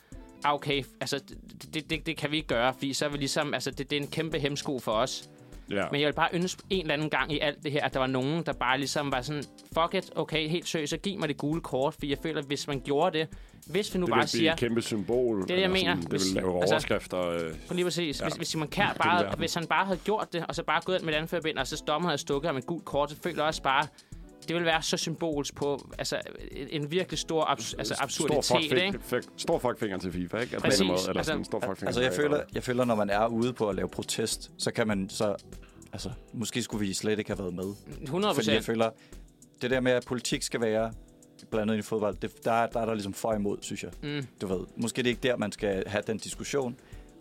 [0.44, 3.16] ah, okay, altså, det, det, det, det kan vi ikke gøre, fordi så er vi
[3.18, 5.28] ligesom, altså, det, det er en kæmpe hemsko for os.
[5.70, 5.84] Ja.
[5.92, 8.00] Men jeg vil bare ønske en eller anden gang i alt det her, at der
[8.00, 9.44] var nogen, der bare ligesom var sådan,
[9.74, 12.46] fuck it, okay, helt seriøst, så giv mig det gule kort, for jeg føler, at
[12.46, 13.28] hvis man gjorde det,
[13.66, 15.42] hvis vi nu Det bare siger, et kæmpe symbol.
[15.42, 15.90] det, jeg eller mener.
[15.94, 17.28] Sådan, det Hvis- vil lave altså- overskrifter.
[17.30, 18.24] Øh, for lige præcis, Ja.
[18.26, 20.96] hvis, hvis Simon Hele bare, hvis han bare havde gjort det, og så bare gået
[20.96, 23.36] ind med et anførbind, og så dommer havde stukket ham et gult kort, så føler
[23.36, 23.86] jeg også bare,
[24.49, 26.20] det vil være så symbolsk på altså,
[26.70, 28.99] en, virkelig stor abs, altså, stor absurditet, fuck, ikke?
[29.03, 30.61] fik, stor fuckfinger til FIFA, ikke?
[30.61, 30.78] Præcis.
[30.80, 32.94] på en måde, eller Altså- sådan en stor fuckfinger Altså, jeg føler, jeg føler, når
[32.94, 35.34] man er ude på at lave protest, så kan man så...
[35.92, 37.74] Altså, måske skulle vi slet ikke have været med.
[38.03, 38.90] 100 Fordi jeg føler,
[39.62, 40.92] det der med, at politik skal være
[41.51, 43.90] blandet ind i fodbold, det, der, er- der er der ligesom for imod, synes jeg.
[44.03, 44.26] Mm.
[44.40, 46.76] Du ved, måske det er ikke der, man skal have den diskussion,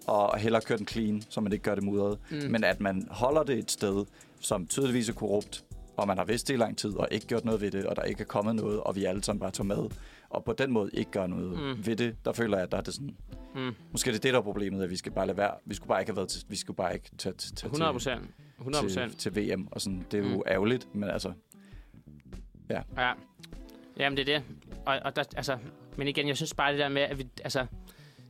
[0.08, 2.18] og hellere køre den clean, så man ikke gør det mudret.
[2.32, 2.38] Mm.
[2.50, 4.06] Men at man holder det et sted,
[4.40, 5.64] som tydeligvis er korrupt,
[5.98, 7.96] og man har vidst det i lang tid, og ikke gjort noget ved det, og
[7.96, 9.90] der ikke er kommet noget, og vi alle sammen bare tager med,
[10.30, 11.86] og på den måde ikke gør noget Mm.
[11.88, 13.16] ved det, der føler jeg, at der er det sådan...
[13.56, 13.72] Mm.
[13.92, 15.52] Måske er det det, der er problemet, at vi skal bare lade være.
[15.66, 17.92] Vi skulle bare ikke have været til, vi skulle bare ikke tage, tage, tage 100
[17.94, 18.22] procent.
[18.58, 19.18] 100 til, procent.
[19.20, 20.06] til, til VM, og sådan.
[20.12, 20.42] Det er jo Mm.
[20.48, 21.34] ærgerligt, men altså...
[22.70, 22.82] Ja.
[24.00, 24.44] Jamen, det er det.
[24.86, 25.58] Og, og der, altså,
[25.98, 27.66] men igen, jeg synes bare det der med, at vi, altså,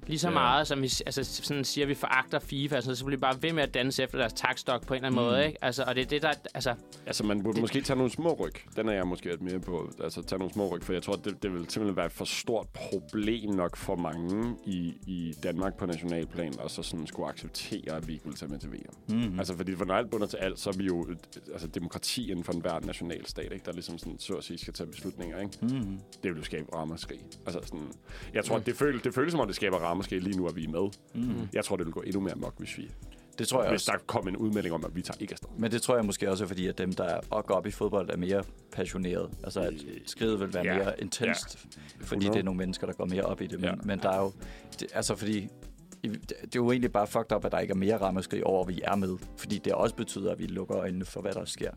[0.08, 0.34] lige så Ja.
[0.34, 3.36] meget, som vi altså, sådan siger, at vi foragter FIFA, noget, så bliver vi bare
[3.42, 5.26] ved med at danse efter deres takstok på en eller anden Mm.
[5.28, 5.58] måde, ikke?
[5.64, 6.76] Altså, og det er det, der, altså,
[7.08, 8.54] Altså, man burde Det- måske tage nogle små ryg.
[8.76, 9.90] Den er jeg måske lidt mere på.
[10.04, 12.26] Altså, tage nogle små ryg, for jeg tror, det, det vil simpelthen være et for
[12.26, 17.96] stort problem nok for mange i, i Danmark på nationalplan, og så sådan skulle acceptere,
[17.96, 18.80] at vi ikke vil tage med til VM.
[19.10, 19.16] Mm.
[19.32, 19.40] Mm.
[19.40, 21.08] Altså, fordi for når alt bunder til alt, så er vi jo
[21.52, 23.66] altså, demokrati inden for enhver nationalstat, ikke?
[23.66, 25.40] der ligesom sådan, så at sige, skal tage beslutninger.
[25.40, 25.58] Ikke?
[25.62, 26.00] Mm.
[26.24, 27.20] Det vil jo skabe ramaskrig.
[27.46, 27.88] Altså, sådan,
[28.34, 28.64] jeg tror, Mm.
[28.64, 30.90] det, føles, det føles som om, det skaber ramaskrig lige nu, at vi er med.
[31.16, 31.48] Mm.
[31.54, 32.92] Jeg tror, det vil gå endnu mere mok, hvis vi
[33.38, 33.92] Det tror jeg hvis også.
[33.92, 35.50] der kom en udmelding om, at vi tager ikke afsted.
[35.58, 37.72] Men det tror jeg måske også er fordi, at dem, der er går op i
[37.72, 39.30] fodbold, er mere passionerede.
[39.44, 39.74] Altså, at
[40.06, 40.78] skridet vil være Ja.
[40.78, 41.58] mere intenst,
[42.02, 42.34] fordi 100.
[42.34, 43.60] det er nogle mennesker, der går mere op i det.
[43.60, 43.76] Men, Ja.
[43.86, 44.32] men der er jo...
[44.80, 45.48] Det, altså, fordi...
[46.04, 48.68] Det er jo egentlig bare fucked up, at der ikke er mere ramaskrig over, at
[48.68, 49.18] vi er med.
[49.38, 51.72] Fordi det også betyder, at vi lukker øjnene for, hvad der sker.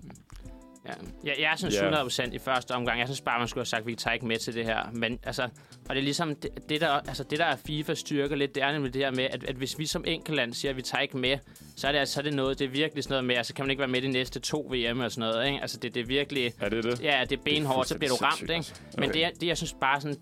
[0.86, 0.92] Ja.
[1.24, 1.80] Jeg, jeg synes Ja.
[1.80, 2.98] 100 procent i første omgang.
[2.98, 4.90] Jeg synes bare, man skulle have sagt, at vi tager ikke med til det her.
[4.92, 5.42] Men altså,
[5.88, 8.62] og det er ligesom, det, det, der, altså, det der er FIFA styrker lidt, det
[8.62, 11.02] er nemlig det her med, at, at hvis vi som enkeltland siger, at vi tager
[11.02, 11.38] ikke med,
[11.76, 13.54] så er det, altså, så er det noget, det er virkelig sådan noget med, altså
[13.54, 15.60] kan man ikke være med de næste to VM og sådan noget, ikke?
[15.60, 17.02] Altså det, det er virkelig, Er det det?
[17.02, 18.64] ja, det er benhårdt, så bliver du ramt, ikke?
[18.98, 19.26] Men Okay.
[19.30, 20.16] det, det, jeg synes bare sådan...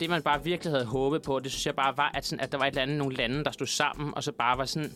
[0.00, 2.52] Det, man bare virkelig havde håbet på, det synes jeg bare var, at, sådan, at
[2.52, 4.92] der var et eller andet, nogle lande, der stod sammen, og så bare var sådan...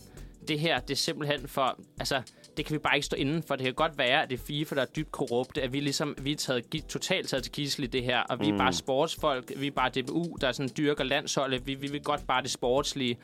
[0.49, 1.79] Det her, det er simpelthen for...
[2.01, 2.23] Altså,
[2.61, 3.57] det kan vi bare ikke stå inden for.
[3.57, 6.17] Det kan godt være, at det er FIFA, der er dybt korrupte, at vi ligesom
[6.23, 8.59] vi er taget, totalt taget til gissel i det her, og vi er Mm.
[8.59, 12.43] bare sportsfolk, vi er bare DBU, der sådan dyrker landsholdet, vi, vi vil godt bare
[12.43, 13.19] det sportslige.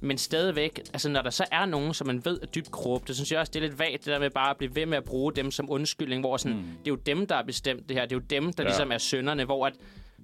[0.00, 3.16] Men stadigvæk, altså når der så er nogen, som man ved er dybt korrupte, så
[3.16, 4.96] synes jeg også, det er lidt vagt, det der med bare at blive ved med
[4.98, 6.62] at bruge dem som undskyldning, hvor sådan, mm.
[6.62, 8.68] det er jo dem, der har bestemt det her, det er jo dem, der ja.
[8.68, 9.72] ligesom er sønderne, hvor at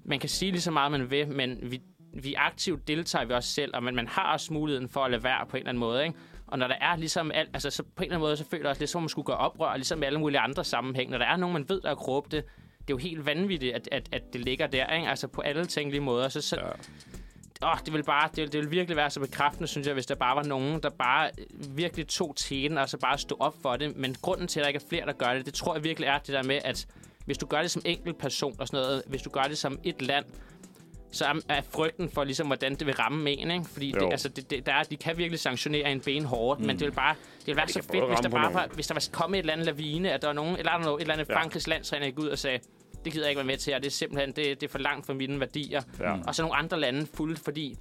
[0.05, 1.81] man kan sige lige så meget, man vil, men vi,
[2.13, 5.23] vi aktivt deltager vi også selv, og man, man har også muligheden for at lade
[5.23, 6.15] være på en eller anden måde, ikke?
[6.47, 8.63] Og når der er ligesom alt, altså så på en eller anden måde, så føler
[8.63, 11.11] jeg også lidt som, om man skulle gøre oprør, ligesom i alle mulige andre sammenhæng.
[11.11, 12.43] Når der er nogen, man ved, der er korrupte, det
[12.93, 15.07] er jo helt vanvittigt, at, at, at det ligger der, ikke?
[15.07, 16.29] Altså på alle tænkelige måder.
[16.29, 16.55] Så, så,
[17.61, 17.71] Ja.
[17.71, 20.05] åh, det vil bare, det vil, det vil virkelig være så bekræftende, synes jeg, hvis
[20.05, 23.55] der bare var nogen, der bare øh, virkelig tog tæten, og så bare stod op
[23.61, 23.95] for det.
[23.95, 26.07] Men grunden til, at der ikke er flere, der gør det, det tror jeg virkelig
[26.07, 26.87] er det der med, at
[27.25, 29.79] hvis du gør det som enkelt person og sådan noget, hvis du gør det som
[29.83, 30.25] et land,
[31.15, 33.65] så er, er frygten for, ligesom, hvordan det vil ramme en, ikke?
[33.73, 36.65] Fordi det, altså, det, det, der er, de kan virkelig sanktionere en ben hårdt, mm.
[36.67, 38.87] men det vil bare det vil være det så fedt, hvis der, bare var, hvis
[38.87, 41.13] der var kommet et eller andet lavine, at der var nogen, eller, noget, et eller
[41.13, 41.35] andet Ja.
[41.35, 42.59] Frankrigs landstræner gik ud og sagde,
[43.05, 44.79] det gider jeg ikke være med til, og det er simpelthen det, det er for
[44.79, 45.81] langt fra mine værdier.
[45.99, 46.15] Ja.
[46.27, 47.77] Og så nogle andre lande fuldt, fordi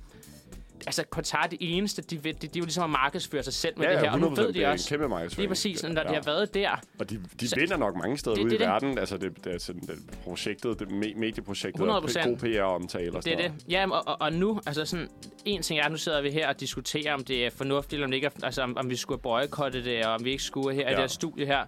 [0.86, 3.78] altså Qatar det eneste, de, ved, de, de er jo ligesom at markedsføre sig selv
[3.78, 5.90] med Ja, det her, og nu 100%, ved det de også, kæmpe lige præcis, når
[6.02, 6.08] Ja.
[6.08, 8.56] de har været der, Og de, de Så- vinder nok mange steder Det- ude det
[8.56, 8.68] i det.
[8.68, 8.98] verden.
[8.98, 11.86] Altså, det, det er sådan, det projektet, det me- medieprojektet, 100%.
[12.18, 13.64] og god PR-omtale og Det er sådan det.
[13.72, 15.08] Ja, og, og, og nu, altså sådan,
[15.44, 18.10] en ting er, nu sidder vi her og diskuterer, om det er fornuftigt, eller om
[18.10, 20.74] det ikke er, altså om, om vi skulle boykotte det, og om vi ikke skulle
[20.74, 20.88] her ja.
[20.88, 21.64] i det her studie her.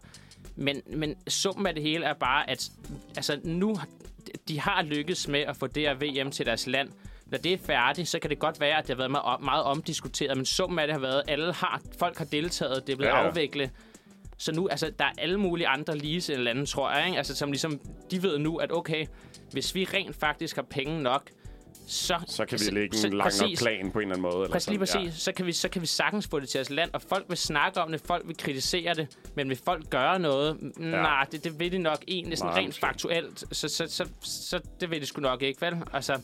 [0.56, 2.70] Men, men summen af det hele er bare, at
[3.16, 3.76] altså nu,
[4.48, 5.94] de har lykkes med at få det her
[6.24, 6.88] VM til deres land.
[7.30, 9.64] Når det er færdigt, så kan det godt være, at det har været meget, meget
[9.64, 12.96] omdiskuteret, men summen af det har været, at alle har, folk har deltaget, det er
[12.96, 13.28] blevet Ja, ja, ja.
[13.28, 13.70] afviklet.
[14.38, 17.18] Så nu, altså, der er alle mulige andre ligesindede lande, tror jeg, ikke?
[17.18, 19.06] Altså, som ligesom, de ved nu, at okay,
[19.52, 21.30] hvis vi rent faktisk har penge nok,
[21.88, 22.20] så...
[22.26, 24.34] Så kan vi lægge en lang nok plan på en eller anden måde.
[24.34, 25.06] Eller Præcis, lige sådan.
[25.06, 25.22] præcis.
[25.22, 27.38] Så, kan vi, så kan vi sagtens få det til os land, og folk vil
[27.38, 30.56] snakke om det, folk vil kritisere det, men vil folk gøre noget?
[30.80, 30.84] Ja.
[30.84, 34.60] Nej, det, det vil de nok egentlig sådan Nej, rent faktuelt, så, så, så, så,
[34.80, 35.74] det vil de sgu nok ikke, vel?
[35.92, 36.20] Altså,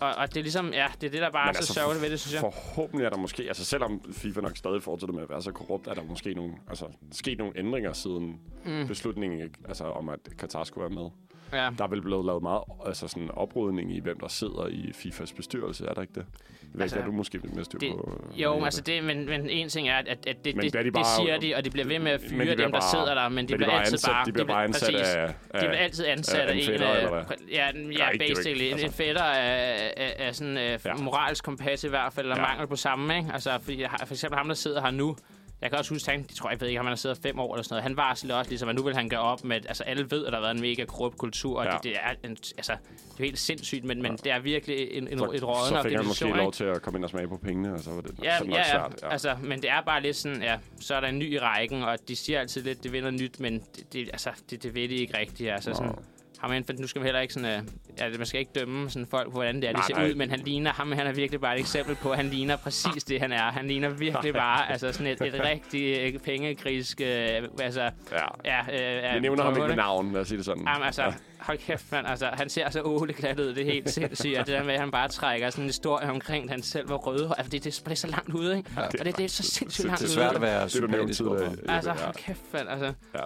[0.00, 1.72] og, og det er ligesom, ja, det er det, der bare Men er så altså,
[1.72, 2.40] sørgeligt ved det, synes jeg.
[2.40, 5.86] Forhåbentlig er der måske, altså selvom FIFA nok stadig fortsætter med at være så korrupt,
[5.86, 8.86] er der måske nogle, altså, sket nogle ændringer siden mm.
[8.86, 11.10] beslutningen altså, om, at Katar skulle være med.
[11.52, 11.70] Ja.
[11.78, 15.32] Der er vel blevet lavet meget altså sådan oprydning i, hvem der sidder i FIFAs
[15.32, 16.26] bestyrelse, er der ikke det?
[16.62, 18.18] Jeg ved Altså, er du måske lidt mere styr Det, på?
[18.32, 18.64] øh, jo, Jeppe?
[18.64, 20.94] altså det, men, men en ting er, at, at det, Men det, bliver de det
[20.94, 22.80] bare- siger de, og de bliver ved med at Men fyre de bliver dem, der
[22.80, 24.24] bare- sidder der, men de men bliver de bliver altid ansat, bare...
[24.26, 25.14] de bliver bare ansat præcis.
[25.14, 25.34] af, De
[25.68, 26.96] bliver altid ansat af af en fætter, af...
[26.98, 27.22] eller hvad?
[27.22, 28.60] præ- Ja, Nej, ja det er basically.
[28.60, 30.94] ikke- En, en altså- fætter af, af, af sådan øh, Ja.
[30.94, 32.46] moralsk kompas i hvert fald, eller Ja.
[32.46, 33.30] mangel på samme, ikke?
[33.32, 35.16] Altså, fordi, for eksempel ham, der sidder her nu,
[35.60, 37.38] jeg kan også huske, han, jeg tror, jeg ved ikke, om han har siddet fem
[37.38, 37.82] år eller sådan noget.
[37.82, 40.32] Han varslede også ligesom, at nu vil han gøre op med, altså, alle ved, at
[40.32, 41.70] der har været en mega korrupt kultur, og Ja.
[41.70, 42.72] det, det, er, en, altså,
[43.12, 45.82] det er helt sindssygt, men, men det er virkelig en, en, så, et rådende så
[45.82, 48.00] fik han måske lov til at komme ind og smage på pengene, og så var
[48.00, 48.70] det Ja, så nok ja, ja.
[48.70, 48.94] svært.
[49.02, 49.08] ja.
[49.12, 51.82] Altså, men det er bare lidt sådan, ja, så er der en ny i rækken,
[51.82, 54.88] og de siger altid lidt, det vinder nyt, men det, det, altså, det, det ved
[54.88, 55.50] de ikke rigtigt.
[55.52, 56.02] Altså, sådan, Nå.
[56.38, 57.66] Ham for nu skal man heller ikke sådan, uh,
[57.98, 60.08] ja, man skal ikke dømme sådan folk på, hvordan det er, de Nej, ser nej.
[60.08, 62.56] ud, men han ligner, ham han er virkelig bare et eksempel på, at han ligner
[62.56, 63.42] præcis det, han er.
[63.52, 68.24] Han ligner virkelig bare, altså sådan et, et rigtig øh, pengekrisk, øh, altså, Ja.
[68.44, 70.62] ja, øh, Vi nævner ham ikke med navn, lad os sige det sådan.
[70.68, 71.12] Jamen, altså, Ja.
[71.40, 72.06] hold kæft, mand.
[72.06, 73.54] Altså, han ser så åleglat ud.
[73.54, 74.38] Det er helt sindssygt.
[74.38, 76.88] Og det der med, at han bare trækker sådan en historie omkring, at han selv
[76.88, 77.32] var rød.
[77.38, 78.70] Altså, det, det, det er så langt ude, ikke?
[78.76, 80.14] Ja, og det, det er så sindssygt langt Det er ude.
[80.14, 81.20] svært at være sympatisk.
[81.68, 82.68] Altså, hold kæft, mand.
[82.68, 83.20] Altså, Ja.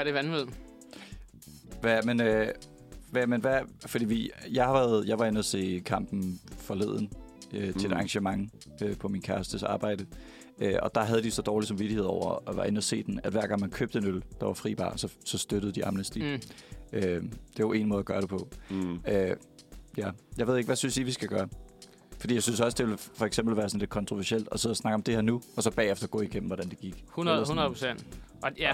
[0.00, 0.50] er det vanvittigt?
[1.82, 2.48] Hvad, men, øh,
[3.10, 7.10] hvad, men hvad, fordi vi, jeg, har været, jeg var inde og se kampen forleden
[7.52, 7.86] øh, til Mm.
[7.86, 8.52] et arrangement
[8.82, 10.06] øh, på min kærestes arbejde.
[10.58, 13.20] Øh, og der havde de så dårlig samvittighed over at være inde og se den,
[13.24, 15.84] at hver gang man købte en øl, der var fri bar, så, så støttede de
[15.86, 16.18] Amnesty.
[16.18, 16.24] Mm.
[16.24, 16.38] Mm.
[16.92, 18.48] Øh, det er jo en måde at gøre det på.
[18.70, 18.92] Mm.
[19.08, 19.36] Øh,
[19.96, 20.10] ja.
[20.38, 21.48] Jeg ved ikke, hvad synes I, vi skal gøre?
[22.18, 24.76] Fordi jeg synes også, det vil for eksempel være sådan lidt kontroversielt at sidde og
[24.76, 27.04] snakke om det her nu, og så bagefter gå igennem, hvordan det gik.
[27.08, 28.06] 100, Eller sådan- 100 procent.
[28.42, 28.72] Og ja,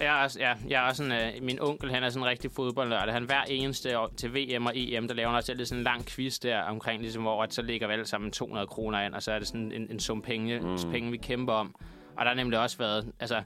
[0.00, 2.28] jeg er også, ja, jeg er også sådan, øh, min onkel, han er sådan en
[2.30, 3.10] rigtig fodboldnørd.
[3.10, 5.84] Han hver eneste år til VM og EM, der laver han også altid sådan en
[5.84, 9.14] lang quiz der omkring, ligesom, hvor at så ligger vi alle sammen 200 kroner ind,
[9.14, 10.90] og så er det sådan en, en sum penge, mm.
[10.90, 11.74] penge, vi kæmper om.
[12.16, 13.42] Og der har nemlig også været, altså,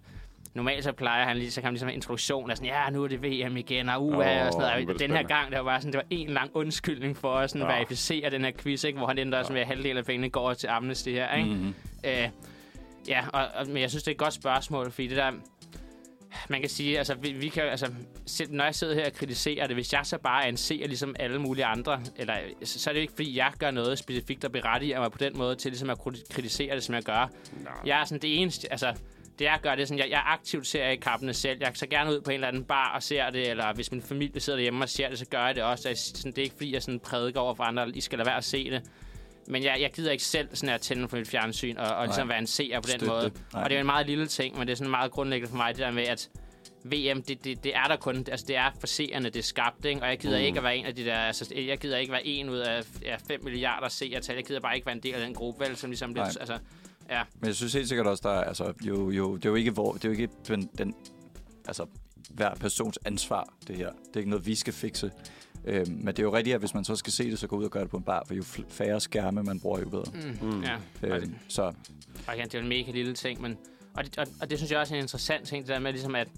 [0.54, 2.90] normalt så plejer han lige, så kan han ligesom have en introduktion af sådan, ja,
[2.90, 5.00] nu er det VM igen, og uha, Åh, og sådan noget.
[5.00, 7.74] Den her gang, det var sådan, det var en lang undskyldning for at sådan Ja.
[7.74, 8.98] verificere den her quiz, ikke?
[8.98, 11.50] hvor han endte også med, at halvdelen af pengene går til Amnesty her, ikke?
[11.50, 11.74] Mhm.
[12.06, 12.28] Øh,
[13.08, 15.32] ja, og, og, men jeg synes, det er et godt spørgsmål, fordi det der...
[16.48, 17.90] Man kan sige, altså, vi, vi kan, altså,
[18.48, 21.16] når jeg sidder her og kritiserer det, hvis jeg så bare er en seer, ligesom
[21.18, 24.42] alle mulige andre, eller, så, så er det jo ikke, fordi jeg gør noget specifikt,
[24.42, 27.30] der berettiger mig på den måde til ligesom at kri- kritisere det, som jeg gør.
[27.86, 28.94] Jeg er sådan det eneste, altså,
[29.38, 31.58] det jeg gør, det er sådan, jeg, jeg aktivt ser i kampene selv.
[31.60, 34.02] Jeg så gerne ud på en eller anden bar og ser det, eller hvis min
[34.02, 35.88] familie sidder derhjemme og ser det, så gør jeg det også.
[35.88, 38.26] Jeg, sådan, det er ikke, fordi jeg sådan prædiker over for andre, I skal lade
[38.26, 38.82] være at se det.
[39.46, 42.28] Men jeg, jeg gider ikke selv sådan at tænde for mit fjernsyn og, og ligesom
[42.28, 43.30] være en seer på den Støtte måde.
[43.52, 43.62] Nej.
[43.62, 45.56] Og det er jo en meget lille ting, men det er sådan meget grundlæggende for
[45.56, 46.28] mig, det der med, at
[46.84, 49.84] VM, det, det, det er der kun, altså det er for seerne, det er skabt,
[49.84, 50.02] ikke?
[50.02, 50.44] Og jeg gider mm.
[50.44, 52.82] ikke at være en af de der, altså jeg gider ikke være en ud af
[53.02, 54.34] ja, 5 milliarder seertal.
[54.34, 56.26] Jeg gider bare ikke være en del af den gruppe, vel, som ligesom Nej.
[56.26, 56.58] lidt, altså,
[57.10, 57.22] ja.
[57.40, 59.70] Men jeg synes helt sikkert også, der er, altså, jo, jo, det er jo ikke,
[59.70, 60.94] hvor, det er jo ikke den, den,
[61.66, 61.86] altså,
[62.30, 63.90] hver persons ansvar, det her.
[63.90, 65.10] Det er ikke noget, vi skal fikse.
[65.64, 67.56] Øhm, men det er jo rigtigt, at hvis man så skal se det, så gå
[67.56, 70.04] ud og gøre det på en bar, for jo færre skærme man bruger, jo bedre.
[70.14, 70.48] Mm.
[70.48, 70.62] Mm.
[70.62, 70.74] ja.
[70.74, 70.80] Og
[71.20, 71.62] det, Øhm, så
[72.26, 73.58] og igen, det er jo en mega lille ting, men...
[73.96, 75.92] Og det, og, og det synes jeg også er en interessant ting, det der med
[75.92, 76.28] ligesom, at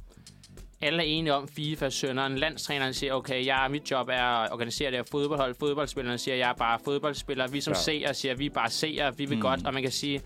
[0.81, 2.39] alle er enige om FIFA sønderen.
[2.39, 5.55] Landstræneren siger, okay, jeg, mit job er at organisere det her fodboldhold.
[5.59, 7.49] Fodboldspillerne siger, jeg er bare fodboldspiller.
[7.49, 7.79] Vi som Ja.
[7.79, 9.17] seere siger, vi er bare seere.
[9.17, 9.43] Vi vil mm.
[9.43, 9.67] godt.
[9.67, 10.21] Og man kan sige,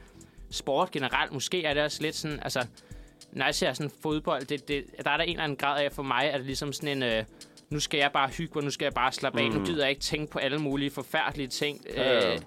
[0.50, 2.66] sport generelt, måske er det også lidt sådan, altså,
[3.32, 5.92] når jeg ser sådan fodbold, det, det, der er der en eller anden grad af
[5.92, 7.24] for mig, at det ligesom sådan en, øh,
[7.70, 9.56] nu skal jeg bare hygge mig, nu skal jeg bare slappe af, Mm.
[9.56, 11.80] nu gider jeg ikke tænke på alle mulige forfærdelige ting.
[11.96, 12.32] Ja.
[12.34, 12.38] Øh,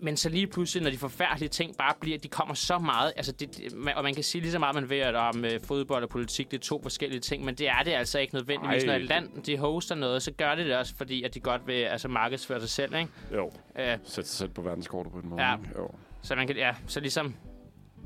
[0.00, 3.32] men så lige pludselig, når de forfærdelige ting bare bliver, de kommer så meget, altså
[3.32, 6.02] det, man- og man kan sige lige så meget, man ved, at om øh, fodbold
[6.02, 8.82] og politik, det er to forskellige ting, men det er det altså ikke nødvendigvis.
[8.84, 8.86] Ej.
[8.86, 11.66] Når et land, de hoster noget, så gør det det også, fordi at de godt
[11.66, 13.08] vil altså, markedsføre sig selv, ikke?
[13.34, 15.42] Jo, Øh, sætte sig selv på verdenskortet på en måde.
[15.42, 15.56] Ja.
[15.78, 15.90] Jo.
[16.22, 17.34] så man kan, ja, så ligesom,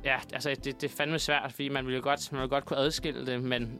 [0.04, 2.78] ja, altså det, det er fandme svært, fordi man ville godt, man ville godt kunne
[2.78, 3.78] adskille det, men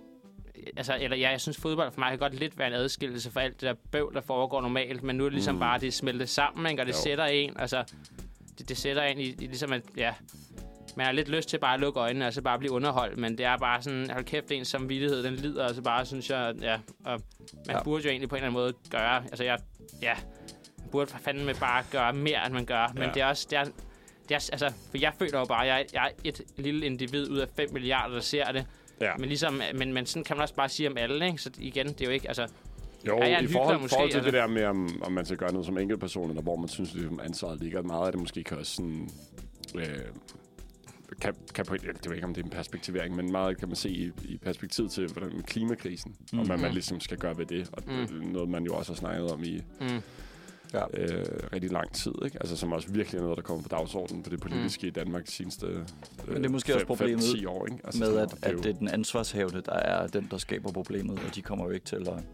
[0.76, 3.40] altså, eller ja, jeg synes fodbold for mig kan godt lidt være en adskillelse for
[3.40, 5.58] alt det der bøv, der foregår normalt, men nu er det ligesom Mm.
[5.60, 6.82] bare, det smeltet sammen, ikke?
[6.82, 6.98] og det Jo.
[7.02, 7.84] sætter en, altså,
[8.58, 10.14] det, det sætter en i, i ligesom, at, ja,
[10.96, 13.38] man har lidt lyst til bare at lukke øjnene og så bare blive underholdt, men
[13.38, 16.74] det er bare sådan, hold kæft, ens samvittighed, den lider, altså bare, synes jeg, ja,
[16.74, 17.20] og man
[17.68, 17.72] Ja.
[17.72, 17.82] ja.
[17.82, 19.58] burde jo egentlig på en eller anden måde gøre, altså jeg,
[20.02, 20.14] ja,
[20.78, 23.10] man burde for fanden med bare gøre mere, end man gør, men Ja.
[23.14, 23.64] det er også, det er,
[24.28, 27.30] det er, altså, for jeg føler jo bare, at jeg, jeg er et lille individ
[27.30, 28.66] ud af 5 milliarder, der ser det.
[29.00, 29.12] Ja.
[29.18, 31.38] Men, ligesom, men, men sådan kan man også bare sige om alle, ikke?
[31.38, 32.46] Så igen, det er jo ikke, altså...
[33.06, 34.30] Jo, Er i forhold, måske, forhold til eller?
[34.30, 36.94] det der med, om, om man skal gøre noget som enkeltperson, eller hvor man synes,
[36.94, 39.10] at ansvaret ligger, meget af det måske kan også sådan...
[39.74, 39.84] Øh,
[41.20, 43.76] kan, kan på, jeg ved ikke, om det er en perspektivering, men meget kan man
[43.76, 46.38] se i, i perspektiv til hvordan klimakrisen, mm.
[46.38, 46.74] og hvad man Mm.
[46.74, 47.68] ligesom skal gøre ved det.
[47.72, 48.16] Og mm.
[48.26, 50.02] noget, man jo også har snakket om i, Mm.
[50.74, 50.84] Ja.
[50.94, 52.12] øh, rigtig lang tid.
[52.24, 52.36] Ikke?
[52.40, 54.88] Altså, som også virkelig er noget, der kommer på dagsordenen på det politiske mm.
[54.88, 55.78] i Danmark de seneste øh,
[56.28, 57.66] Men det er måske også problemet 10 år.
[57.66, 57.78] Ikke?
[57.84, 61.18] Altså, med, at, det at det er den ansvarshavende, der er den, der skaber problemet,
[61.28, 62.24] og de kommer jo ikke til at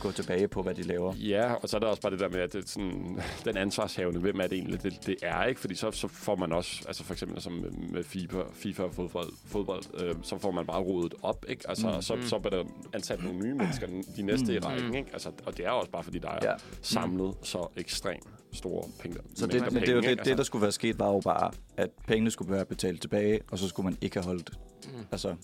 [0.00, 1.14] gå tilbage på, hvad de laver.
[1.14, 4.20] Ja, og så er der også bare det der med, at det sådan, den ansvarshavende,
[4.20, 5.60] hvem er det egentlig, det, det er, ikke?
[5.60, 9.32] Fordi så, så får man også, altså for eksempel som med, FIFA, FIFA og fodbold,
[9.46, 11.68] fodbold øh, så får man bare rodet op, ikke?
[11.68, 11.94] Altså, Mm.
[11.94, 12.02] mm.
[12.02, 13.86] så, så er der ansat nogle nye mennesker,
[14.16, 14.52] de næste Mm.
[14.52, 15.10] i rækken, ikke?
[15.12, 16.54] Altså, og det er også bare, fordi der er Ja.
[16.82, 19.18] samlet så ekstremt store penge.
[19.34, 20.24] Så det, men det, er penge, det, ikke?
[20.24, 23.58] det, der skulle være sket, var jo bare, at pengene skulle være betalt tilbage, og
[23.58, 24.50] så skulle man ikke have holdt...
[24.84, 24.90] Mm.
[25.12, 25.36] Altså, det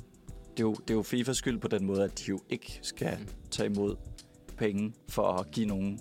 [0.63, 3.17] er jo, det er jo FIFAs skyld på den måde, at de jo ikke skal
[3.21, 3.27] Mm.
[3.51, 3.97] tage imod
[4.57, 6.01] penge for at give nogen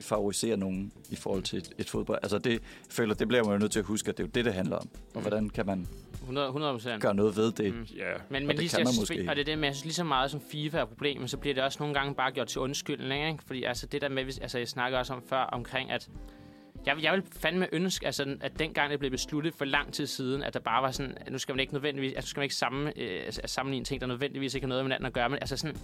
[0.00, 2.18] favorisere nogen i forhold til et, et fodbold.
[2.22, 4.30] Altså det, føler, det bliver man jo nødt til at huske, at det er jo
[4.34, 4.88] det, det handler om.
[4.94, 5.20] Og Mm.
[5.22, 5.88] hvordan kan man
[6.22, 7.02] 100 100 procent.
[7.02, 7.74] gøre noget ved det?
[7.74, 7.82] Mm.
[7.96, 9.26] Ja, Men, Og men det lige, kan jeg man måske.
[9.28, 11.36] Og det er det med, jeg synes lige så meget som FIFA er problemet, så
[11.36, 13.44] bliver det også nogle gange bare gjort til undskyldning, ikke?
[13.46, 16.08] Fordi altså det der med, altså jeg snakker også om før, omkring at
[16.86, 20.42] jeg, jeg vil fandme ønske, altså, at dengang det blev besluttet for lang tid siden,
[20.42, 22.44] at der bare var sådan, at nu skal man ikke nødvendigvis, altså, nu skal man
[22.44, 25.28] ikke sammen, øh, altså, sammenligne ting, der nødvendigvis ikke har noget med hinanden at gøre,
[25.28, 25.76] men altså sådan,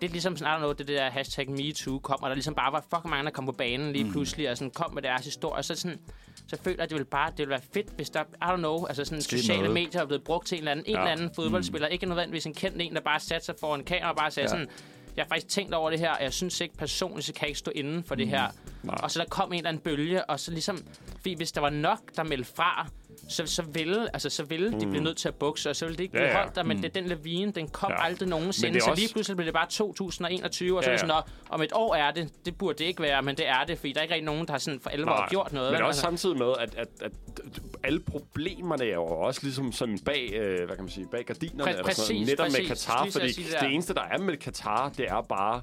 [0.00, 2.54] det er ligesom sådan, I don't know, det der hashtag MeToo kom, og der ligesom
[2.54, 4.10] bare var fucking mange, der kom på banen lige Mm.
[4.12, 5.98] pludselig, og sådan kom med deres historie, så sådan,
[6.46, 8.56] så føler jeg, at det ville bare, det ville være fedt, hvis der, I don't
[8.56, 9.74] know, altså sådan Skete sociale noget.
[9.74, 10.98] medier er blevet brugt til en eller anden, en Ja.
[10.98, 14.10] eller anden fodboldspiller, ikke nødvendigvis en kendt en, der bare satte sig foran en kamera
[14.10, 14.50] og bare sagde Ja.
[14.50, 14.68] sådan,
[15.16, 17.48] jeg har faktisk tænkt over det her, og jeg synes ikke personligt, så kan jeg
[17.48, 18.48] ikke stå inden for det her.
[18.82, 18.96] Nej.
[19.02, 20.78] Og så der kom en eller anden bølge, og så ligesom,
[21.16, 22.88] fordi hvis der var nok, der meldte fra,
[23.28, 25.96] så, så ville, altså, så ville de blive nødt til at bukse, og så ville
[25.96, 26.42] det ikke Ja, blive ja.
[26.42, 28.04] holdt der, men det, den lavine, den kom Ja.
[28.04, 30.98] aldrig nogensinde, er så også- lige pludselig blev det bare 2021, og så Ja, ja.
[30.98, 33.64] sådan, "Nå, om et år er det, det burde det ikke være, men det er
[33.64, 35.72] det, fordi der er ikke rigtig nogen, der har sådan for alvor Nej, gjort noget.
[35.72, 35.82] Men vel?
[35.86, 37.12] også Altså, samtidig med, at, at, at
[37.84, 41.62] alle problemerne er jo også ligesom sådan bag, øh, hvad kan man sige, bag gardinerne.
[41.62, 42.86] Præ- eller sådan noget, præcis, netop med præcis.
[42.86, 45.62] Katar, fordi det, det eneste, der er med Katar, det er bare,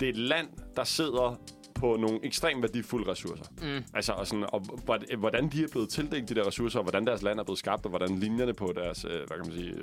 [0.00, 1.40] det er et land, der sidder
[1.74, 3.44] på nogle ekstremt værdifulde ressourcer.
[3.62, 3.84] Mm.
[3.94, 7.06] Altså, og, sådan, og hvor- hvordan de er blevet tildelt de der ressourcer, og hvordan
[7.06, 9.74] deres land er blevet skabt, og hvordan linjerne på deres, øh, hvad kan man sige,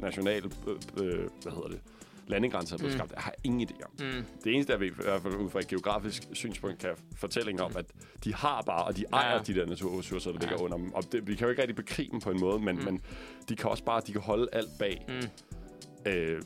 [0.00, 0.74] nationale, øh,
[1.04, 1.80] øh, hvad hedder det,
[2.26, 2.98] landegrænser er blevet Mm.
[2.98, 3.12] skabt.
[3.12, 3.90] Jeg har ingen idé om.
[3.98, 7.62] mm, Det eneste, jeg ved, i hvert fald ud fra et geografisk synspunkt, kan fortælling
[7.62, 7.84] om, at
[8.24, 9.42] de har bare, og de ejer Ja.
[9.42, 10.48] de der naturressourcer, der Ja.
[10.48, 10.92] ligger under dem.
[10.94, 12.84] Og det, vi kan jo ikke rigtig bekrige dem på en måde, men, Mm.
[12.84, 13.00] men
[13.48, 15.04] de kan også bare, de kan holde alt bag.
[15.08, 15.28] mm,
[16.06, 16.42] Øh,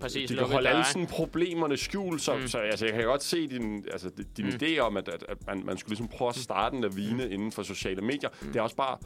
[0.00, 0.28] præcis.
[0.30, 2.40] de kan holde alle sådan problemerne skjult, så, Mm.
[2.40, 2.46] mm.
[2.48, 4.50] så altså, jeg kan godt se din, altså, din Mm.
[4.52, 4.58] mm.
[4.62, 7.32] idé om, at, at, at man, man skulle ligesom prøve at starte en lavine mm.
[7.32, 8.28] inden for sociale medier.
[8.42, 8.46] Mm.
[8.48, 8.98] Det er også bare,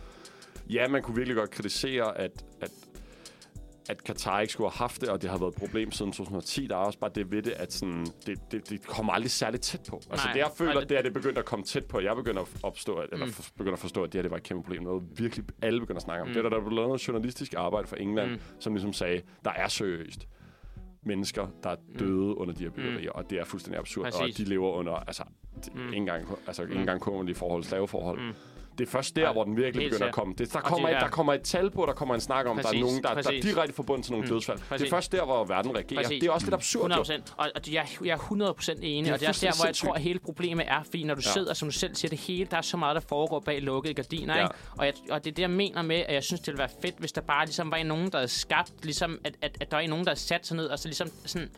[0.70, 2.70] ja, man kunne virkelig godt kritisere, at, at
[3.88, 6.66] at Katar ikke skulle have haft det, og det har været et problem siden 2010.
[6.66, 9.61] Der er også bare det ved det, at sådan, det, det, det kommer aldrig særlig
[9.61, 9.97] tæt på.
[10.11, 12.01] Altså Nej, det, jeg føler, det, er, det begynder at komme tæt på.
[12.01, 13.32] Jeg begynder at opstå, at, eller Mm.
[13.32, 14.82] for, begynder at forstå, at det her det var et kæmpe problem.
[14.82, 16.26] Noget virkelig alle begynder at snakke om.
[16.28, 16.30] Mm.
[16.30, 16.34] Mm.
[16.34, 18.34] Det er der, der er blevet lavet noget journalistisk arbejde for England, Mm.
[18.34, 18.40] mm.
[18.61, 20.26] som ligesom sagde, der er seriøst
[21.03, 22.40] mennesker, der er døde mm.
[22.40, 24.20] under de her byggerier, og det er fuldstændig absurd, Præcis.
[24.20, 25.22] og de lever under, altså,
[25.74, 25.80] mm.
[25.80, 25.86] Mm.
[25.86, 26.80] ikke engang, altså, ikke Mm.
[26.80, 28.20] engang kummerlige forhold, slaveforhold.
[28.20, 28.32] Mm.
[28.79, 30.35] Det er først der, Nej, hvor den virkelig begynder at komme.
[30.39, 32.57] Det, der, kommer de et, der- kommer et tal på, der kommer en snak om,
[32.57, 33.45] der er Præcis, nogen, der, der er præcis.
[33.45, 34.59] direkte forbundet til nogle Mm, dødsfald.
[34.59, 34.87] Det præcis.
[34.87, 36.03] er først der, hvor verden reagerer.
[36.03, 36.20] Præcis.
[36.20, 37.01] Det er også lidt absurd, 100 jo.
[37.03, 37.35] procent.
[37.37, 39.53] Og, og jeg, jeg er 100 procent enig, Det er og det er også der,
[39.57, 41.31] hvor jeg tror, at hele problemet er, fordi når du Ja.
[41.33, 43.95] sidder, som du selv siger, det hele, der er så meget, der foregår bag lukkede
[43.95, 44.43] gardiner, Ja.
[44.43, 44.55] ikke?
[44.79, 46.70] Og, jeg, og det er det, jeg mener med, at jeg synes, det ville være
[46.83, 49.77] fedt, hvis der bare ligesom var nogen, der havde skabt, ligesom, at, at, at der
[49.77, 51.49] var nogen, der havde sat sig ned, og så ligesom sådan,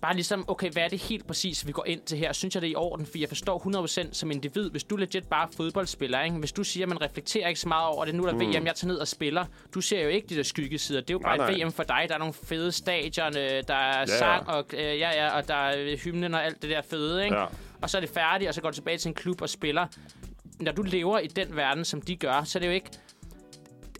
[0.00, 2.32] bare ligesom, okay, hvad er det helt præcis, vi går ind til her?
[2.32, 3.06] Synes jeg, det er i orden?
[3.06, 6.36] For jeg forstår 100% som individ, hvis du legit bare er fodboldspiller, ikke?
[6.36, 8.40] hvis du siger, at man reflekterer ikke så meget over det, nu er der Mm.
[8.40, 9.44] VM, jeg tager ned og spiller,
[9.74, 11.00] du ser jo ikke de der skyggesider.
[11.00, 11.66] Det er jo Nej, bare et nej.
[11.66, 12.04] VM for dig.
[12.08, 15.48] Der er nogle fede stadion, øh, der er Ja, sang, og, øh, ja, ja, og
[15.48, 17.36] der er øh, hymnen og alt det der fede, ikke?
[17.36, 17.44] Ja.
[17.82, 19.86] Og så er det færdigt, og så går du tilbage til en klub og spiller.
[20.60, 22.90] Når du lever i den verden, som de gør, så er det jo ikke...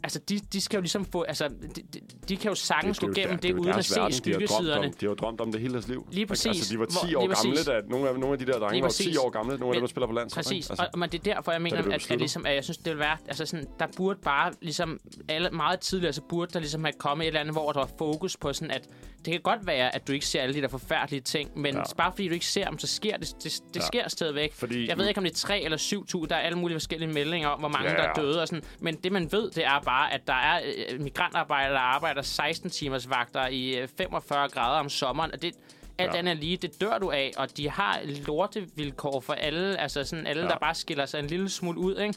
[0.09, 1.22] Altså, de, de skal jo ligesom få...
[1.22, 3.84] Altså, de, de, de kan jo sagtens Det er gå gennem det, jo uden at
[3.84, 4.12] se verden.
[4.16, 4.86] Skyggesiderne.
[4.86, 6.09] De har jo drømt om det hele deres liv.
[6.12, 6.46] Lige præcis.
[6.46, 8.82] Altså, de var 10 Hvor- år gamle, da nogle af, nogle af de der drenge
[8.82, 9.16] var 10 præcis.
[9.16, 9.56] år gamle.
[9.59, 10.44] Nogle af dem, der spiller på landshold.
[10.44, 10.70] Præcis?
[10.70, 12.20] Altså, og, men det er derfor, jeg mener, det at, at, besluttet.
[12.20, 13.16] ligesom, at jeg synes, det vil være...
[13.28, 15.00] Altså sådan, der burde bare ligesom...
[15.28, 17.90] Alle, meget tidligere, så burde der ligesom have kommet et eller andet, hvor der var
[17.98, 18.88] fokus på sådan, at
[19.24, 21.82] det kan godt være, at du ikke ser alle de der forfærdelige ting, men ja.
[21.96, 23.86] bare fordi du ikke ser dem, så sker det, det, det Ja.
[23.86, 24.54] sker stadigvæk.
[24.54, 26.26] Fordi- Jeg ved ikke, om det er 3 eller 7.000.
[26.28, 27.96] Der er alle mulige forskellige meldinger om, hvor mange Ja.
[27.96, 28.64] der er døde og sådan.
[28.80, 32.70] Men det, man ved, det er bare, at der er øh, migrantarbejdere, der arbejder 16
[32.70, 35.32] timers vagter i øh, 45 grader om sommeren.
[35.32, 35.55] Og det,
[35.99, 36.18] alt Ja.
[36.18, 40.42] andet lige, det dør du af, og de har lortevilkår for alle, altså sådan alle,
[40.42, 40.49] ja.
[40.49, 42.14] der bare skiller sig en lille smule ud, ikke?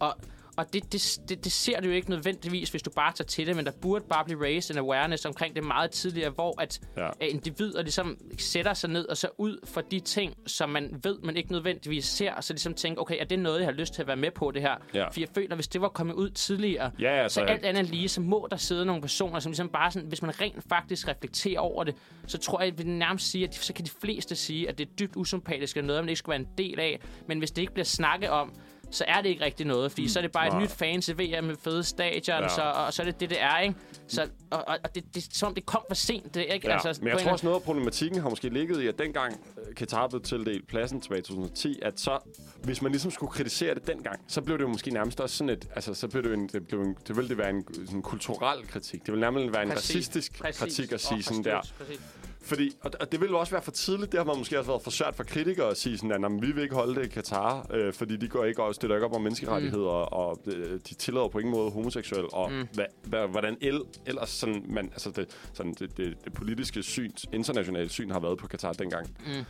[0.00, 0.16] Og,
[0.58, 3.46] og det, det, det, det ser du jo ikke nødvendigvis, hvis du bare tager til
[3.46, 6.80] det, men der burde bare blive raised en awareness omkring det meget tidligere, hvor at
[6.96, 7.04] Ja.
[7.04, 7.26] ja.
[7.26, 11.36] individer ligesom sætter sig ned og så ud for de ting, som man ved, man
[11.36, 14.02] ikke nødvendigvis ser, og så ligesom tænker, okay, er det noget, jeg har lyst til
[14.02, 14.74] at være med på det her?
[14.94, 15.08] Ja.
[15.08, 18.08] For jeg føler, hvis det var kommet ud tidligere, Ja, altså, så alt andet lige,
[18.08, 21.60] så må der sidde nogle personer, som ligesom bare sådan, hvis man rent faktisk reflekterer
[21.60, 21.94] over det,
[22.26, 24.78] så tror jeg, at vi nærmest sige, at de, så kan de fleste sige, at
[24.78, 27.00] det er dybt usympatisk og noget, man ikke skal være en del af.
[27.26, 28.52] Men hvis det ikke bliver snakket om,
[28.90, 30.08] så er det ikke rigtig noget, fordi mm.
[30.08, 30.62] så er det bare et Nej.
[30.62, 32.48] nyt fancy VM med fede stadion, Ja.
[32.48, 33.74] så, og, og så er det det, det er, ikke?
[34.08, 36.68] Så, og, og, det, det, som om det kom for sent, det er ikke?
[36.68, 39.40] Ja, altså, men jeg tror også, noget af problematikken har måske ligget i, at dengang
[39.68, 42.18] øh, Qatar blev tildelt pladsen tilbage i 2010, at så,
[42.62, 45.48] hvis man ligesom skulle kritisere det dengang, så blev det jo måske nærmest også sådan
[45.50, 48.02] et, altså så blev det en, det, blev en, det ville det være en sådan
[48.02, 49.00] kulturel kritik.
[49.00, 49.96] Det ville nærmest være en Præcis.
[49.96, 50.60] racistisk Præcis.
[50.60, 51.60] kritik at sige sådan der.
[51.60, 52.00] præcis, præcis.
[52.48, 54.12] Fordi, og, og det ville jo også være for tidligt.
[54.12, 56.28] Det har man måske også været for svært for kritikere at sige sådan, at "Nå,
[56.28, 58.96] men vi vil ikke holde det i Katar, øh, fordi de går ikke og støtter
[58.96, 60.12] ikke op om menneskerettigheder, mm.
[60.12, 62.68] og øh, de tillader på ingen måde homoseksuel, og mm.
[62.74, 67.10] hvad, hvad, hvordan el, ellers sådan, man, altså det, sådan det, det, det, politiske syn,
[67.32, 69.06] internationale syn har været på Katar dengang.
[69.26, 69.44] Mm.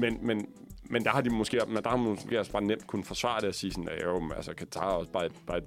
[0.00, 0.46] Men, men,
[0.90, 3.40] men der har de måske, men der har man måske også bare nemt kunne forsvare
[3.40, 5.64] det og sige sådan, at jo, men altså Katar er også bare et, bare et,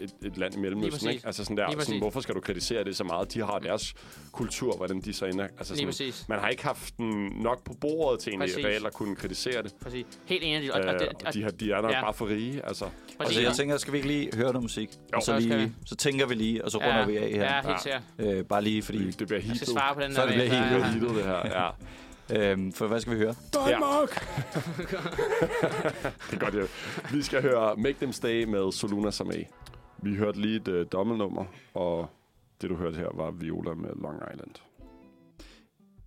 [0.00, 1.26] et, et land i Mellemøsten, ikke?
[1.26, 1.98] Altså sådan der, sådan, præcis.
[1.98, 3.34] hvorfor skal du kritisere det så meget?
[3.34, 3.94] De har deres
[4.32, 5.44] kultur, hvordan de så ender.
[5.44, 6.24] Altså sådan, præcis.
[6.28, 9.74] man har ikke haft den nok på bordet til egentlig reelt at kunne kritisere det.
[9.82, 10.06] præcis.
[10.26, 10.74] Helt enig.
[10.74, 12.00] Og, Og, og, det, og de, har, de er nok ja.
[12.00, 12.84] bare for rige, altså.
[12.84, 12.88] Altså,
[13.18, 13.42] præcis.
[13.42, 14.90] jeg tænker, skal vi ikke lige høre noget musik?
[14.92, 15.16] Jo.
[15.16, 17.42] og så, Så lige, så tænker vi lige, og så runder ja, vi af her.
[17.44, 17.68] Ja, Ja.
[17.68, 18.02] helt sikkert.
[18.38, 19.06] Øh, bare lige fordi...
[19.06, 19.68] Det, det bliver heatet.
[19.68, 20.26] svare på den Så der.
[20.26, 21.14] det bliver helt Ja, Det ja.
[21.18, 21.62] det her.
[21.64, 21.70] Ja.
[22.30, 23.34] Øhm, for hvad skal vi høre?
[23.54, 24.10] Danmark!
[26.30, 26.60] det er godt, ja.
[27.16, 29.44] Vi skal høre Make Them Stay med Soluna Samé.
[30.02, 31.44] Vi hørte lige et uh, dommelnummer,
[31.74, 32.10] og
[32.60, 34.50] det, du hørte her, var Viola med Long Island.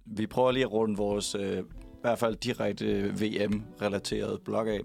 [0.05, 4.79] Vi prøver lige at runde vores, øh, i hvert fald direkte øh, VM-relateret blog af.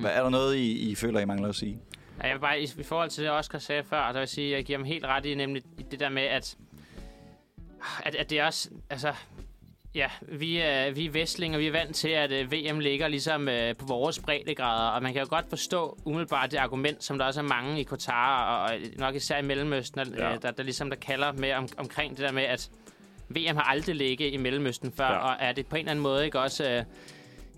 [0.00, 1.78] Hvad, er der noget, I, I føler, I mangler at sige?
[2.22, 4.28] Ja, jeg vil bare, i, i forhold til det, Oscar sagde før, der vil jeg
[4.28, 6.56] sige, at jeg giver ham helt ret i, nemlig i det der med, at,
[8.02, 9.14] at, at det også, altså,
[9.96, 13.40] ja, vi er, vi er væstlinger, vi er vant til, at uh, VM ligger ligesom
[13.48, 17.24] uh, på vores breddegrader, og man kan jo godt forstå umiddelbart det argument, som der
[17.24, 20.30] også er mange i Qatar, og, og nok især i Mellemøsten, Ja.
[20.30, 20.36] ja.
[20.36, 22.70] der, der ligesom der kalder med om, omkring det der med, at
[23.28, 25.18] VM har aldrig ligget i Mellemøsten før, Ja.
[25.18, 26.70] og er det på en eller anden måde ikke også...
[26.70, 26.84] Øh,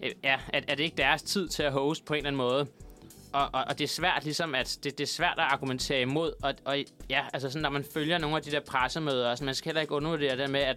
[0.03, 2.39] øh, ja, er, er det ikke deres tid til at hoste på en eller anden
[2.39, 2.67] måde?
[3.33, 6.33] Og, og, og det er svært ligesom, at det, det er svært at argumentere imod.
[6.43, 6.77] Og, og
[7.11, 9.81] ja, altså sådan, når man følger nogle af de der pressemøder, altså, man skal heller
[9.81, 10.77] ikke undervurdere det med, at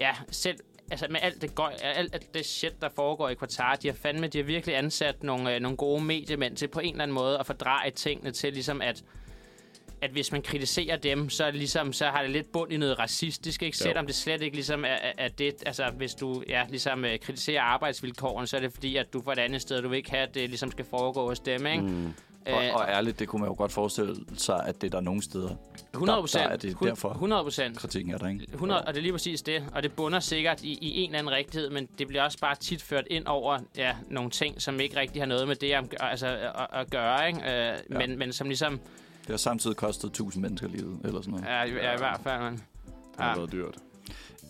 [0.00, 0.58] ja, selv
[0.90, 3.94] altså med alt det, gøj, alt, alt det shit, der foregår i Qatar, de har
[3.94, 7.14] fandme, de har virkelig ansat nogle, øh, nogle gode mediemænd til på en eller anden
[7.14, 9.04] måde at fordreje tingene til ligesom at
[10.00, 12.76] at hvis man kritiserer dem, så, er det ligesom, så har det lidt bund i
[12.76, 13.76] noget racistisk, ikke?
[13.80, 13.84] Jo.
[13.84, 17.18] Selvom det slet ikke ligesom er, er, er det, altså hvis du ja, ligesom, øh,
[17.18, 20.10] kritiserer arbejdsvilkårene, så er det fordi, at du får et andet sted, du vil ikke
[20.10, 21.82] have, at det ligesom skal foregå hos dem, ikke?
[21.82, 22.12] Mm.
[22.46, 25.00] Og, Øh, og ærligt, det kunne man jo godt forestille sig, at det er der
[25.00, 25.50] nogle steder.
[25.92, 26.44] 100 der procent.
[26.52, 27.10] er det derfor.
[27.10, 27.78] 100 procent.
[27.78, 28.46] Kritikken er der, ikke?
[28.52, 29.64] 100, og det er lige præcis det.
[29.74, 32.54] Og det bunder sikkert i, i en eller anden rigtighed, men det bliver også bare
[32.54, 35.84] tit ført ind over ja, nogle ting, som ikke rigtig har noget med det at,
[36.00, 37.40] altså, at, at gøre, ikke?
[37.40, 37.98] Øh, ja.
[37.98, 38.80] men, men som ligesom...
[39.20, 41.46] Det har samtidig kostet 1000 mennesker livet, eller sådan noget.
[41.46, 42.52] Ja, ja, i hvert fald, man.
[42.52, 42.62] Det
[43.18, 43.36] har Ja.
[43.36, 43.74] været dyrt.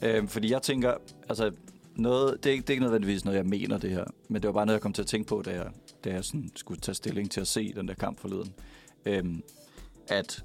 [0.02, 0.94] Øhm, fordi jeg tænker,
[1.28, 1.50] altså,
[1.94, 4.48] noget, det, er, ikke- det er ikke nødvendigvis noget, jeg mener det her, men det
[4.48, 5.66] var bare noget, jeg kom til at tænke på, da jeg,
[6.06, 8.54] da jeg sådan skulle tage stilling til at se den der kamp forleden.
[9.06, 9.42] Øhm,
[10.08, 10.44] at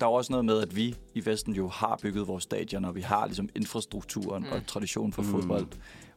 [0.00, 2.94] der er også noget med, at vi i Vesten jo har bygget vores stadion, og
[2.94, 4.52] vi har ligesom infrastrukturen mm.
[4.52, 5.28] og tradition for Mm.
[5.28, 5.66] fodbold,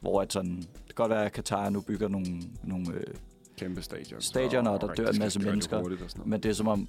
[0.01, 3.03] hvor at sådan, det kan godt være, at Katar nu bygger nogle, nogle øh,
[3.57, 4.22] Kæmpe stadion.
[4.22, 5.78] Stadioner, og der dør en masse det mennesker.
[5.78, 6.26] og noget.
[6.26, 6.88] Men det er som om,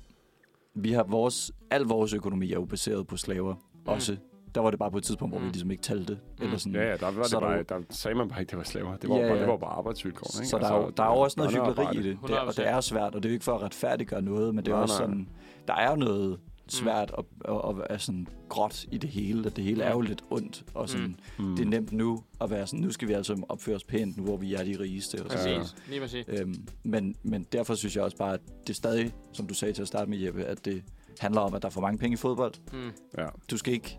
[0.74, 3.54] vi har vores, al vores økonomi er jo baseret på slaver.
[3.54, 3.80] Mm.
[3.86, 4.16] Også.
[4.54, 5.50] Der var det bare på et tidspunkt, hvor vi Mm.
[5.52, 6.12] ligesom ikke talte.
[6.38, 6.44] Mm.
[6.44, 6.74] Eller sådan.
[6.74, 8.58] Ja, ja, der, var Så det er der bare, der sagde man bare ikke, det
[8.58, 8.96] var slaver.
[8.96, 10.40] Det var, Ja, ja, det var bare arbejdsvilkår.
[10.40, 10.48] Ikke?
[10.48, 12.56] Så der er, jo, der er jo også noget hyggeleri i det, det, og 100%.
[12.62, 14.74] det er svært, og det er jo ikke for at retfærdiggøre noget, men det er
[14.76, 15.02] Nej, også nej.
[15.06, 15.28] sådan,
[15.68, 16.38] der er jo noget
[16.68, 20.00] svært og, og, og er sådan gråt i det hele, at det hele er jo
[20.00, 21.56] lidt ondt, og sådan, Mm.
[21.56, 24.22] det er nemt nu at være sådan, nu skal vi altså opføre os pænt, nu
[24.22, 25.22] hvor vi er de rigeste.
[25.24, 25.58] Og sådan.
[25.60, 25.76] Præcis.
[25.88, 26.24] Lige præcis.
[26.28, 29.82] Øhm, men, men derfor synes jeg også bare, at det stadig, som du sagde til
[29.82, 30.82] at starte med, Jeppe, at det
[31.20, 32.54] handler om, at der er for mange penge i fodbold.
[32.72, 32.90] Mm.
[33.18, 33.26] Ja.
[33.50, 33.98] Du skal ikke,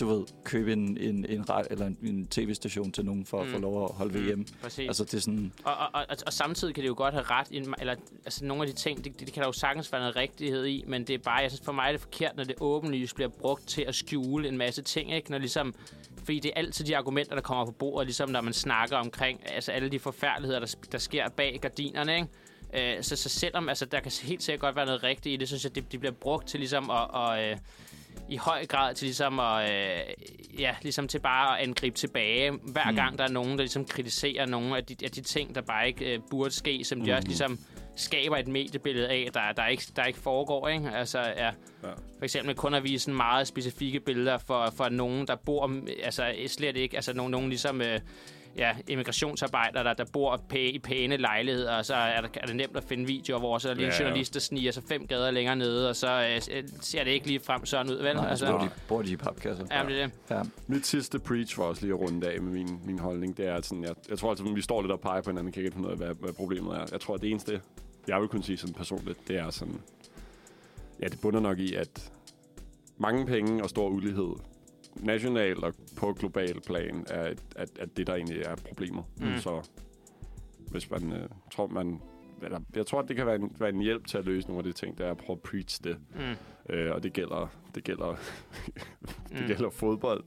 [0.00, 3.52] du ved, købe en, en, en, eller en, en tv-station til nogen for at Mm.
[3.52, 4.28] få lov at holde Mm.
[4.40, 4.46] VM.
[4.62, 4.86] Præcis.
[4.88, 7.46] Altså, det er sådan, Og, og, og, og samtidig kan det jo godt have ret
[7.50, 10.16] en- eller altså nogle af de ting, det, det kan der jo sagtens være noget
[10.16, 12.54] rigtighed i, men det er bare, jeg synes for mig er det forkert, når det
[12.60, 15.30] åbenlyst bliver brugt til at skjule en masse ting, ikke?
[15.30, 15.74] Når ligesom,
[16.24, 19.40] fordi det er altid de argumenter, der kommer på bordet, ligesom når man snakker omkring
[19.54, 22.28] altså alle de forfærdeligheder, der, der sker bag gardinerne, ikke?
[22.96, 25.48] Øh, så, så selvom altså, der kan helt sikkert godt være noget rigtigt i det,
[25.48, 27.56] synes jeg, det, de bliver brugt til ligesom at, og, øh,
[28.28, 30.00] i høj grad til ligesom at, øh,
[30.60, 32.96] ja, ligesom til bare at angribe tilbage, hver Mm.
[32.96, 35.86] gang der er nogen, der ligesom kritiserer nogle af de, af de ting, der bare
[35.86, 37.16] ikke øh, burde ske, som de Mhm.
[37.16, 37.58] også ligesom
[37.96, 40.68] skaber et mediebillede af, der, der, ikke, der ikke foregår.
[40.68, 40.90] Ikke?
[40.90, 41.50] Altså, ja, Ja.
[42.18, 46.76] for eksempel kun at vise meget specifikke billeder for, for nogen, der bor, altså slet
[46.76, 47.82] ikke, altså nogen, nogen ligesom...
[47.82, 48.00] Øh,
[48.58, 52.56] ja, immigrationsarbejdere, der, der bor pæ, i pæne lejligheder, og så er, der, er det
[52.56, 54.04] nemt at finde videoer, hvor så er der lige en Ja, ja.
[54.04, 57.40] journalist, der sniger sig fem gader længere nede, og så øh, ser det ikke lige
[57.40, 58.16] frem sådan ud, vel?
[58.16, 59.64] Nej, altså, bor, de, bor de i papkasser.
[59.70, 60.14] ja, det er det.
[60.30, 60.42] Ja.
[60.66, 63.36] Mit sidste preach var også lige at runde af med min, min holdning.
[63.36, 65.52] Det er, at sådan, jeg, jeg tror altså, vi står lidt og peger på hinanden,
[65.52, 66.84] kan ikke finde ud af, hvad, hvad problemet er.
[66.92, 67.60] Jeg tror, at det eneste,
[68.08, 69.80] jeg vil kunne sige sådan personligt, det er sådan...
[71.00, 72.10] Ja, det bunder nok i, at
[72.98, 74.32] mange penge og stor ulighed
[75.00, 79.04] nationalt og på global plan er, at, at, at det, der egentlig er problemet.
[79.20, 79.26] Mm.
[79.26, 79.38] Mm.
[79.38, 79.68] Så
[80.70, 82.00] hvis man øh, tror, man...
[82.42, 84.64] Eller, jeg tror, det kan være en, være en hjælp til at løse nogle af
[84.64, 85.96] de ting, der er at prøve at preach det.
[86.14, 86.74] Mm.
[86.74, 88.08] Øh, og det gælder, det gælder,
[89.28, 89.46] det Mm.
[89.46, 90.24] gælder fodbold.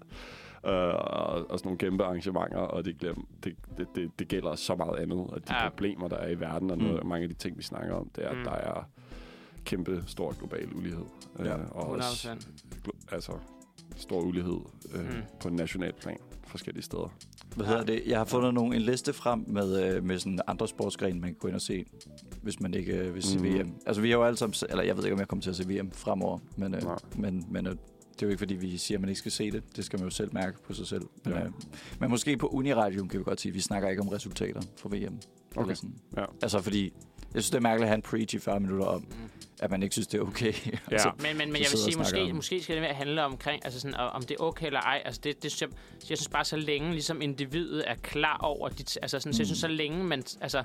[0.65, 4.55] Øh, og, og sådan nogle kæmpe arrangementer, og det, glem, det, det, det, det gælder
[4.55, 5.69] så meget andet, at de Ja.
[5.69, 6.83] problemer, der er i verden, og Mm.
[6.83, 8.39] noget, mange af de ting, vi snakker om, det er, Mm.
[8.39, 8.83] at der er
[9.65, 11.05] kæmpe stor global ulighed.
[11.39, 12.47] Ja, øh, og også 100%.
[12.87, 13.31] glo- altså,
[13.95, 14.59] stor ulighed
[14.95, 15.07] øh, Mm.
[15.07, 15.21] mm.
[15.39, 16.17] på en national plan
[16.47, 17.13] forskellige steder.
[17.55, 18.03] Hvad hedder det?
[18.07, 21.37] Jeg har fundet nogle, en liste frem med, øh, med sådan andre sportsgrene, man kan
[21.39, 21.85] gå ind og se,
[22.41, 23.45] hvis man ikke øh, vil se Mhm.
[23.59, 23.73] VM.
[23.85, 24.53] Altså, vi har jo alle sammen...
[24.69, 26.95] Eller jeg ved ikke, om jeg kommer til at se VM fremover, men, øh, Nej.
[27.17, 29.51] men, men øh, det er jo ikke, fordi vi siger, at man ikke skal se
[29.51, 29.63] det.
[29.75, 31.01] Det skal man jo selv mærke på sig selv.
[31.25, 31.43] Men, Ja.
[31.45, 31.51] øh,
[31.99, 34.89] men måske på Uniradioen kan vi godt sige, at vi snakker ikke om resultater for
[34.89, 34.95] VM.
[35.55, 35.61] Okay.
[35.61, 35.95] Eller sådan.
[36.17, 36.25] Ja.
[36.41, 36.83] Altså, fordi
[37.33, 39.07] jeg synes, det er mærkeligt at have en preach i 40 minutter om, Mm.
[39.61, 40.53] At man ikke synes, det er okay.
[40.91, 43.65] altså, Men, men, men jeg vil sige, måske, om- måske skal det mere handle omkring,
[43.65, 45.01] altså sådan, om det er okay eller ej.
[45.05, 45.69] Altså det, det synes jeg,
[46.09, 49.47] jeg synes bare, så længe ligesom individet er klar over, dit, altså sådan, så jeg
[49.47, 50.63] synes, så længe man, altså,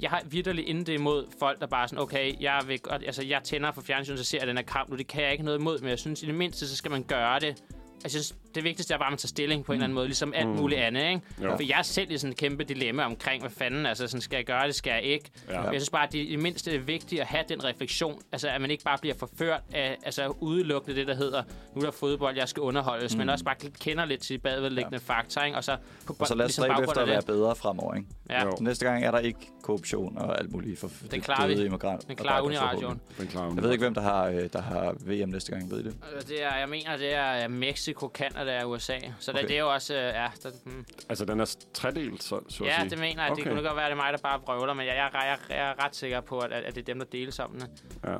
[0.00, 3.40] jeg har vidderligt intet imod folk, der bare er sådan, okay, jeg, vil altså, jeg
[3.44, 5.58] tænder for fjernsyn, så ser jeg den her kamp nu, det kan jeg ikke noget
[5.58, 7.46] imod, men jeg synes i det mindste, så skal man gøre det.
[7.46, 7.58] Altså,
[8.04, 10.06] jeg synes, det vigtigste er bare, at man tager stilling på en eller anden måde,
[10.06, 10.54] ligesom alt Mm.
[10.56, 11.20] muligt andet, ikke?
[11.42, 11.56] Jo.
[11.56, 14.36] For jeg er selv i sådan et kæmpe dilemma omkring, hvad fanden, altså sådan, skal
[14.36, 15.30] jeg gøre det, skal jeg ikke?
[15.48, 15.60] Ja.
[15.62, 18.20] Jeg synes bare, at det det mindste er vigtigt at have den refleksion.
[18.32, 21.42] Altså, at man ikke bare bliver forført af altså, udelukkende det, der hedder,
[21.74, 23.18] nu er der fodbold, jeg skal underholdes, mm.
[23.18, 25.14] men også bare kender lidt til de bagvedliggende ja.
[25.14, 25.56] fakta, ikke?
[25.56, 25.76] Og så,
[26.06, 27.26] på, og så lad os ligesom efter at være det.
[27.26, 28.08] bedre fremover, ikke?
[28.30, 28.56] Ja, Jo.
[28.60, 31.54] Næste gang er der ikke korruption og alt muligt for Den klarer vi.
[31.54, 32.06] døde immigranter.
[32.06, 33.00] den og klarer Uniradioen.
[33.18, 35.80] Den klarer Jeg ved ikke, hvem der har, øh, der har VM næste gang, ved
[35.80, 35.94] I det?
[36.16, 38.98] Øh, Det er, jeg mener, det er Mexico, Canada og USA.
[39.18, 39.40] Så okay.
[39.40, 39.94] Det, det er jo også...
[39.94, 40.84] øh, Ja, der, hmm.
[41.08, 42.90] Altså, den er tredelt, så, så at ja sige.
[42.90, 43.32] det mener jeg.
[43.32, 43.44] Okay.
[43.44, 45.38] Det kunne godt være, at det er mig, der bare vrøvler, men jeg, jeg, jeg,
[45.48, 47.70] jeg er ret sikker på, at, at det er dem, der deles om det.
[48.04, 48.16] Ja.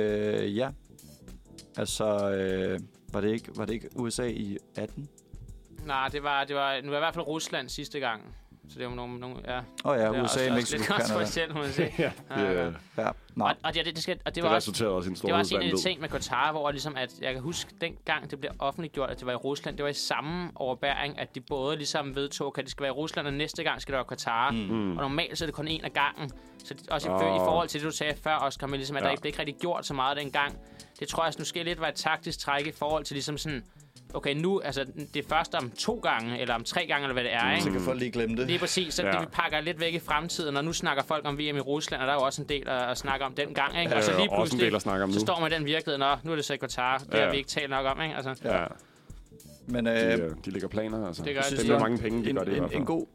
[0.00, 0.70] Øh, ja.
[1.76, 2.80] Altså, øh,
[3.12, 5.08] var, det ikke, var det ikke USA i 18?
[5.84, 8.36] Nej, det var, det var, nu var i hvert fald Rusland sidste gang.
[8.68, 9.20] Så det var nogle...
[9.20, 11.02] nogle ja, Åh oh, ja, det er USA, også, Mexico, også lidt Canada.
[11.02, 11.94] kontroversielt, må man sige.
[11.98, 12.64] ja, Ja, ja.
[12.66, 13.50] det, Ja, nej.
[13.50, 15.26] Og, og, det, det, skal, og det det var også resulterede også i en stor
[15.26, 17.74] Det var også en af de ting med Qatar, hvor ligesom at, jeg kan huske
[17.80, 19.76] dengang det blev offentliggjort, at det var i Rusland.
[19.76, 22.96] Det var i samme overbæring, at de både ligesom vedtog, at det skal være i
[22.96, 24.50] Rusland, og næste gang skal det være Qatar.
[24.50, 24.58] Mm.
[24.58, 24.96] Mm.
[24.96, 26.30] Og normalt så er det kun en af gangen.
[26.64, 27.36] Så det, også i, Åh.
[27.36, 29.04] i forhold til det, du sagde før, Oscar, men ligesom, at ja.
[29.04, 30.58] der ikke blev ikke rigtig gjort så meget dengang.
[31.00, 33.64] Det tror jeg altså, måske lidt var et taktisk træk i forhold til ligesom sådan,
[34.14, 34.84] okay, nu, altså
[35.14, 37.66] det er først om to gange, eller om tre gange, eller hvad det er, Så
[37.68, 37.78] ikke?
[37.78, 38.46] kan folk lige glemme det.
[38.46, 39.12] Lige præcis, så Ja.
[39.12, 42.00] det, vi pakker lidt væk i fremtiden, og nu snakker folk om VM i Rusland,
[42.02, 43.96] og der er jo også en del at, at snakke om den gang, ikke?
[43.96, 45.20] Og så lige også en pludselig, del at snakke om så nu.
[45.26, 47.24] står man i den virkelighed, nå, nu er det så i Qatar, det Ja.
[47.24, 48.14] har vi ikke talt nok om, ikke?
[48.14, 48.66] Altså, Ja, Ja.
[49.68, 51.22] Men de, øh, øh, de lægger planer, altså.
[51.24, 51.56] Det gør de de.
[51.56, 52.80] spiller mange penge, de en, gør det i en, hvert fald.
[52.80, 53.06] en god,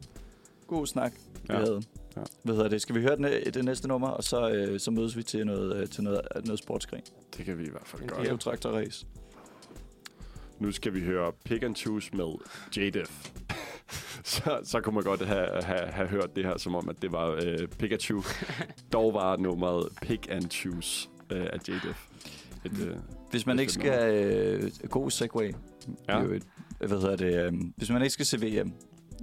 [0.66, 1.58] god snak, vi Ja.
[1.58, 1.82] havde.
[2.16, 2.20] Ja.
[2.42, 2.82] Hvad hedder det?
[2.82, 5.46] Skal vi høre den, øh, det næste nummer, og så, øh, så mødes vi til
[5.46, 7.02] noget, øh, til noget, noget sportsgren.
[7.36, 8.20] Det kan vi i hvert fald gøre.
[8.20, 9.06] Det er jo traktorrace.
[10.60, 12.26] Nu skal vi høre Pick and Choose med
[12.76, 13.30] J-Def.
[14.24, 17.12] så, så kunne man godt have, have, have hørt det her, som om, at det
[17.12, 18.22] var øh, Pikachu.
[18.92, 22.08] Dog var nummeret Pick and Choose øh, af J-Def.
[22.64, 22.96] Et, øh,
[23.30, 24.14] Hvis man er ikke skal...
[24.14, 25.52] Øh, god segway.
[26.08, 26.18] Ja.
[26.18, 26.24] Ja.
[26.24, 26.42] Et,
[26.78, 27.44] hvad hedder det?
[27.46, 28.72] Øh, hvis man ikke skal se VM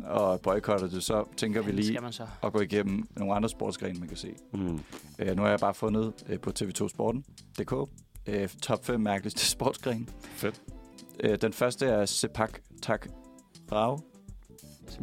[0.05, 2.27] og boykotte det, så tænker vi det lige skal man så.
[2.43, 4.33] at gå igennem nogle andre sportsgrene, man kan se.
[4.53, 4.79] mm.
[5.19, 7.89] Øh, nu har jeg bare fundet øh, på TV2 Sporten.dk
[8.27, 10.05] øh, top 5 mærkeligste sportsgrene.
[10.21, 10.61] Fedt.
[11.19, 13.07] Øh, den første er Sepak Tak
[13.71, 13.99] Rav,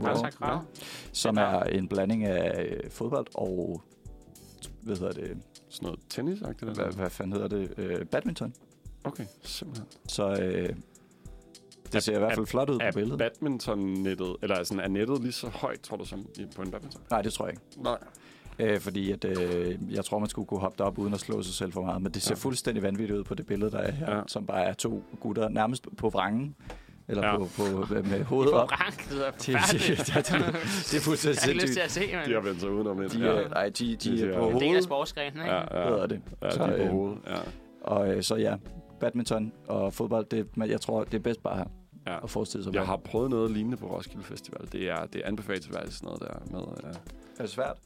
[0.00, 0.40] Bare tak.
[0.42, 0.62] Rav.
[1.12, 3.82] som er en blanding af øh, fodbold og
[4.82, 5.38] hvad hedder det?
[5.68, 7.74] Sådan noget tennis eller Hvad, hvad fanden hedder det?
[7.78, 8.54] Øh, badminton.
[9.04, 9.86] Okay, simpelthen.
[10.08, 10.68] Så øh,
[11.86, 13.18] det Er- ser i hvert fald flot ud på Er billedet.
[13.18, 17.02] badminton-nettet, eller sådan, er nettet lige så højt, tror du, som i, på en badminton?
[17.10, 17.82] Nej, det tror jeg ikke.
[17.82, 17.98] Nej.
[18.58, 21.54] Øh, fordi at, øh, jeg tror, man skulle kunne hoppe op uden at slå sig
[21.54, 22.02] selv for meget.
[22.02, 22.38] Men det ser Ja.
[22.38, 24.16] fuldstændig vanvittigt ud på det billede, der er her.
[24.16, 24.22] Ja.
[24.26, 26.54] Som bare er to gutter nærmest på vrangen.
[27.08, 27.38] Eller Ja.
[27.38, 27.62] på, på,
[28.10, 28.70] med hovedet På op.
[28.72, 30.06] rank, det Det, det, forfærdeligt.
[30.06, 30.26] det, det,
[30.90, 31.84] det er fuldstændig Jeg har lyst til sindssygt.
[31.84, 33.10] at se, men De har vendt sig udenom ind.
[33.10, 33.26] De, ja.
[33.42, 35.54] er, nej, de, Det de ser- er på en del af hovedet, sportsgrenen, ikke?
[35.54, 36.06] Ja, ja.
[36.06, 36.20] det.
[36.42, 37.18] Ja, Så, de er på øh, hovedet.
[37.26, 37.36] Ja.
[37.82, 38.56] Og øh, så ja,
[39.00, 41.64] badminton og fodbold, det, men jeg tror, det er bedst bare
[42.06, 42.24] Ja.
[42.24, 42.74] at forestille sig.
[42.74, 44.68] Jeg har prøvet noget lignende på Roskilde Festival.
[44.72, 46.60] Det er, det er anbefalesværdigt sådan noget der med...
[46.82, 46.88] Ja.
[47.38, 47.76] Er det svært?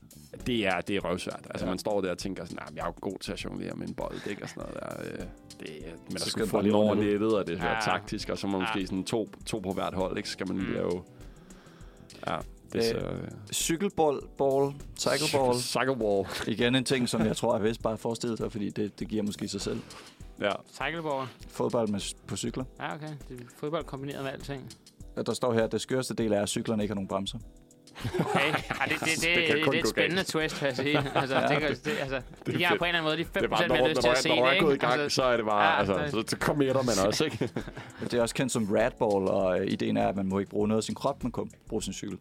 [0.47, 1.41] Det er, det er røvsvært.
[1.51, 1.68] Altså, Ja.
[1.68, 1.70] ja.
[1.72, 3.89] man står der og tænker sådan, nah, jeg er jo god til at jonglere med
[3.89, 4.43] en bold, ikke?
[4.43, 4.74] Og sådan noget
[5.09, 5.12] der.
[5.22, 5.26] Øh,
[5.61, 7.72] Det, er- men der skal få lige over nettet, og det er Ja.
[7.74, 7.81] ja.
[7.81, 8.74] taktisk, og så må man Ja.
[8.74, 10.29] måske sådan to, to på hvert hold, ikke?
[10.29, 10.74] Så skal man lige Mm.
[10.74, 11.03] lave...
[12.26, 12.37] Ja,
[12.72, 13.07] det er så...
[13.07, 15.59] øh, Cykelball, ball, cycleball.
[15.61, 16.26] Cycleball.
[16.57, 19.09] Igen en ting, som jeg tror er bedst bare at forestille sig, fordi det, det
[19.09, 19.81] giver måske sig selv.
[20.41, 20.53] Ja.
[20.72, 21.29] Cycleboard.
[21.49, 22.64] Fodbold med, på cykler.
[22.81, 23.09] Ja, okay.
[23.29, 24.70] Det er fodbold kombineret med alting.
[25.16, 27.39] Og der står her, at det skørste del er, at cyklerne ikke har nogen bremser.
[28.20, 28.40] Okay.
[28.46, 28.51] Ja,
[28.88, 30.26] det, det, det, Det det, kan det, er et spændende galt.
[30.28, 30.99] twist, vil jeg sige.
[31.20, 31.46] Altså, Ja.
[31.46, 32.78] det, kan- det, altså, det giver fedt.
[32.78, 34.09] på en eller anden måde de 5% Det er bare, når, mere når, lyst til
[34.09, 35.64] når, at se det, når er gået i gang, Altså, så er det bare...
[35.72, 37.49] ja, altså, det- så, så committer man også, ikke?
[38.01, 40.78] Det er også kendt som radball, og ideen er, at man må ikke bruge noget
[40.80, 42.18] af sin krop, man kun bruge sin cykel.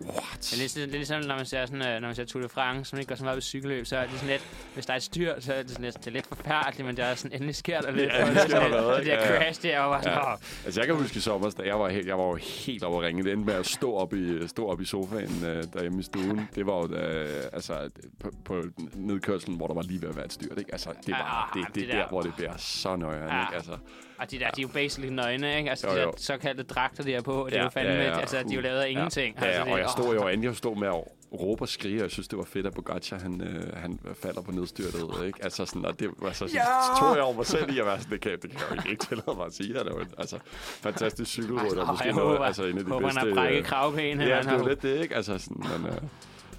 [0.00, 0.08] Det
[0.52, 2.48] er, ligesom, det er ligesom, når man ser, sådan, øh, når man ser Tour de
[2.48, 4.92] France, som ikke går så meget ved cykelløb, så er det sådan lidt, hvis der
[4.92, 7.14] er et styr, så er det, sådan lidt, det er lidt forfærdeligt, men det er
[7.14, 8.12] sådan, endelig sker der lidt.
[8.12, 10.18] Ja, endelig sker der noget, Det der crash, det er jo bare sådan,
[10.64, 13.00] Altså, jeg kan huske i sommer, da jeg var, helt, jeg var jo helt over
[13.00, 13.22] at ringe.
[13.24, 16.40] Det endte med at stå op i, stå op i sofaen øh, derhjemme i stuen.
[16.54, 17.90] Det var jo øh, altså,
[18.20, 18.62] på, på
[18.94, 20.58] nedkørselen, hvor der var lige ved at være et styrt.
[20.58, 20.72] Ikke?
[20.72, 23.28] Altså, det, var, Ja, det, det, det der- der, hvor det bliver så nøjeren.
[23.28, 23.40] Ja.
[23.46, 23.54] Ikke?
[23.54, 23.72] Altså,
[24.18, 25.70] og de der, de er jo basically nøgne, ikke?
[25.70, 26.06] Altså, Jo, de jo.
[26.10, 28.18] der såkaldte dragter, de er på, det er Ja, jo fandme, ja, ja.
[28.20, 29.36] altså, de er jo lavet af ingenting.
[29.40, 30.88] Ja, altså, ja, det, og jeg stod jo an, jeg stod med
[31.32, 33.98] at råbe og skrige, og jeg synes, det var fedt, at Pogacar, han, øh, han
[34.14, 35.44] falder på nedstyrtet, ikke?
[35.44, 36.60] Altså sådan, og det var så, så
[37.00, 38.90] tog jeg over mig selv i at være sådan, det kan, det kan jeg jo
[38.90, 42.14] ikke tillade mig at sige, at det var en altså, fantastisk cykelrytter, Åh, måske jeg
[42.14, 43.28] noget, håber, altså en af de håber, han bedste...
[43.28, 44.20] har brækket øh, kravben.
[44.20, 45.16] Ja, han det er jo lidt det, ikke?
[45.16, 45.96] Altså sådan, men, øh,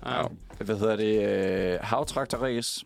[0.05, 0.19] Ja.
[0.21, 0.27] ja.
[0.59, 1.73] Hvad hedder det?
[1.73, 2.83] Øh, havtraktorræs.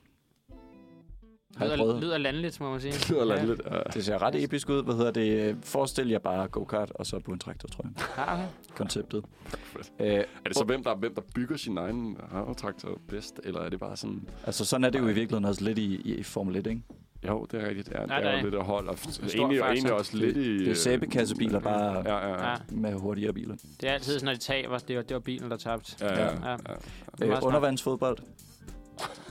[1.55, 2.01] Har jeg Lyder, prøvet?
[2.03, 2.91] lyder landligt, må man sige.
[2.99, 3.45] Det lyder Ja.
[3.45, 3.61] lidt.
[3.71, 3.79] Ja.
[3.93, 4.83] Det ser ret episk ud.
[4.83, 5.57] Hvad hedder det?
[5.63, 7.91] Forestil jer bare go-kart, og så på en traktor, tror jeg.
[8.17, 8.43] Ja, okay.
[8.75, 9.23] Konceptet.
[9.47, 9.91] Fedt.
[9.99, 13.69] Øh, Er det så, hvem der, hvem der bygger sin egen havtraktor bedst, eller er
[13.69, 14.27] det bare sådan...
[14.45, 16.81] altså, sådan er det jo i virkeligheden også lidt i, i Formel 1, ikke?
[17.27, 17.89] Jo, det er rigtigt.
[17.91, 18.89] Ja, Ja, det der er jo lidt at holde.
[18.89, 18.97] Og
[19.35, 20.57] egentlig, og egentlig også lidt i...
[20.59, 22.49] Det er sæbekassebiler, bare Ja, ja, ja.
[22.49, 22.55] Ja.
[22.71, 23.55] med hurtigere biler.
[23.81, 24.77] Det er altid sådan, når de taber.
[24.77, 25.95] Det var, det var bilen, der tabte.
[26.01, 26.29] Ja, ja, Ja.
[26.31, 26.49] ja.
[26.51, 26.55] ja.
[27.19, 28.17] Det er Øh, undervandsfodbold.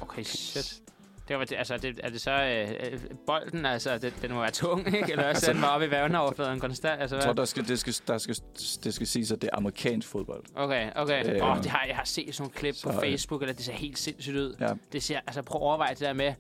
[0.01, 0.81] Okay, shit.
[1.29, 4.51] Det var, altså, det, er det så øh, øh, bolden, altså, det, den må være
[4.51, 5.13] tung, ikke?
[5.13, 7.41] Eller også den var oppe i vandoverfladen konstant, altså, Jeg tror, hvad?
[7.41, 8.37] der skal, det, skal, der skal,
[8.85, 10.45] det skal siges, at det er amerikansk fodbold.
[10.55, 11.35] Okay, okay.
[11.37, 13.43] Øh, Åh, oh, det har, jeg har set sådan nogle klip så, på øh, Facebook,
[13.43, 14.57] eller det ser helt sindssygt ud.
[14.61, 14.69] Ja.
[14.93, 16.35] Det ser, altså, prøv at overveje det der med,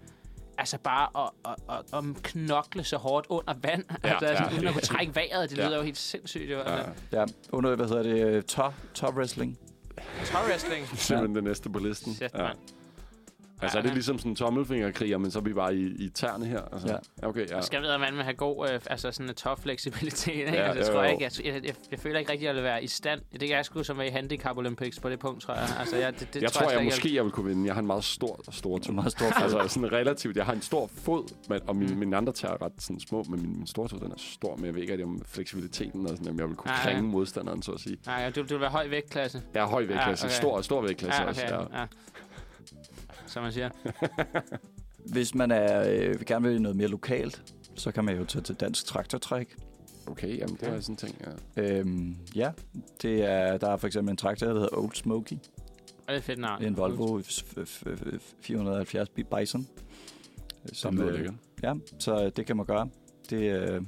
[0.58, 1.30] altså bare at,
[1.68, 4.54] at, at, at knokle så hårdt under vand, Ja, altså, altså, ja.
[4.56, 5.50] uden at kunne trække vejret.
[5.50, 5.66] Det Ja.
[5.66, 6.58] lyder jo helt sindssygt, jo.
[6.58, 6.76] Ja.
[6.76, 6.90] Altså.
[7.12, 8.46] Ja, under, hvad hedder det?
[8.46, 9.58] Top, top wrestling.
[10.24, 10.86] Top wrestling.
[10.98, 12.14] Simpelthen det næste på listen.
[12.14, 12.42] Shit, ja.
[12.42, 12.58] mand.
[13.64, 13.94] Altså, er det Ja.
[13.94, 16.60] ligesom sådan en tommelfingerkriger, men så er vi bare i, i tærne her?
[16.72, 17.28] Altså, Ja.
[17.28, 17.54] Okay, ja.
[17.56, 20.34] Jeg skal vide, at man vil have god, øh, altså sådan en tough fleksibilitet.
[20.34, 20.52] Ikke?
[20.52, 21.10] Ja, altså, jeg, tror jo.
[21.10, 23.20] ikke, jeg, jeg, jeg, jeg, føler ikke rigtig, at jeg vil være i stand.
[23.32, 25.68] Det kan jeg sgu som er i Handicap Olympics på det punkt, tror jeg.
[25.78, 27.66] Altså, jeg, det, det jeg tror, jeg, slet ikke, måske jeg vil kunne vinde.
[27.66, 28.94] Jeg har en meget stor, stor Det er tog.
[28.94, 29.42] meget stor.
[29.42, 30.36] Altså sådan relativt.
[30.36, 31.82] Jeg har en stor fod, men, og Mm.
[31.82, 34.14] min, mine andre tager er ret sådan små, men min, min store tog, den er
[34.18, 36.82] stor, men jeg ved ikke rigtig om fleksibiliteten og sådan, om jeg vil kunne Nej,
[36.82, 37.96] krænge modstanderen, så at sige.
[38.06, 39.42] Nej, du, du vil være høj vægtklasse.
[39.54, 40.24] Jeg er høj vægtklasse.
[40.26, 40.36] Ja, okay.
[40.40, 41.42] Stor, stor vægtklasse Ja, også.
[41.44, 41.54] okay.
[41.54, 41.80] Ja.
[41.80, 41.86] Ja.
[43.34, 43.70] Som man siger.
[45.12, 48.42] Hvis man er, øh, vil gerne vil noget mere lokalt, så kan man jo tage
[48.42, 49.56] til dansk traktortræk.
[50.06, 51.22] Okay, jamen det er sådan en ting,
[51.56, 51.62] ja.
[51.62, 52.52] Øhm, ja,
[53.02, 55.32] det er, der er for eksempel en traktor, der hedder Old Smoky.
[55.32, 56.64] Og det er fedt navn.
[56.64, 59.08] En Volvo f- f- f- 470
[59.38, 59.66] Bison.
[60.72, 61.34] Som lyder lækkert.
[61.62, 62.88] Ja, så det kan man gøre.
[63.30, 63.82] Det øh,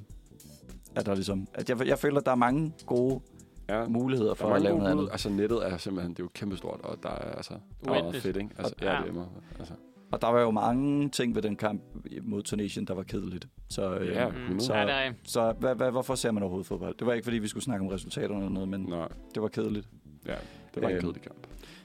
[0.95, 1.49] er der ligesom...
[1.55, 3.21] At jeg, jeg føler, at der er mange gode
[3.69, 3.85] Ja.
[3.89, 5.09] muligheder Der for at lave noget andet.
[5.13, 7.55] Altså nettet er simpelthen, det er jo kæmpestort, og der er altså
[7.85, 8.51] der er meget fedt, ikke?
[8.59, 9.01] Altså, Og- ja, ja.
[9.03, 9.75] det er meget, altså.
[10.13, 11.83] Og der var jo mange ting ved den kamp
[12.23, 13.49] mod Tunesien, der var kedeligt.
[13.69, 14.35] Så, øh, Ja, Mm.
[14.35, 14.61] hundrede.
[14.61, 15.31] så, rigtigt.
[15.31, 16.95] så hvad, hvad, hvorfor ser man overhovedet fodbold?
[16.99, 19.49] Det var ikke, fordi vi skulle snakke om resultaterne eller noget, men Nej, det var
[19.49, 19.89] kedeligt.
[20.27, 20.35] ja,
[20.75, 21.37] det var en Øhm, kedelig kamp.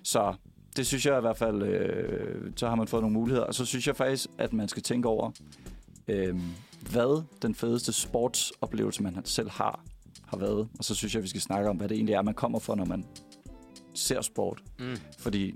[0.04, 0.34] Så
[0.78, 3.46] det synes jeg i hvert fald, øh, så har man fået nogle muligheder.
[3.46, 5.32] Og så synes jeg faktisk, at man skal tænke over,
[6.08, 6.36] øh,
[6.92, 9.84] hvad den fedeste sportsoplevelse, man selv har,
[10.32, 10.68] har været.
[10.78, 12.76] Og så synes jeg, vi skal snakke om, hvad det egentlig er, man kommer for,
[12.76, 13.06] når man
[13.94, 14.64] ser sport.
[14.80, 14.96] Mm.
[15.20, 15.56] Fordi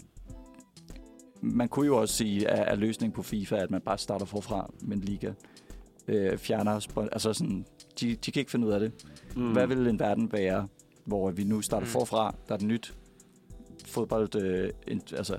[1.42, 4.26] man kunne jo også sige, at, at løsningen på FIFA er, at man bare starter
[4.26, 5.34] forfra med en liga.
[6.08, 6.72] Øh, fjerner,
[7.12, 7.66] altså sådan,
[8.00, 8.92] de, de kan ikke finde ud af det.
[9.36, 9.52] Mm.
[9.52, 10.68] Hvad vil en verden være,
[11.06, 11.92] hvor vi nu starter Mm.
[11.92, 12.94] forfra, der er et nyt
[13.86, 14.70] fodbold, øh,
[15.14, 15.38] altså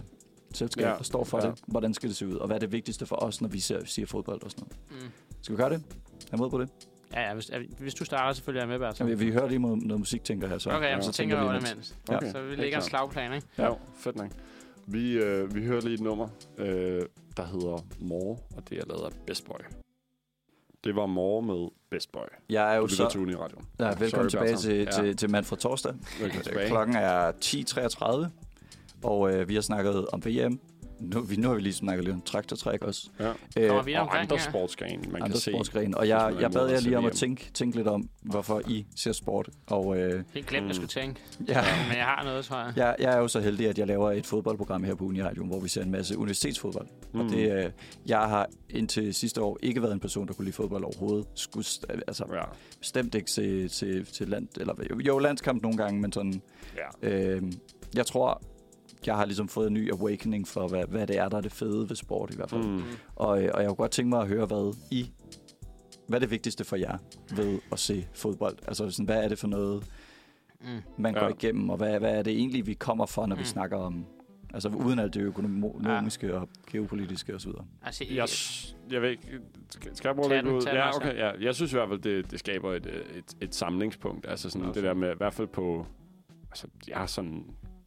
[0.53, 1.51] selskab, Ja, der står for ja.
[1.51, 1.61] det.
[1.67, 3.85] Hvordan skal det se ud, og hvad er det vigtigste for os, når vi ser,
[3.85, 5.05] siger fodbold og sådan noget.
[5.05, 5.11] Mm.
[5.43, 5.83] Skal vi gøre det?
[6.33, 6.69] Er I med på det?
[7.15, 9.09] Ja, ja, hvis, hvis du starter, selvfølgelig er jeg med, Bertram.
[9.09, 10.71] Jamen, vi hører lige noget, noget musik, tænker jeg så.
[10.71, 11.97] Okay, jamen, så tænker jeg over det imens.
[12.09, 12.17] Ja.
[12.17, 13.47] Okay, Så vi lægger en slagplan, ikke?
[13.59, 14.31] Ja, fedt nok.
[14.87, 16.29] Vi, øh, vi hører lige et nummer,
[16.59, 17.03] øh,
[17.37, 19.59] der hedder More, og det er lavet af Best Boy.
[20.85, 22.21] Det var More med Best Boy.
[22.49, 23.09] Jeg er Du jo så...
[23.11, 23.59] til Uniradio.
[23.79, 25.05] Ja, velkommen Sorry, tilbage til, Bertram.
[25.05, 25.95] til, til Mand fra Torsdag.
[26.21, 26.69] Velkommen tilbage.
[26.69, 28.29] Klokken er 10.33,
[29.03, 30.61] og øh, vi har snakket om VM.
[31.01, 33.11] Nu, vi, nu har vi lige snakket lidt om traktortræk også.
[33.21, 33.33] Ja.
[33.59, 35.51] Øh, Kommer vi Og omkring andre sportsgrene, man andre kan se.
[35.51, 35.97] sportsgrene.
[35.97, 38.63] Og hvis jeg, jeg bad jer lige om se at tænke, tænke lidt om, hvorfor
[38.69, 39.49] I ser sport.
[39.67, 40.69] Og øh, Helt glemt, Mm.
[40.69, 41.21] jeg skulle tænke.
[41.49, 42.73] ja, Men jeg har noget, tror jeg.
[42.77, 45.61] jeg, jeg er jo så heldig, at jeg laver et fodboldprogram her på Uniradioen, hvor
[45.61, 46.87] vi ser en masse universitetsfodbold.
[47.13, 47.21] Mm.
[47.21, 47.31] Og Mm.
[47.33, 47.71] det, øh,
[48.07, 51.27] jeg har indtil sidste år ikke været en person, der kunne lide fodbold overhovedet.
[51.35, 52.43] Skulle, st- altså, Ja,
[52.81, 54.75] bestemt ikke til, til, til land, eller
[55.07, 56.43] jo, landskamp nogle gange, men sådan,
[57.03, 57.09] ja.
[57.09, 57.43] øh,
[57.95, 58.43] jeg tror,
[59.07, 61.53] jeg har ligesom fået en ny awakening for, hvad, hvad det er, der er det
[61.53, 62.63] fede ved sport i hvert fald.
[62.65, 62.83] Mm.
[63.17, 65.11] Og, og jeg kunne godt tænke mig at høre, hvad I,
[66.09, 66.99] hvad er det vigtigste for jer
[67.37, 68.57] ved at se fodbold?
[68.69, 69.85] Altså, sådan, hvad er det for noget,
[70.61, 70.67] Mm.
[70.99, 71.21] man Ja.
[71.21, 73.41] går igennem, og hvad, hvad er det egentlig, vi kommer for, når mm.
[73.41, 74.07] vi snakker om,
[74.55, 77.51] altså uden alt det økonomiske og geopolitiske osv.?
[77.83, 80.63] Altså, Jeg, s- jeg ved ikke, skal, skal jeg bruge lidt ud?
[80.63, 81.31] Ja, okay, ja.
[81.41, 84.27] Jeg synes i hvert fald, det, det skaber et, et, et samlingspunkt.
[84.29, 85.87] Altså sådan det der med, i hvert fald på,
[86.51, 87.45] altså jeg har sådan,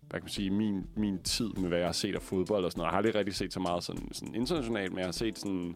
[0.10, 2.72] hvad kan man sige, min, min tid med, hvad jeg har set af fodbold og
[2.72, 2.88] sådan noget.
[2.88, 5.76] Jeg har aldrig rigtig set så meget sådan, sådan internationalt, men jeg har set sådan,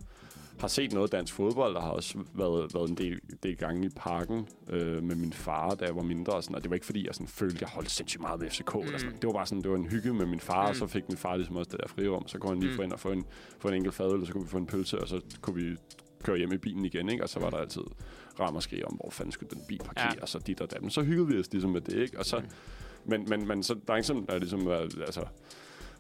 [0.60, 3.90] har set noget dansk fodbold, og har også været, været en del, del gange i
[3.96, 6.34] parken øh, med min far, da jeg var mindre.
[6.34, 8.40] Og, sådan, og det var ikke, fordi jeg sådan, følte, at jeg holdt sindssygt meget
[8.40, 8.74] med FCK.
[8.74, 8.80] Mm.
[8.80, 9.06] Eller sådan.
[9.10, 9.22] noget.
[9.22, 10.70] Det var bare sådan, det var en hygge med min far, mm.
[10.70, 12.28] og så fik min far ligesom også det der frirum.
[12.28, 12.76] Så kunne han lige Mm.
[12.76, 13.26] få ind og få en,
[13.60, 15.76] få en enkelt fadøl, og så kunne vi få en pølse, og så kunne vi
[16.24, 17.24] køre hjem i bilen igen, ikke?
[17.24, 17.82] Og så var der altid
[18.40, 20.22] ramaskrig om, hvor fanden skulle den bil parkere, ja.
[20.22, 20.82] og så dit og dat.
[20.82, 22.20] Men så hyggede vi os ligesom med det, ikke?
[22.20, 22.46] Og så, Mm.
[23.06, 25.26] Men, men, men så, der er sådan, der er ligesom været, altså,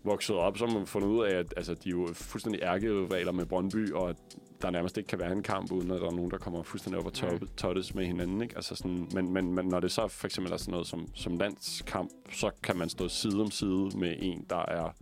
[0.04, 3.32] vokset op, så har man fundet ud af, at altså, de er jo fuldstændig ærkerivaler
[3.32, 4.16] med Brøndby, og at
[4.62, 7.00] der nærmest ikke kan være en kamp, uden at der er nogen, der kommer fuldstændig
[7.00, 8.42] op og toppe, tottes med hinanden.
[8.42, 8.56] Ikke?
[8.56, 11.38] Altså sådan, men, men, men når det så for eksempel er sådan noget som, som
[11.38, 14.96] landskamp, så kan man stå side om side med en, der er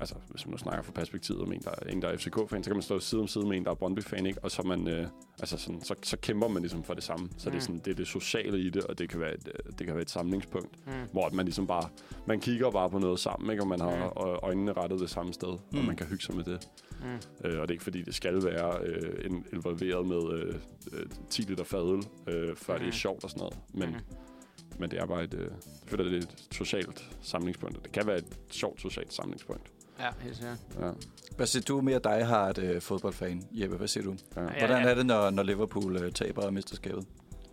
[0.00, 2.70] altså, hvis man nu snakker fra perspektivet om en, der, en, der er FCK-fan, så
[2.70, 4.44] kan man stå side om side med en, der er Brøndby-fan, ikke?
[4.44, 5.06] Og så, man, øh,
[5.40, 7.28] altså sådan, så, så kæmper man ligesom for det samme.
[7.28, 7.38] Så mm.
[7.38, 7.60] det, er Mm.
[7.60, 9.94] sådan, det er det sociale i det, og det kan være et, øh, det kan
[9.94, 10.92] være et samlingspunkt, Mm.
[11.12, 11.88] hvor at man ligesom bare,
[12.26, 13.62] man kigger bare på noget sammen, ikke?
[13.62, 14.30] Og man har Mm.
[14.30, 15.58] øh, øjnene rettet det samme sted, mm.
[15.72, 15.78] Mm.
[15.78, 16.68] og man kan hygge sig med det.
[17.00, 17.48] Mm.
[17.48, 20.54] Øh, og det er ikke fordi, det skal være øh, en, involveret med øh,
[20.92, 22.78] øh, 10 liter fadøl, øh, før mm.
[22.78, 22.92] det er Mhm.
[22.92, 23.58] sjovt og sådan noget.
[23.74, 23.94] Men, Mm.
[23.94, 24.80] mm.
[24.80, 25.50] men det er bare et, øh, jeg
[25.86, 27.84] føler, det er et socialt samlingspunkt.
[27.84, 29.70] Det kan være et sjovt socialt samlingspunkt.
[29.98, 30.58] Ja, helt sikkert.
[30.80, 30.90] Ja.
[31.36, 33.48] Hvad siger du mere dig har et øh, fodboldfan?
[33.52, 34.16] Jeppe, hvad siger du?
[34.36, 34.42] Ja.
[34.42, 34.48] Ja.
[34.58, 37.06] Hvordan er det, når, når Liverpool øh, taber mesterskabet?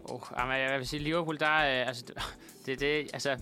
[0.04, 2.16] Oh, jamen, jeg vil sige, Liverpool, der er, altså, det,
[2.66, 3.38] det, det altså,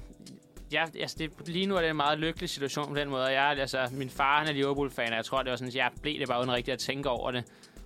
[0.71, 3.25] jeg, altså det, lige nu er det en meget lykkelig situation på den måde.
[3.25, 5.91] Jeg, altså, min far han er Liverpool-fan, og jeg tror, det var sådan, at jeg
[6.01, 7.43] blev det bare uden rigtig at tænke over det.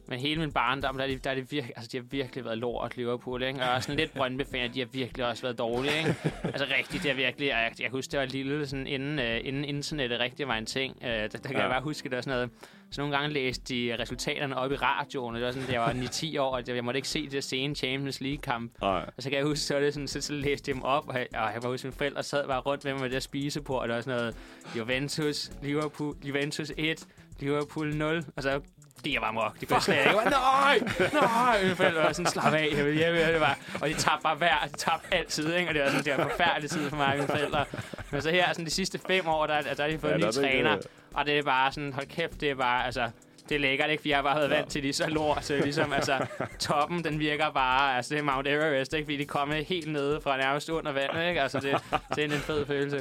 [0.08, 2.46] Men hele min barndom, der er de, der er de, virkelig, altså, de har virkelig
[2.46, 3.44] været lort, Liverpool.
[3.44, 3.60] Ikke?
[3.60, 5.98] Og jeg er sådan lidt Brøndby-fan, de har virkelig også været dårlige.
[5.98, 6.16] Ikke?
[6.44, 7.48] Altså rigtigt, det er virkelig...
[7.48, 10.96] Jeg, jeg husker, det var lille, sådan, inden, uh, inden internettet rigtig var en ting.
[11.02, 11.62] Uh, der, der kan Ja.
[11.62, 12.50] jeg bare huske, det var sådan noget...
[12.92, 15.92] Så nogle gange læste de resultaterne op i radioen, og det var sådan, det var
[15.92, 18.72] 9-10 år, og jeg måtte ikke se det sene Champions League-kamp.
[18.82, 19.06] Nej.
[19.18, 21.16] Og så kan jeg huske, så, det sådan, så, så læste jeg dem op, og
[21.16, 23.20] jeg, og jeg var hos mine forældre, sad bare rundt med mig med det der
[23.20, 24.36] spisebord, og der var sådan noget
[24.78, 27.06] Juventus, Liverpool, Juventus 1,
[27.40, 28.62] Liverpool 0, og så
[29.06, 29.60] jeg bare mok.
[29.60, 30.10] Det kunne jeg slet ikke.
[30.10, 30.80] Jeg var, nej,
[31.14, 31.76] nej.
[31.76, 33.58] Forældre var sådan, slap af, jeg vil hjem, det var.
[33.82, 35.70] Og de tabte bare hver, de tabte altid, ikke?
[35.70, 37.66] Og det var sådan, det var en forfærdelig tid for mig og mine forældre.
[38.12, 40.22] Men så her, sådan de sidste fem år, der, der har de fået Ja, en
[40.22, 40.82] ny er det træner, øh,
[41.14, 43.10] og det er bare sådan, hold kæft, det er bare, altså,
[43.50, 44.02] det er lækkert, ikke?
[44.02, 46.26] For jeg bare været vant til de så lort, så ligesom, altså,
[46.60, 49.06] toppen, den virker bare, altså, det er Mount Everest, ikke?
[49.06, 51.42] Fordi de kommer helt nede fra nærmest under vandet, ikke?
[51.42, 51.78] Altså, det,
[52.16, 52.98] det er en fed følelse.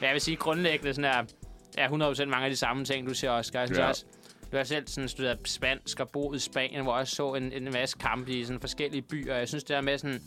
[0.00, 1.22] Men jeg vil sige, grundlæggende sådan er,
[1.78, 3.58] ja, 100% mange af de samme ting, du ser, Oscar.
[3.58, 3.86] Jeg synes Ja.
[3.88, 4.04] også,
[4.54, 7.72] du har selv sådan studeret spansk og boet i Spanien, hvor jeg så en, en
[7.72, 9.34] masse kampe i sådan forskellige byer.
[9.34, 10.20] Jeg synes, det der med sådan...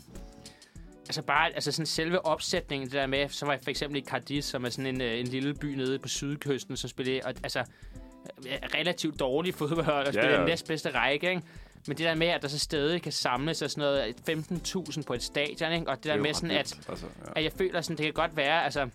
[1.06, 4.46] Altså bare altså sådan selve opsætningen, det der med, som var for eksempel i Cadiz,
[4.46, 7.60] som er sådan en, øh, en lille by nede på sydkysten, som spiller og, altså
[7.60, 10.38] øh, relativt dårlig fodbold og spiller ja.
[10.38, 11.42] den næstbedste række, ikke?
[11.88, 15.14] Men det der med, at der så stadig kan samles og sådan noget 15.000 på
[15.14, 15.90] et stadion, ikke?
[15.90, 16.58] Og det der er jo med sådan, at
[16.90, 17.32] Altså, ja.
[17.36, 18.90] at jeg føler sådan, det kan godt være, altså,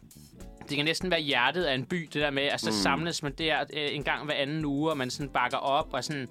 [0.73, 2.77] det kan næsten være hjertet af en by, det der med, altså, mm.
[2.77, 6.05] samles man der øh, en gang hver anden uge, og man sådan bakker op, og
[6.05, 6.29] sådan,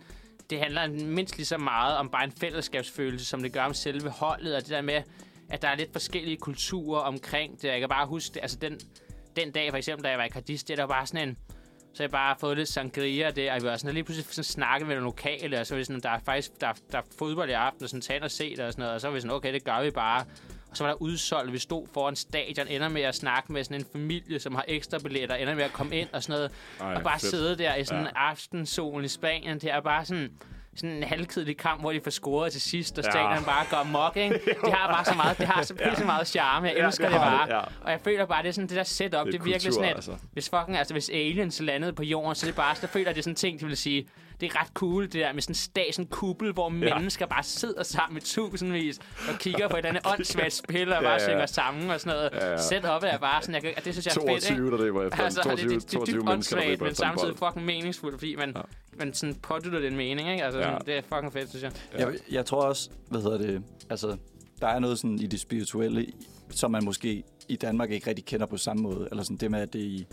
[0.50, 4.10] det handler mindst lige så meget om bare en fællesskabsfølelse, som det gør om selve
[4.10, 5.02] holdet, og det der med,
[5.50, 7.68] at der er lidt forskellige kulturer omkring det.
[7.68, 8.80] Jeg kan bare huske, det, altså den,
[9.36, 11.38] den dag for eksempel, da jeg var i Cadiz, det der var bare sådan en,
[11.94, 14.88] så jeg bare fået lidt sangria der, og vi var sådan lige pludselig sådan snakket
[14.88, 17.02] med nogle lokale, og så var vi sådan, der er faktisk der, er- der er
[17.20, 19.08] fodbold i aften, og sådan tag ind og se det og sådan noget, og så
[19.08, 20.26] var vi sådan, okay, det gør vi bare.
[20.72, 23.78] Og så var der udsolgt, vi stod foran stadion, ender med at snakke med sådan
[23.82, 26.94] en familie, som har ekstra billetter, ender med at komme ind og sådan noget, Ej,
[26.96, 27.32] og bare fedt.
[27.32, 28.30] sidde der i sådan en Ja.
[28.30, 30.30] aftensol i Spanien, det er bare sådan,
[30.76, 33.12] sådan en halvkedelig kamp, hvor de får scoret til sidst, og Ja.
[33.12, 34.40] stadion bare går mok, ikke?
[34.66, 36.06] Det har bare så meget, det har så ja.
[36.06, 36.68] meget charme.
[36.68, 37.48] Jeg Ja, elsker det det, bare.
[37.48, 37.60] det, ja.
[37.60, 39.90] Og jeg føler bare, det er sådan det der setup, det er, virkelig kultur, sådan,
[39.90, 40.16] at altså.
[40.34, 43.18] hvis fucking, altså hvis aliens landede på jorden, så er det bare, så føler det
[43.20, 44.08] er sådan ting, de vil sige,
[44.42, 46.96] det er ret cool, det der med sådan en stat, sådan en kuppel, hvor ja.
[46.96, 49.00] mennesker bare sidder sammen med tusindvis
[49.34, 52.00] og kigger på et eller andet åndssvagt spil og bare Ja, ja, synger sammen og
[52.00, 52.30] sådan noget.
[52.34, 52.58] Ja, ja.
[52.58, 54.62] Setupet er bare sådan, jeg, kan- det synes jeg er fedt, ikke?
[54.62, 55.24] 22, der løber efter.
[55.24, 58.54] Altså, 22, det, det, det er 22 dybt åndssvagt, men samtidig fucking meningsfuldt, fordi man,
[58.56, 58.62] Ja.
[59.06, 60.44] man sådan pådytter det en mening, ikke?
[60.44, 60.66] Altså, Ja.
[60.66, 61.72] sådan, det er fucking fedt, synes jeg.
[61.94, 62.06] Ja.
[62.08, 64.18] Jeg, jeg tror også, hvad hedder det, altså,
[64.62, 66.06] der er noget sådan i det spirituelle,
[66.50, 69.08] som man måske i Danmark ikke rigtig kender på samme måde.
[69.12, 70.08] Eller sådan det med, at det i,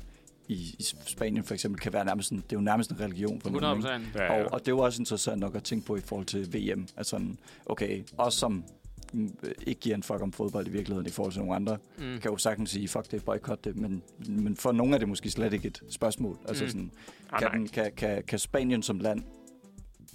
[0.49, 3.41] i, i Spanien for eksempel kan være nærmest sådan, det er jo nærmest en religion
[3.41, 4.07] for 100 nogen.
[4.15, 4.45] Ja, ja.
[4.45, 6.87] Og, og det er jo også interessant nok at tænke på i forhold til VM.
[6.97, 8.65] Altså, sådan, okay, os som
[9.13, 12.03] mm, ikke giver en fuck om fodbold i virkeligheden i forhold til nogle andre, Mm.
[12.05, 15.31] kan jo sagtens sige, fuck det, boykot det, men, men for nogle er det måske
[15.31, 16.39] slet ikke et spørgsmål.
[16.49, 16.71] Altså Mm.
[16.71, 16.91] sådan,
[17.33, 19.23] Ah, kan, den, kan, kan, kan Spanien som land,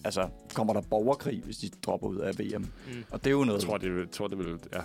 [0.04, 2.62] altså kommer der borgerkrig, hvis de dropper ud af VM?
[2.62, 2.70] Mm.
[3.12, 3.60] Og det er jo noget...
[3.62, 4.80] Jeg tror, det vil, tror, det vil, ja.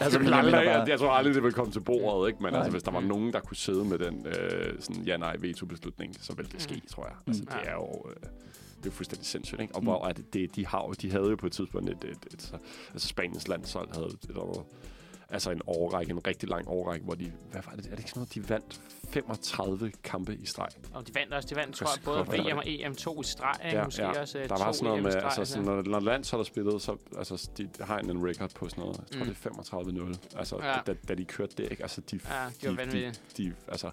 [0.00, 2.42] Altså, jeg, aldrig, jeg, jeg tror aldrig, det vil komme til bordet, ikke?
[2.42, 2.58] Men Nej.
[2.58, 6.50] altså, hvis der var nogen, der kunne sidde med den øh, sådan, ja-nej-veto-beslutning, så ville
[6.52, 7.14] det ske, tror jeg.
[7.26, 7.46] Altså, Mm.
[7.46, 8.04] det er jo...
[8.10, 8.28] Øh,
[8.82, 9.74] det er fuldstændig sindssygt, ikke?
[9.74, 9.86] Og Mm.
[9.86, 12.34] hvor er det, det, de, har, de havde jo på et tidspunkt et, et, et,
[12.34, 12.56] et så-
[12.92, 14.36] altså Spaniens landshold havde et, et, et
[15.34, 18.10] altså en årrække, en rigtig lang årrække, hvor de, hvad var det, er det ikke
[18.10, 18.80] sådan noget, de vandt
[19.10, 20.68] 35 kampe i streg.
[20.94, 23.54] Og de vandt også, de vandt, tror jeg, både VM og EM to i streg?
[23.64, 24.20] Ja, Måske ja.
[24.20, 26.96] også øh, Der var sådan noget med, altså sådan, når, når landshold er spillet, så
[27.18, 29.34] altså, de har en, en record på sådan noget, jeg tror Mm.
[29.34, 30.76] det er 35-0, altså Ja.
[30.86, 31.82] da, da, de kørte det, ikke?
[31.82, 32.20] Altså, de,
[32.62, 33.90] Ja, de de, de, de, altså,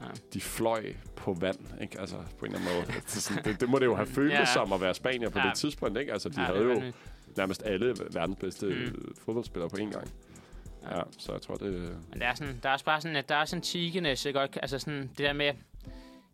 [0.00, 0.06] Ja.
[0.34, 2.00] de fløj på vand, ikke?
[2.00, 3.00] Altså, på en eller anden måde.
[3.00, 4.38] Det, sådan, det, det må det jo have følt Ja.
[4.38, 4.44] ja.
[4.44, 5.44] som at være Spanier på Ja.
[5.48, 6.12] det tidspunkt, ikke?
[6.12, 6.82] Altså, de Ja, havde jo
[7.36, 8.72] nærmest alle verdens bedste Mm.
[8.72, 9.14] mm.
[9.24, 10.10] fodboldspillere på én gang.
[10.90, 11.02] Ja.
[11.18, 11.96] Så jeg tror, det...
[12.10, 14.24] Men der er, sådan, der er også bare sådan, at der er sådan en cheekiness,
[14.24, 14.40] ikke?
[14.40, 15.52] Altså sådan, det der med...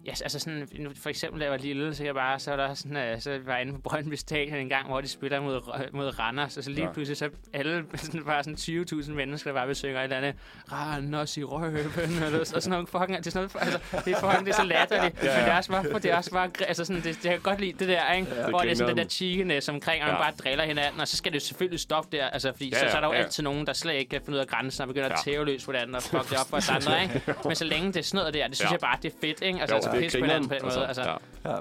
[0.07, 2.57] Ja, altså sådan, nu for eksempel, da jeg var lille, så, jeg bare, så var
[2.67, 5.41] der sådan, uh, så var jeg inde på Brøndby Stadion en gang, hvor de spiller
[5.41, 6.93] mod, mod Randers, og så lige Ja.
[6.93, 8.57] pludselig, så alle, sådan, bare sådan
[9.03, 10.35] 20.000 mennesker, der bare vil synge et eller andet,
[10.73, 14.21] Randers i røven, eller, og sådan noget fucking, det er sådan noget, altså, det er
[14.21, 15.37] fucking, det er så latterligt, Ja, ja.
[15.37, 17.41] men det er også bare, det er også bare, altså sådan, det, det jeg kan
[17.41, 18.35] godt lide det der, ikke?
[18.35, 18.49] Ja.
[18.49, 20.23] hvor det er sådan den der cheekiness omkring, og man Ja.
[20.23, 22.87] bare driller hinanden, og så skal det jo selvfølgelig stoppe der, altså, fordi Ja, så,
[22.91, 23.25] så er der jo ja, ja.
[23.25, 25.31] altid nogen, der slet ikke kan finde ud af grænsen, og begynder at Ja.
[25.33, 27.35] tæve løs på hinanden, og fuck det op for andre, ikke?
[27.45, 28.73] Men så længe det er sådan noget der, det synes Ja.
[28.73, 29.61] jeg bare, det er fedt, ikke?
[29.61, 31.03] Altså, Jo, det er pisse på hinanden på den måde, altså.
[31.03, 31.17] ja.
[31.51, 31.57] Ja,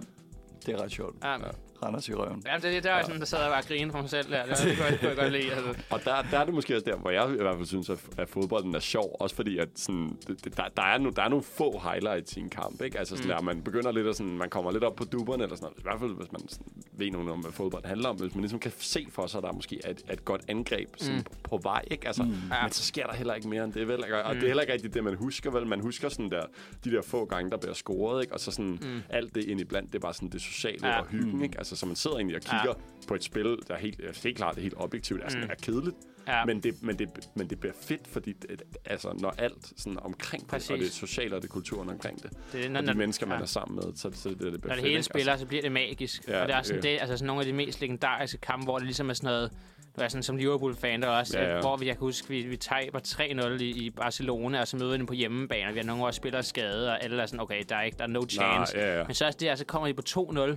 [0.65, 1.15] det er ret sjovt.
[1.23, 1.37] Ja.
[1.83, 2.43] Randers i røven.
[2.45, 4.45] Ja, det, det var sådan, der sad og grinede for mig selv der.
[4.45, 5.51] Det, det, kunne, jeg- det kunne jeg godt lide.
[5.53, 5.73] Altså.
[5.89, 7.99] Og der, der er det måske også der, hvor jeg i hvert fald synes, at,
[8.17, 9.17] at fodbolden er sjov.
[9.19, 12.37] Også fordi, at sådan, det, det, der, der, er no, der er nogle få highlights
[12.37, 12.81] i en kamp.
[12.81, 12.99] Ikke?
[12.99, 13.35] Altså sådan Mm.
[13.35, 15.69] der, man begynder lidt at sådan, man kommer lidt op på duberne eller sådan.
[15.77, 18.15] I hvert fald, hvis man sådan, ved noget om, hvad fodbold handler om.
[18.15, 20.89] Hvis man ligesom kan se for sig, at der måske er et, et godt angreb
[20.97, 21.23] sådan, Mm.
[21.23, 21.83] på, på vej.
[21.91, 22.07] Ikke?
[22.07, 22.29] Altså, mm.
[22.51, 22.63] Ja.
[22.63, 23.99] Men så sker der heller ikke mere end det, vel?
[24.03, 24.23] Ikke?
[24.23, 24.39] Og Mm.
[24.39, 25.67] det er heller ikke rigtigt det, man husker, vel?
[25.67, 26.41] Man husker sådan der,
[26.85, 28.21] de der få gange, der bliver scoret.
[28.23, 28.33] Ikke?
[28.33, 29.01] Og så sådan, Mm.
[29.09, 30.99] alt det ind iblandt, det er bare sådan det sociale Ja.
[30.99, 31.35] og hyggen.
[31.37, 31.43] Mm.
[31.43, 31.57] Ikke?
[31.57, 32.73] Altså, så man sidder egentlig og kigger
[33.07, 35.49] på et spil, der er helt, helt klart det er helt objektivt, sådan, Mm.
[35.51, 35.95] er kedeligt.
[36.27, 36.45] Ja.
[36.45, 40.41] Men det, men, det, men det bliver fedt, fordi det, altså, når alt sådan omkring
[40.43, 40.69] det, Præcis.
[40.71, 43.25] og det sociale og det kulturen omkring det, det, er- og når, de når, mennesker,
[43.25, 43.41] man ja.
[43.41, 44.75] er sammen med, så, så det, det bliver Når fedt.
[44.75, 45.03] det hele ikke?
[45.03, 46.27] spiller, så bliver det magisk.
[46.27, 46.83] Ja, og det er sådan øh.
[46.83, 49.51] det, altså sådan nogle af de mest legendariske kampe, hvor det ligesom er sådan noget,
[49.97, 51.59] du er sådan som Liverpool-fan der også, Ja, ja.
[51.61, 52.99] hvor vi, jeg kan huske, vi, vi taber
[53.57, 56.15] 3-0 i, i Barcelona, og så møder dem på hjemmebane, og vi har nogle vores
[56.15, 58.75] spillere skadet, og alle er sådan, okay, der er, ikke, der er no chance.
[58.77, 59.03] Nej, ja, ja.
[59.07, 60.55] Men så er det, så kommer de på 2-0,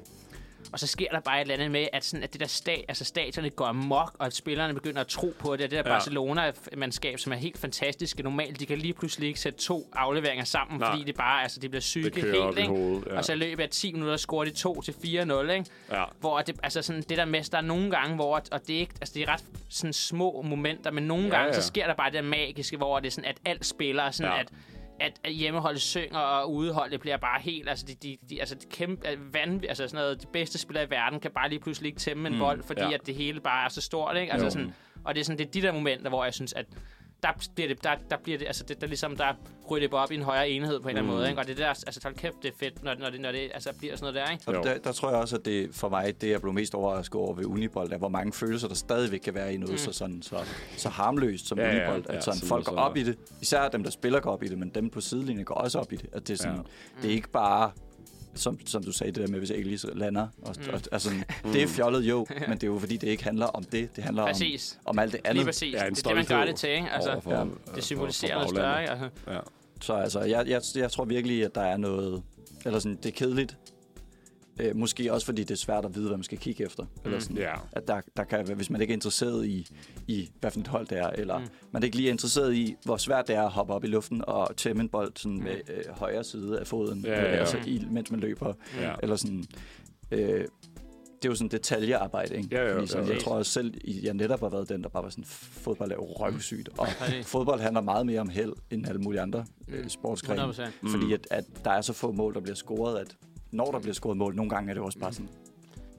[0.72, 2.84] og så sker der bare et eller andet med, at, sådan, at det der sta-
[2.88, 5.64] altså stadionet går amok, og at spillerne begynder at tro på det.
[5.64, 5.98] Og det der Ja.
[6.42, 10.80] Barcelona-mandskab, som er helt fantastiske normalt, de kan lige pludselig ikke sætte to afleveringer sammen,
[10.80, 10.90] Nej.
[10.90, 12.68] fordi det bare, altså, de bliver syge Det helt, ikke?
[12.68, 13.06] hovedet.
[13.06, 13.16] Ja.
[13.18, 15.64] Og så i løbet af 10 minutter scorer de 2 til 4-0, ikke?
[15.92, 16.04] ja.
[16.20, 18.80] Hvor det, altså sådan, det der med, der er nogle gange, hvor, og det er,
[18.80, 21.60] ikke, altså det er ret sådan små momenter, men nogle Ja, gange, ja.
[21.60, 24.32] så sker der bare det der magiske, hvor det er sådan, at alt spiller, sådan
[24.32, 24.40] Ja.
[24.40, 24.48] at
[25.04, 28.66] at, at hjemmeholdet synger, og udeholdet bliver bare helt, altså de, de, de, altså de
[28.70, 31.88] kæmpe, øh, vanv, altså sådan noget, de bedste spillere i verden kan bare lige pludselig
[31.88, 32.92] ikke tæmme en Mm, bold, fordi ja.
[32.92, 34.32] at det hele bare er så stort, ikke?
[34.32, 34.50] Altså Jo.
[34.50, 34.74] sådan,
[35.04, 36.66] og det er sådan, det er de der momenter, hvor jeg synes, at
[37.24, 39.24] der bliver det, der, der bliver det, altså det, der ligesom, der
[39.70, 41.16] ryger det op i en højere enhed på en eller anden Mm.
[41.18, 41.40] måde, ikke?
[41.40, 43.70] Og det der, altså hold kæft, det er fedt, når, når det, når det altså,
[43.78, 44.58] bliver sådan noget der, ikke?
[44.58, 47.14] Og der, der tror jeg også, at det for mig, det jeg blev mest overrasket
[47.20, 49.74] over ved Unibold, er, hvor mange følelser, der stadigvæk kan være i noget Mm.
[49.74, 49.78] mm.
[49.78, 50.36] så, sådan, så,
[50.76, 52.04] så harmløst som Ja, ja, Unibold.
[52.08, 53.18] ja, At sådan, sådan folk går op i det.
[53.42, 55.92] Især dem, der spiller, går op i det, men dem på sidelinjen går også op
[55.92, 56.06] i det.
[56.12, 56.62] At det, er sådan, Ja.
[56.96, 57.02] ja.
[57.02, 57.70] det er ikke bare
[58.34, 60.28] som, som du sagde, det der med, hvis Alice lander.
[60.42, 60.62] Og, Mm.
[60.66, 60.74] mm.
[60.74, 61.10] og, altså,
[61.52, 63.96] det er fjollet jo, men det er jo fordi, det ikke handler om det.
[63.96, 64.78] Det handler om, Præcis.
[64.84, 65.44] om alt det Lige andet.
[65.46, 65.74] præcis.
[65.74, 66.90] Ja, det er det, man gør det til, ikke?
[66.90, 68.90] Altså, overfor, ja, det for- symboliserer for noget større, ikke?
[68.92, 69.38] Altså, Ja.
[69.80, 72.22] Så altså, jeg, jeg, jeg tror virkelig, at der er noget...
[72.64, 73.56] Eller sådan, det er kedeligt.
[74.60, 76.82] Øh, måske også, fordi det er svært at vide, hvad man skal kigge efter.
[76.82, 76.88] Mm.
[77.04, 77.52] Eller sådan, Ja.
[77.72, 79.68] at der, der kan, hvis man ikke er interesseret i,
[80.08, 81.44] i hvad for et hold det er, eller Mm.
[81.44, 81.50] mm.
[81.72, 84.24] man er ikke lige interesseret i, hvor svært det er at hoppe op i luften
[84.26, 85.44] og tæmme en bold sådan Mm.
[85.44, 87.32] med øh, højre side af foden, ja, ja.
[87.34, 88.94] Øh, altså i, mens man løber, Ja.
[89.02, 89.44] eller sådan...
[90.10, 90.44] Øh,
[91.22, 92.48] det er jo sådan detaljearbejde, ikke?
[92.52, 93.12] Ja, ja, Fordi sådan, ja.
[93.12, 95.94] jeg tror også selv, jeg netop har været den, der bare var sådan, fodbold er
[95.94, 96.68] jo røvsygt.
[96.78, 96.86] Og
[97.22, 99.74] fodbold handler meget mere om held, end alle mulige andre Mm.
[99.74, 100.42] øh, sportsgrene.
[100.42, 100.62] 100%.
[100.82, 100.88] Mm.
[100.88, 103.16] Fordi at, at der er så få mål, der bliver scoret, at
[103.54, 105.28] når der bliver scoret mål, nogle gange er det også bare sådan...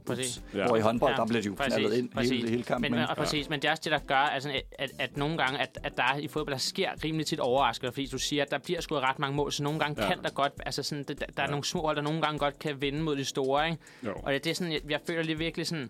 [0.06, 0.42] Præcis.
[0.54, 0.68] Ja.
[0.68, 2.32] Hvor i håndbold, Ja, der bliver de jo knaldet ind præcis.
[2.32, 2.92] hele, hele kampen.
[2.92, 3.10] Men, ikke?
[3.10, 5.60] og præcis, men det er også det, der gør, altså, at, at, at nogle gange,
[5.60, 8.58] at, at der i fodbold, der sker rimelig tit overraskelser, fordi du siger, at der
[8.58, 10.08] bliver scoret ret mange mål, så nogle gange Ja.
[10.10, 11.50] kan der godt, altså sådan, det, der, der er Ja.
[11.52, 13.82] nogle små hold, der nogle gange godt kan vinde mod de store, ikke?
[14.06, 14.14] Jo.
[14.24, 15.90] Og det, det er sådan, jeg, jeg føler lige virkelig sådan,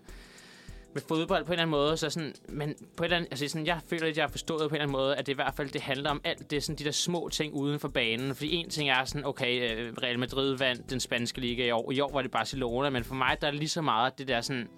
[0.96, 3.48] med fodbold på en eller anden måde, så sådan, men på en eller anden, altså
[3.48, 5.34] sådan, jeg føler, at jeg har forstået på en eller anden måde, at det i
[5.34, 8.34] hvert fald, det handler om alt det, sådan de der små ting uden for banen.
[8.34, 11.92] Fordi en ting er sådan, okay, øh, Real Madrid vandt den spanske liga i år.
[11.92, 14.40] I år var det Barcelona, men for mig, der er lige så meget det der
[14.40, 14.68] sådan,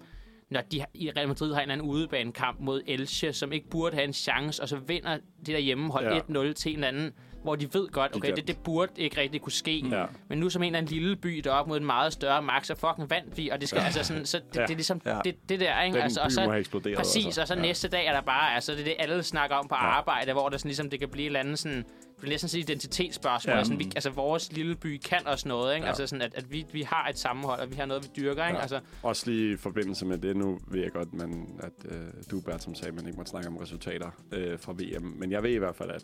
[0.49, 4.07] når de i Real Madrid har en anden udebanekamp mod Elche, som ikke burde have
[4.07, 6.49] en chance, og så vinder det der hjemmehold ja.
[6.49, 7.13] 1-0 til en anden,
[7.43, 9.87] hvor de ved godt, okay, det, det burde ikke rigtig kunne ske.
[9.91, 10.05] Ja.
[10.29, 12.75] Men nu som en eller anden lille by deroppe mod en meget større magt, så
[12.75, 13.85] fucking vandt vi, og det skal ja.
[13.85, 14.61] altså sådan, så det, Ja.
[14.61, 15.19] det er ligesom Ja.
[15.23, 15.95] det, det der, ikke?
[15.95, 16.97] Den altså, og så, må have eksploderet.
[16.97, 17.41] Præcis, altså.
[17.41, 17.61] og så Ja.
[17.61, 19.81] næste dag er der bare, altså det er det, alle snakker om på Ja.
[19.85, 22.49] arbejde, hvor der sådan, ligesom, det kan blive et eller andet sådan, det vil næsten
[22.49, 23.51] sige identitetsspørgsmål.
[23.51, 23.57] Ja.
[23.57, 23.63] Ja.
[23.63, 25.83] Sådan, vi, altså vores lille by kan også noget, ikke?
[25.85, 25.89] Ja.
[25.89, 28.45] Altså sådan, at, at vi, vi har et sammenhold, og vi har noget, vi dyrker,
[28.47, 28.55] ikke?
[28.57, 28.61] Ja.
[28.61, 31.97] Altså, Også lige i forbindelse med det, nu ved jeg godt, man, at øh,
[32.31, 35.03] du, Bert, som sagde, at man ikke må snakke om resultater øh, fra VM.
[35.17, 36.03] Men jeg ved i hvert fald, at...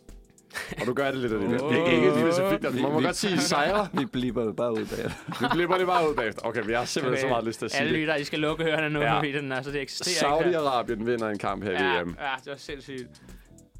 [0.81, 1.61] Og du gør det lidt af det.
[1.61, 1.73] Åh.
[1.73, 2.65] Det er ikke specifikt.
[2.65, 3.87] Altså, man må Vi- godt sige sejre.
[3.99, 5.11] Vi bliver jo bare ud bag.
[5.39, 6.45] Vi blipper det bare ud bagefter.
[6.45, 7.99] Okay, vi har simpelthen så meget lyst til at sige alle det.
[7.99, 9.17] lytter, I skal lukke ørerne nu, Ja.
[9.17, 10.49] fordi den, altså, det eksisterer ikke.
[10.51, 10.59] her.
[10.65, 12.15] Saudi-Arabien vinder en kamp her i Ja, VM.
[12.19, 13.07] ja, det var sindssygt.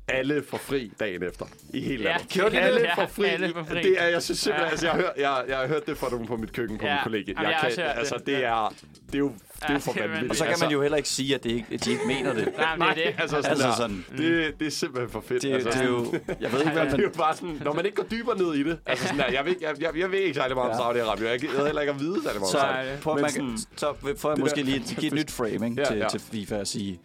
[0.07, 1.45] Alle får fri dagen efter.
[1.73, 2.57] I hele Ja, landet.
[2.59, 3.25] alle Ja, fri.
[3.25, 3.81] alle får fri.
[3.83, 4.71] Det er, jeg synes simpelthen, Ja.
[4.71, 6.85] altså, jeg, har hørt, jeg, jeg har hørt det fra nogen på mit køkken på
[6.85, 6.93] Ja.
[6.93, 7.33] min kollega.
[7.41, 8.25] Jeg også hørt altså, det.
[8.25, 8.73] det er,
[9.07, 10.29] det er jo, det er jo for vanvittigt.
[10.29, 12.03] Og så kan altså, man jo heller ikke sige, at, det ikke, at de ikke
[12.07, 12.53] mener det.
[12.57, 13.21] Nej, men det er det.
[13.21, 15.41] altså sådan, Altså sådan, det, det er simpelthen for fedt.
[15.43, 16.13] det, altså, det er jo...
[16.39, 17.01] Jeg ved ikke, hvad det er man...
[17.05, 18.79] jo bare sådan, når man ikke går dybere ned i det.
[18.85, 21.03] Altså sådan der, jeg, ved, jeg, jeg, jeg ved ikke særlig meget om Ja.
[21.03, 21.23] Saudi-Arabien.
[21.23, 22.91] Jeg ved heller ikke at vide særlig meget Så, om Nej, Saudi.
[22.95, 25.77] det- prøv, Men man, sådan- så får jeg måske der- lige give et nyt framing
[25.77, 26.07] Ja, til, ja.
[26.09, 26.99] til FIFA at sige,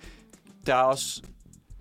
[0.66, 1.22] der er også...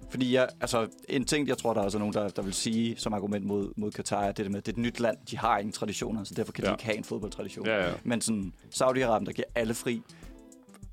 [0.09, 2.95] Fordi jeg, altså, en ting, jeg tror, der er også nogen, der, der vil sige
[2.97, 5.17] som argument mod, mod Katar, er det der med, at det er et nyt land,
[5.31, 6.73] de har ingen traditioner, så derfor kan de Ja.
[6.73, 7.65] ikke have en fodboldtradition.
[7.65, 7.91] Ja, ja.
[8.03, 10.01] Men sådan, Saudi-Arabien, der giver alle fri.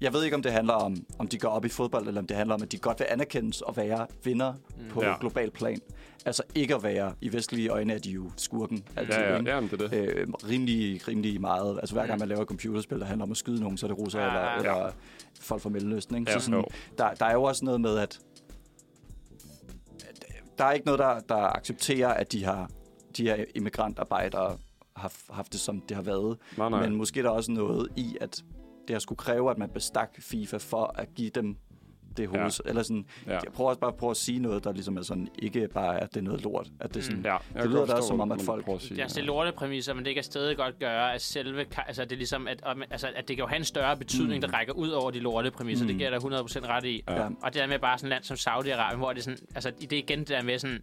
[0.00, 2.26] Jeg ved ikke, om det handler om, om de går op i fodbold, eller om
[2.26, 4.88] det handler om, at de godt vil anerkendes og være vinder mm.
[4.90, 5.08] på Ja.
[5.08, 5.14] ja.
[5.20, 5.80] global plan.
[6.26, 9.14] Altså ikke at være, i vestlige øjne er de jo skurken altid.
[9.14, 9.92] Ja, ja, ja, det er det.
[9.92, 11.78] øh, rimelig, rimelig meget.
[11.80, 13.90] Altså hver gang man laver et computerspil, der handler om at skyde nogen, så er
[13.90, 14.56] det russer Ja, eller, ja.
[14.56, 14.90] eller
[15.40, 16.16] folk fra Mellemøsten.
[16.18, 16.30] Ikke?
[16.30, 16.66] Ja, så sådan, jo.
[16.98, 18.20] der, der er jo også noget med, at
[20.58, 22.70] der er ikke noget, der, der accepterer, at de har
[23.16, 24.58] de her immigrantarbejdere
[24.96, 26.38] har haft det, som det har været.
[26.58, 26.80] Nej, nej.
[26.80, 28.44] Men måske er der også noget i, at
[28.88, 31.56] det har skulle kræve, at man bestak FIFA for at give dem
[32.16, 32.40] det hoved.
[32.64, 32.68] Ja.
[32.68, 33.32] Eller sådan, Ja.
[33.32, 36.08] Jeg prøver også bare på at sige noget, der ligesom er sådan, ikke bare, at
[36.14, 36.66] det er noget lort.
[36.80, 37.24] At det er sådan, Mm.
[37.24, 39.94] Ja, jeg det lyder da som om, at folk- at sige, Det er altså lortepræmisser,
[39.94, 41.64] men det kan stadig godt gøre, at selve...
[41.86, 44.40] Altså, det er ligesom, at, altså, at det kan jo have en større betydning, mm.
[44.50, 45.84] der rækker ud over de lortepræmisser.
[45.84, 45.88] Mm.
[45.88, 47.02] Det giver jeg dig 100% ret i.
[47.08, 47.22] Ja.
[47.24, 49.38] Og det der med bare sådan et land som Saudi-Arabien, hvor det er sådan...
[49.54, 50.82] Altså, det er igen det der med sådan...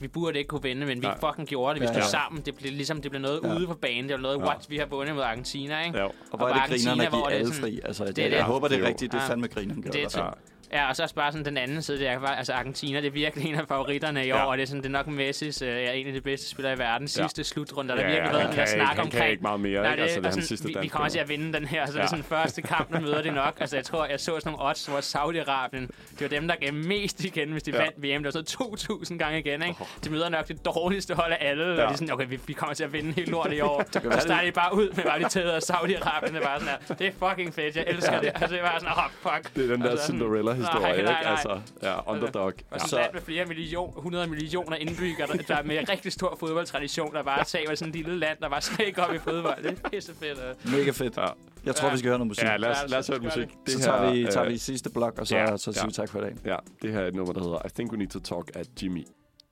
[0.00, 1.18] Vi burde ikke kunne vinde, men vi Nej.
[1.20, 1.80] fucking gjorde det.
[1.80, 2.08] Vi Ja, stod ja.
[2.08, 2.42] sammen.
[2.42, 3.56] Det blev ligesom det blev noget Ja.
[3.56, 4.04] ude på banen.
[4.08, 4.44] Det var noget, Ja.
[4.44, 5.98] what, vi har vundet mod Argentina, ikke?
[5.98, 6.04] Ja.
[6.04, 7.80] Og hvor Og er det grinerne at give det er alle fri?
[7.84, 8.44] Altså, det, det er jeg det.
[8.44, 9.12] håber, det er rigtigt.
[9.12, 9.28] Det er Ja.
[9.30, 9.90] fandme grinerne gør.
[9.90, 10.30] Det er altså.
[10.72, 10.78] Ja.
[10.82, 13.06] Ja, og så også bare sådan den anden side, det er bare, altså Argentina, det
[13.06, 14.44] er virkelig en af favoritterne i år, Ja.
[14.44, 16.74] og det er, sådan, det er nok Messis, øh, er en af de bedste spillere
[16.74, 17.08] i verden.
[17.08, 19.12] Sidste slutrunde, der Ja, virkelig han været den der snak han omkring.
[19.12, 20.02] kan ikke meget mere, Nej, ikke?
[20.02, 21.22] Altså, det er og sådan, sidste vi, vi kommer til år.
[21.22, 22.06] at vinde den her, så det er Ja.
[22.08, 23.56] sådan første kamp, der møder de nok.
[23.60, 25.80] Altså jeg tror, jeg så sådan nogle odds, hvor Saudi-Arabien,
[26.18, 27.78] det var dem, der gav mest igen, hvis de Ja.
[27.78, 28.22] vandt VM.
[28.22, 29.74] Det var så 2.000 gange igen, ikke?
[30.04, 31.82] De møder nok det dårligste hold af alle, og Ja.
[31.82, 33.84] de er sådan, okay, vi, vi kommer til at vinde helt lort i år.
[33.92, 36.26] Så starter de bare ud med bare de tæder Saudi-Arabien.
[36.28, 38.28] Det er bare sådan her, det er fucking fedt, jeg elsker det.
[38.28, 39.54] Altså det er bare sådan, oh fuck.
[39.56, 40.18] Det er den der Altså, sådan-
[40.64, 41.04] Cinderella-historie, Nej, ikke?
[41.10, 41.30] nej, nej.
[41.32, 42.44] Altså, ja, underdog.
[42.44, 42.78] Og Ja.
[42.78, 46.12] sådan Så- et land med flere million, 100 millioner indbyggere, der, der er med rigtig
[46.12, 49.18] stor fodboldtradition, der bare tager sådan et lille land, der bare slet ikke op i
[49.18, 49.62] fodbold.
[49.62, 50.38] Det er pisse fedt.
[50.66, 50.72] øh.
[50.72, 51.16] Mega fedt.
[51.16, 51.26] Ja.
[51.64, 51.92] Jeg tror, Ja.
[51.94, 52.44] vi skal høre noget musik.
[52.44, 53.48] Ja, lad os, Ja, lad os høre musik.
[53.68, 55.86] så tager vi, tager øh, vi sidste blok, og så, ja, så siger ja.
[55.86, 56.32] vi tak for i dag.
[56.44, 58.62] Ja, det her er et nummer, der hedder I Think We Need to Talk af
[58.82, 59.04] Jimmy.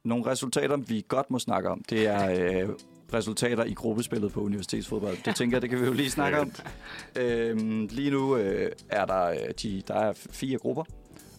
[0.04, 2.30] Nogle resultater, vi godt må snakke om, det er
[2.62, 2.68] øh,
[3.14, 5.16] resultater i gruppespillet på universitetsfodbold.
[5.24, 6.52] Det tænker jeg, det kan vi jo lige snakke om.
[7.16, 10.84] Øhm, lige nu øh, er der, øh, de, der er fire grupper,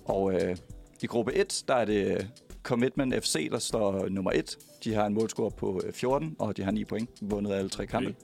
[0.05, 0.57] og øh,
[1.01, 2.25] i gruppe 1, der er det øh,
[2.63, 4.57] Commitment FC, der står nummer 1.
[4.83, 7.87] De har en målscore på øh, 14, og de har 9 point, vundet alle tre
[7.87, 8.15] kampe.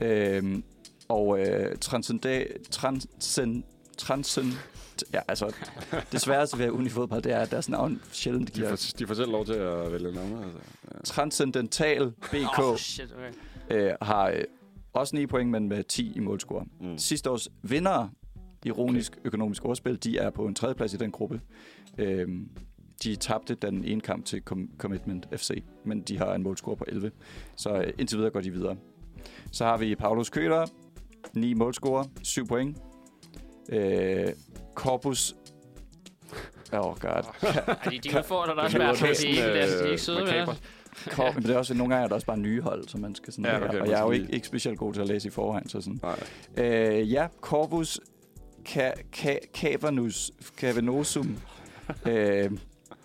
[0.00, 0.64] Øhm,
[1.08, 3.62] og øh, transcende, transcend,
[3.98, 4.52] transcend,
[5.12, 5.54] ja, altså,
[6.12, 9.14] det sværeste ved unifodbold, det er, at deres navn sjældent De giver får, de får
[9.14, 10.44] selv lov til at vælge navne.
[10.44, 10.58] Altså.
[10.94, 10.98] Ja.
[11.04, 13.90] Transcendental BK oh, shit, okay.
[13.90, 14.44] øh, har øh,
[14.92, 16.64] også 9 point, men med 10 i målscore.
[16.80, 16.98] Mm.
[16.98, 18.08] Sidste års vinder,
[18.64, 19.26] ironisk okay.
[19.26, 21.40] økonomisk ordspil, de er på en tredjeplads i den gruppe.
[21.98, 22.48] Øhm,
[23.04, 26.84] de tabte den ene kamp til Com- Commitment FC, men de har en målscore på
[26.88, 27.10] 11.
[27.56, 28.76] Så øh, indtil videre går de videre.
[29.52, 30.66] Så har vi Paulus Køter,
[31.34, 32.76] 9 målscore, 7 point.
[33.68, 34.28] Øh,
[34.74, 35.36] Corpus...
[36.72, 37.10] Oh god.
[37.42, 40.46] Ej, de, de udfordrer dig værd, næsten, de, de, de er øh, ikke søde med
[41.34, 43.32] men det er også, nogle gange er der også bare nye hold, som man skal
[43.32, 45.06] sådan Ja, ja, okay, Og man jeg er jo ikke, ikke specielt god til at
[45.06, 46.00] læse i forvejen, så sådan.
[46.02, 46.20] Nej.
[46.56, 48.00] Øh, ja, Corvus
[48.68, 51.36] Ca- Ca- Cavernus Cavenosum.
[52.06, 52.50] øh,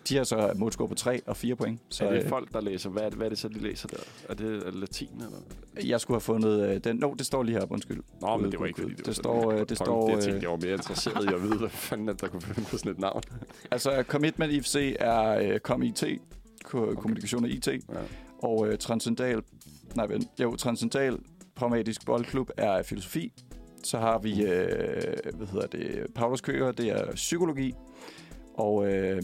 [0.09, 1.79] de har så målscore på 3 og 4 point.
[1.89, 2.89] Så er det øh, folk, der læser?
[2.89, 3.97] Hvad er det, hvad er det så, de læser der?
[4.29, 5.07] Er det, det latin?
[5.15, 5.87] Eller?
[5.89, 6.95] jeg skulle have fundet øh, den.
[6.95, 8.01] Nå, det står lige her, undskyld.
[8.21, 10.41] Nå, men det var ikke fordi, det, Det står, øh, det står, Jeg øh, tænkte,
[10.43, 12.91] jeg var mere interesseret i at vide, hvad fanden at der kunne finde på sådan
[12.91, 13.21] et navn.
[13.71, 15.23] Altså, Commitment IFC er
[15.53, 16.03] øh, ComIT,
[16.63, 17.77] ko- kommunikation og IT, Ja.
[18.39, 19.41] og øh, Transcendental,
[19.95, 21.17] nej, vent, jo, Transcendental
[21.55, 23.33] Pragmatisk Boldklub er filosofi.
[23.83, 27.73] Så har vi, øh, hvad hedder det, Paulus Køger, det er psykologi,
[28.53, 29.23] og øh,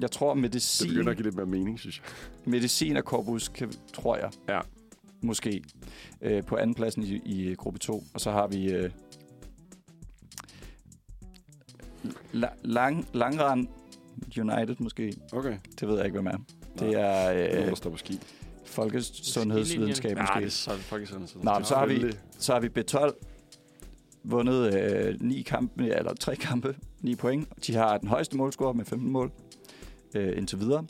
[0.00, 2.04] jeg tror Det medicin, begynder at give lidt mere mening, synes jeg.
[2.52, 4.30] medicin er korpus, kan, tror jeg.
[4.48, 4.60] Ja.
[5.20, 5.62] Måske.
[6.22, 8.04] Øh, på anden pladsen i, i gruppe 2.
[8.14, 8.90] Og så har vi øh,
[12.32, 13.68] la, lang, Langrand
[14.38, 15.14] United måske.
[15.32, 15.56] Okay.
[15.80, 16.38] Det ved jeg ikke, hvem er.
[16.78, 17.00] Det Nej.
[17.00, 18.20] er Nogen, øh, der står på ski.
[18.72, 20.38] Folkesundhedsvidenskab måske.
[20.38, 20.70] det er så.
[21.42, 22.12] Nå, men så har vi-.
[22.38, 23.28] Så har vi B12
[24.24, 27.48] vundet øh, ni kampe, eller tre kampe, ni point.
[27.66, 29.32] De har den højeste målscore med 15 mål
[30.14, 30.84] øh, indtil videre.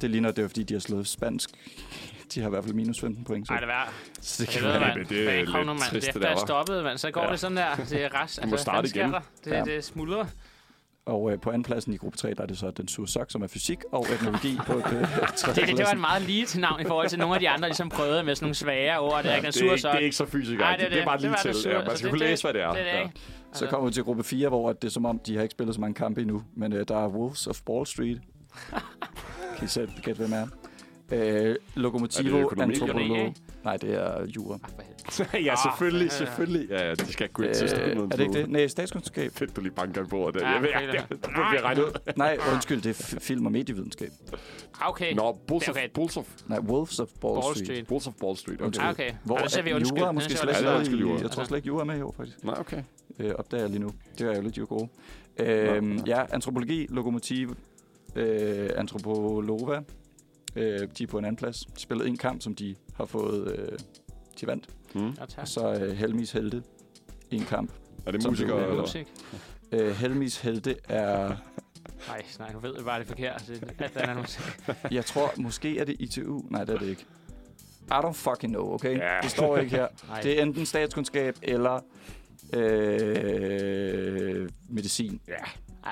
[0.00, 1.50] Det ligner, det er fordi, de har slået spansk.
[2.34, 3.46] De har i hvert fald minus 15 point.
[3.46, 4.80] Så, Ej, det er så det Det kan være.
[4.80, 5.06] man.
[5.08, 5.78] det er lidt mand.
[5.78, 6.46] trist, Det det er der, hva'?
[6.46, 6.98] stoppet, mand.
[6.98, 7.30] Så går Ja.
[7.30, 7.74] det sådan der.
[7.76, 8.46] Det er rest.
[8.46, 9.14] må starte igen.
[9.44, 9.64] Det, Ja.
[9.64, 10.24] det smuldrer.
[11.08, 13.30] Og øh, på anden pladsen i gruppe 3, der er det så den sure sok,
[13.30, 16.46] som er fysik, og etnologi på øh, tredje Det, det, det var en meget lige
[16.46, 18.98] til navn i forhold til nogle af de andre, ligesom prøvede med sådan nogle svære
[19.00, 19.22] ord.
[19.22, 20.58] Det er ikke den det, er ikke, det er ikke så fysisk.
[20.58, 21.70] Nej, det, det, det er bare lige til.
[21.70, 22.68] Ja, man skal det- kunne det- læse, hvad det er.
[22.72, 23.08] Det det Ja.
[23.52, 25.74] Så kommer vi til gruppe 4, hvor det er som om, de har ikke spillet
[25.74, 26.42] så mange kampe endnu.
[26.56, 28.20] Men øh, der er Wolves of Ball Street.
[29.56, 30.46] kan I selv gætte, hvem er?
[31.12, 32.74] Øh, Er det Lokomotivo, økonomi?
[33.64, 34.58] Nej, det er jura.
[34.64, 34.82] Ah, for
[35.32, 35.44] helvede.
[35.50, 36.68] ja, selvfølgelig, Ah, selvfølgelig.
[36.70, 37.96] Ja, ja, de skal gå Øh, ind til stedet.
[37.98, 38.50] er det ikke det?
[38.50, 39.32] Nej, statskundskab.
[39.32, 40.40] Fedt, du lige banker en bord der.
[40.48, 40.92] Ja, Jeg ved, okay, da.
[41.10, 41.92] det bliver regnet ud.
[42.16, 44.10] Nej, undskyld, det er film- og medievidenskab.
[44.80, 45.12] Ah, Okay.
[45.14, 45.94] Nå, Bulls of, Det er okay.
[45.94, 47.66] Bulls of, Nej, Wolves of Ball, Ball Street.
[47.66, 47.86] Street.
[47.86, 48.60] Bulls of Ball Street.
[48.78, 49.10] Ah, okay.
[49.24, 49.98] Hvor det vi er undskyld.
[49.98, 51.20] jura Den måske slet vi ikke Ja, det er jura.
[51.20, 52.44] Jeg tror slet ikke, jura er med i år, faktisk.
[52.44, 52.82] Nej, okay.
[53.18, 53.90] Øh, opdager jeg lige nu.
[54.18, 54.88] Det er jo lidt jo gode.
[55.38, 57.56] Øhm, ja, antropologi, lokomotiv,
[58.16, 59.80] øh, antropolova.
[60.56, 61.60] Øh, de er på en anden plads.
[61.60, 63.58] De spillede en kamp, som de har fået...
[63.58, 63.78] Øh,
[64.40, 64.68] de vandt.
[64.94, 65.06] Mm.
[65.06, 65.38] Ja, tak.
[65.38, 66.62] Og så øh, Helmis Helte.
[67.30, 67.72] En kamp.
[68.06, 68.62] Er det musikere?
[68.62, 68.80] eller?
[68.80, 69.06] Musik.
[69.72, 71.28] Øh, Helmis Helte er...
[72.08, 73.44] Nej, nej, nu ved jeg bare, det er forkert.
[73.48, 74.42] Det, at den er musik.
[74.90, 76.42] Jeg tror, måske er det ITU.
[76.50, 77.04] Nej, det er det ikke.
[77.90, 78.98] I don't fucking know, okay?
[78.98, 79.18] Ja.
[79.22, 79.88] Det står ikke her.
[80.08, 80.20] Nej.
[80.20, 81.80] Det er enten statskundskab eller
[82.52, 85.20] øh, medicin.
[85.28, 85.34] Ja.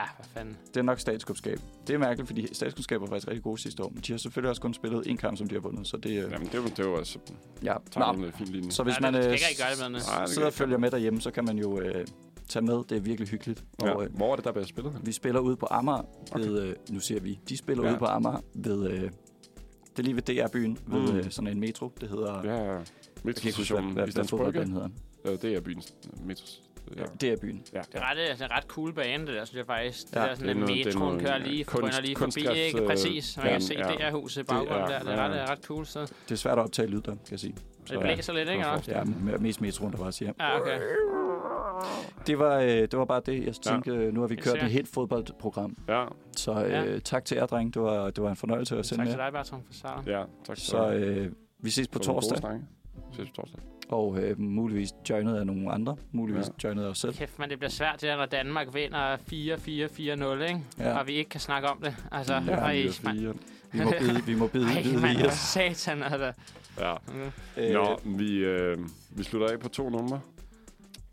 [0.02, 0.56] Ah, hvad fanden.
[0.68, 1.58] Det er nok statskundskab.
[1.86, 3.88] Det er mærkeligt, fordi statskundskab var faktisk rigtig gode sidste år.
[3.88, 5.86] Men de har selvfølgelig også kun spillet en kamp, som de har vundet.
[5.86, 7.18] Så det, øh, Jamen, det var, det var altså...
[7.64, 7.74] ja.
[7.96, 8.70] Nå, en fin linje.
[8.70, 10.06] så hvis Ja, man det- det øh, ikke gøre det noget.
[10.12, 12.06] Nej, det sidder og følger med derhjemme, så kan man jo øh,
[12.48, 12.74] tage med.
[12.88, 13.64] Det er virkelig hyggeligt.
[13.82, 13.90] Ja.
[13.90, 15.00] Og, øh, Hvor er det, der bliver spillet?
[15.02, 16.02] vi spiller ude på Amager
[16.36, 16.62] ved...
[16.62, 17.90] Øh, nu siger vi, de spiller Ja.
[17.90, 18.90] ude på Amager ved...
[18.90, 19.10] Øh, det
[19.98, 21.16] er lige ved DR-byen, ved Mm.
[21.18, 21.92] øh, sådan en metro.
[22.00, 22.40] Det hedder...
[22.44, 22.72] Ja, ja.
[22.72, 24.44] Jeg kan ikke huske, hvad, Metrostationen hvad, i hvad Standsbrygge.
[24.44, 24.88] fodboldbanen hedder.
[25.24, 25.94] Øh, Det er byens
[26.24, 26.62] metros.
[26.96, 27.02] Ja.
[27.20, 27.62] Det er byen.
[27.72, 27.78] Ja.
[27.78, 30.06] Det er ret, det er en ret cool bane, det der, synes jeg faktisk.
[30.06, 31.64] Det Ja, der sådan, det er at noget- det er metroen noget, kører ja, lige,
[31.64, 32.80] kunst- lige forbi, ikke?
[32.82, 33.36] øh, Præcis.
[33.36, 34.08] Man kan plan, se ja.
[34.10, 34.98] DR-huset i baggrunden er- der.
[34.98, 35.28] Det er ja.
[35.28, 36.00] ret, er ret cool sted.
[36.06, 37.54] Det er svært at optage lyd der, kan jeg sige.
[37.90, 38.64] Det blæser lidt, ikke?
[38.88, 40.32] Ja, med- mest metroen, der bare siger.
[40.40, 40.80] Ja, okay.
[42.26, 43.90] Det var, øh, det var bare det, jeg tænkte.
[43.90, 45.76] øh, Nu har vi kørt et helt fodboldprogram.
[45.88, 46.04] Ja,
[46.36, 46.98] Så øh, Ja.
[46.98, 47.74] tak til jer, dreng.
[47.74, 50.10] Det var, det var en fornøjelse at sende Tak til dig, Bertram, for starten.
[50.10, 50.22] ja.
[50.46, 50.56] Tak.
[50.56, 52.38] Så øh, vi ses på torsdag.
[52.38, 52.60] snakke.
[53.12, 53.60] Ses på torsdag.
[53.88, 55.96] Og øh, muligvis joinet af nogle andre.
[56.12, 56.68] Muligvis Ja.
[56.68, 57.14] joinet af os selv.
[57.14, 60.60] Kæft, men det bliver svært det der, når Danmark vinder 4-4-4-0, ikke?
[60.78, 60.98] Ja.
[60.98, 61.96] Og vi ikke kan snakke om det.
[62.12, 63.34] Altså, Ja, ej, fire.
[63.72, 65.32] Vi må bide, vi må bide, Ej, bide i os.
[65.34, 66.32] satan, altså.
[66.78, 66.94] Ja.
[67.56, 68.78] Øh, Nå, vi, øh,
[69.10, 70.20] vi slutter af på to numre.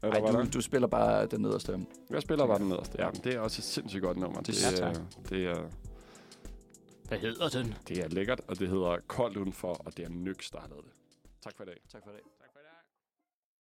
[0.03, 0.45] Eller Ej, du, der?
[0.45, 1.79] du spiller bare den nederste.
[2.09, 2.95] Jeg spiller bare den nederste.
[2.99, 4.37] Ja, men det er også et sindssygt godt nummer.
[4.41, 4.93] Det, Det- er,
[5.29, 5.61] det, er,
[7.07, 7.73] Hvad hedder den?
[7.87, 10.83] det er lækkert, og det hedder Koldt Udenfor, og det er Nyx, der har lavet
[10.85, 10.93] det.
[11.43, 11.77] Tak for i dag.
[11.91, 12.21] Tak for i dag.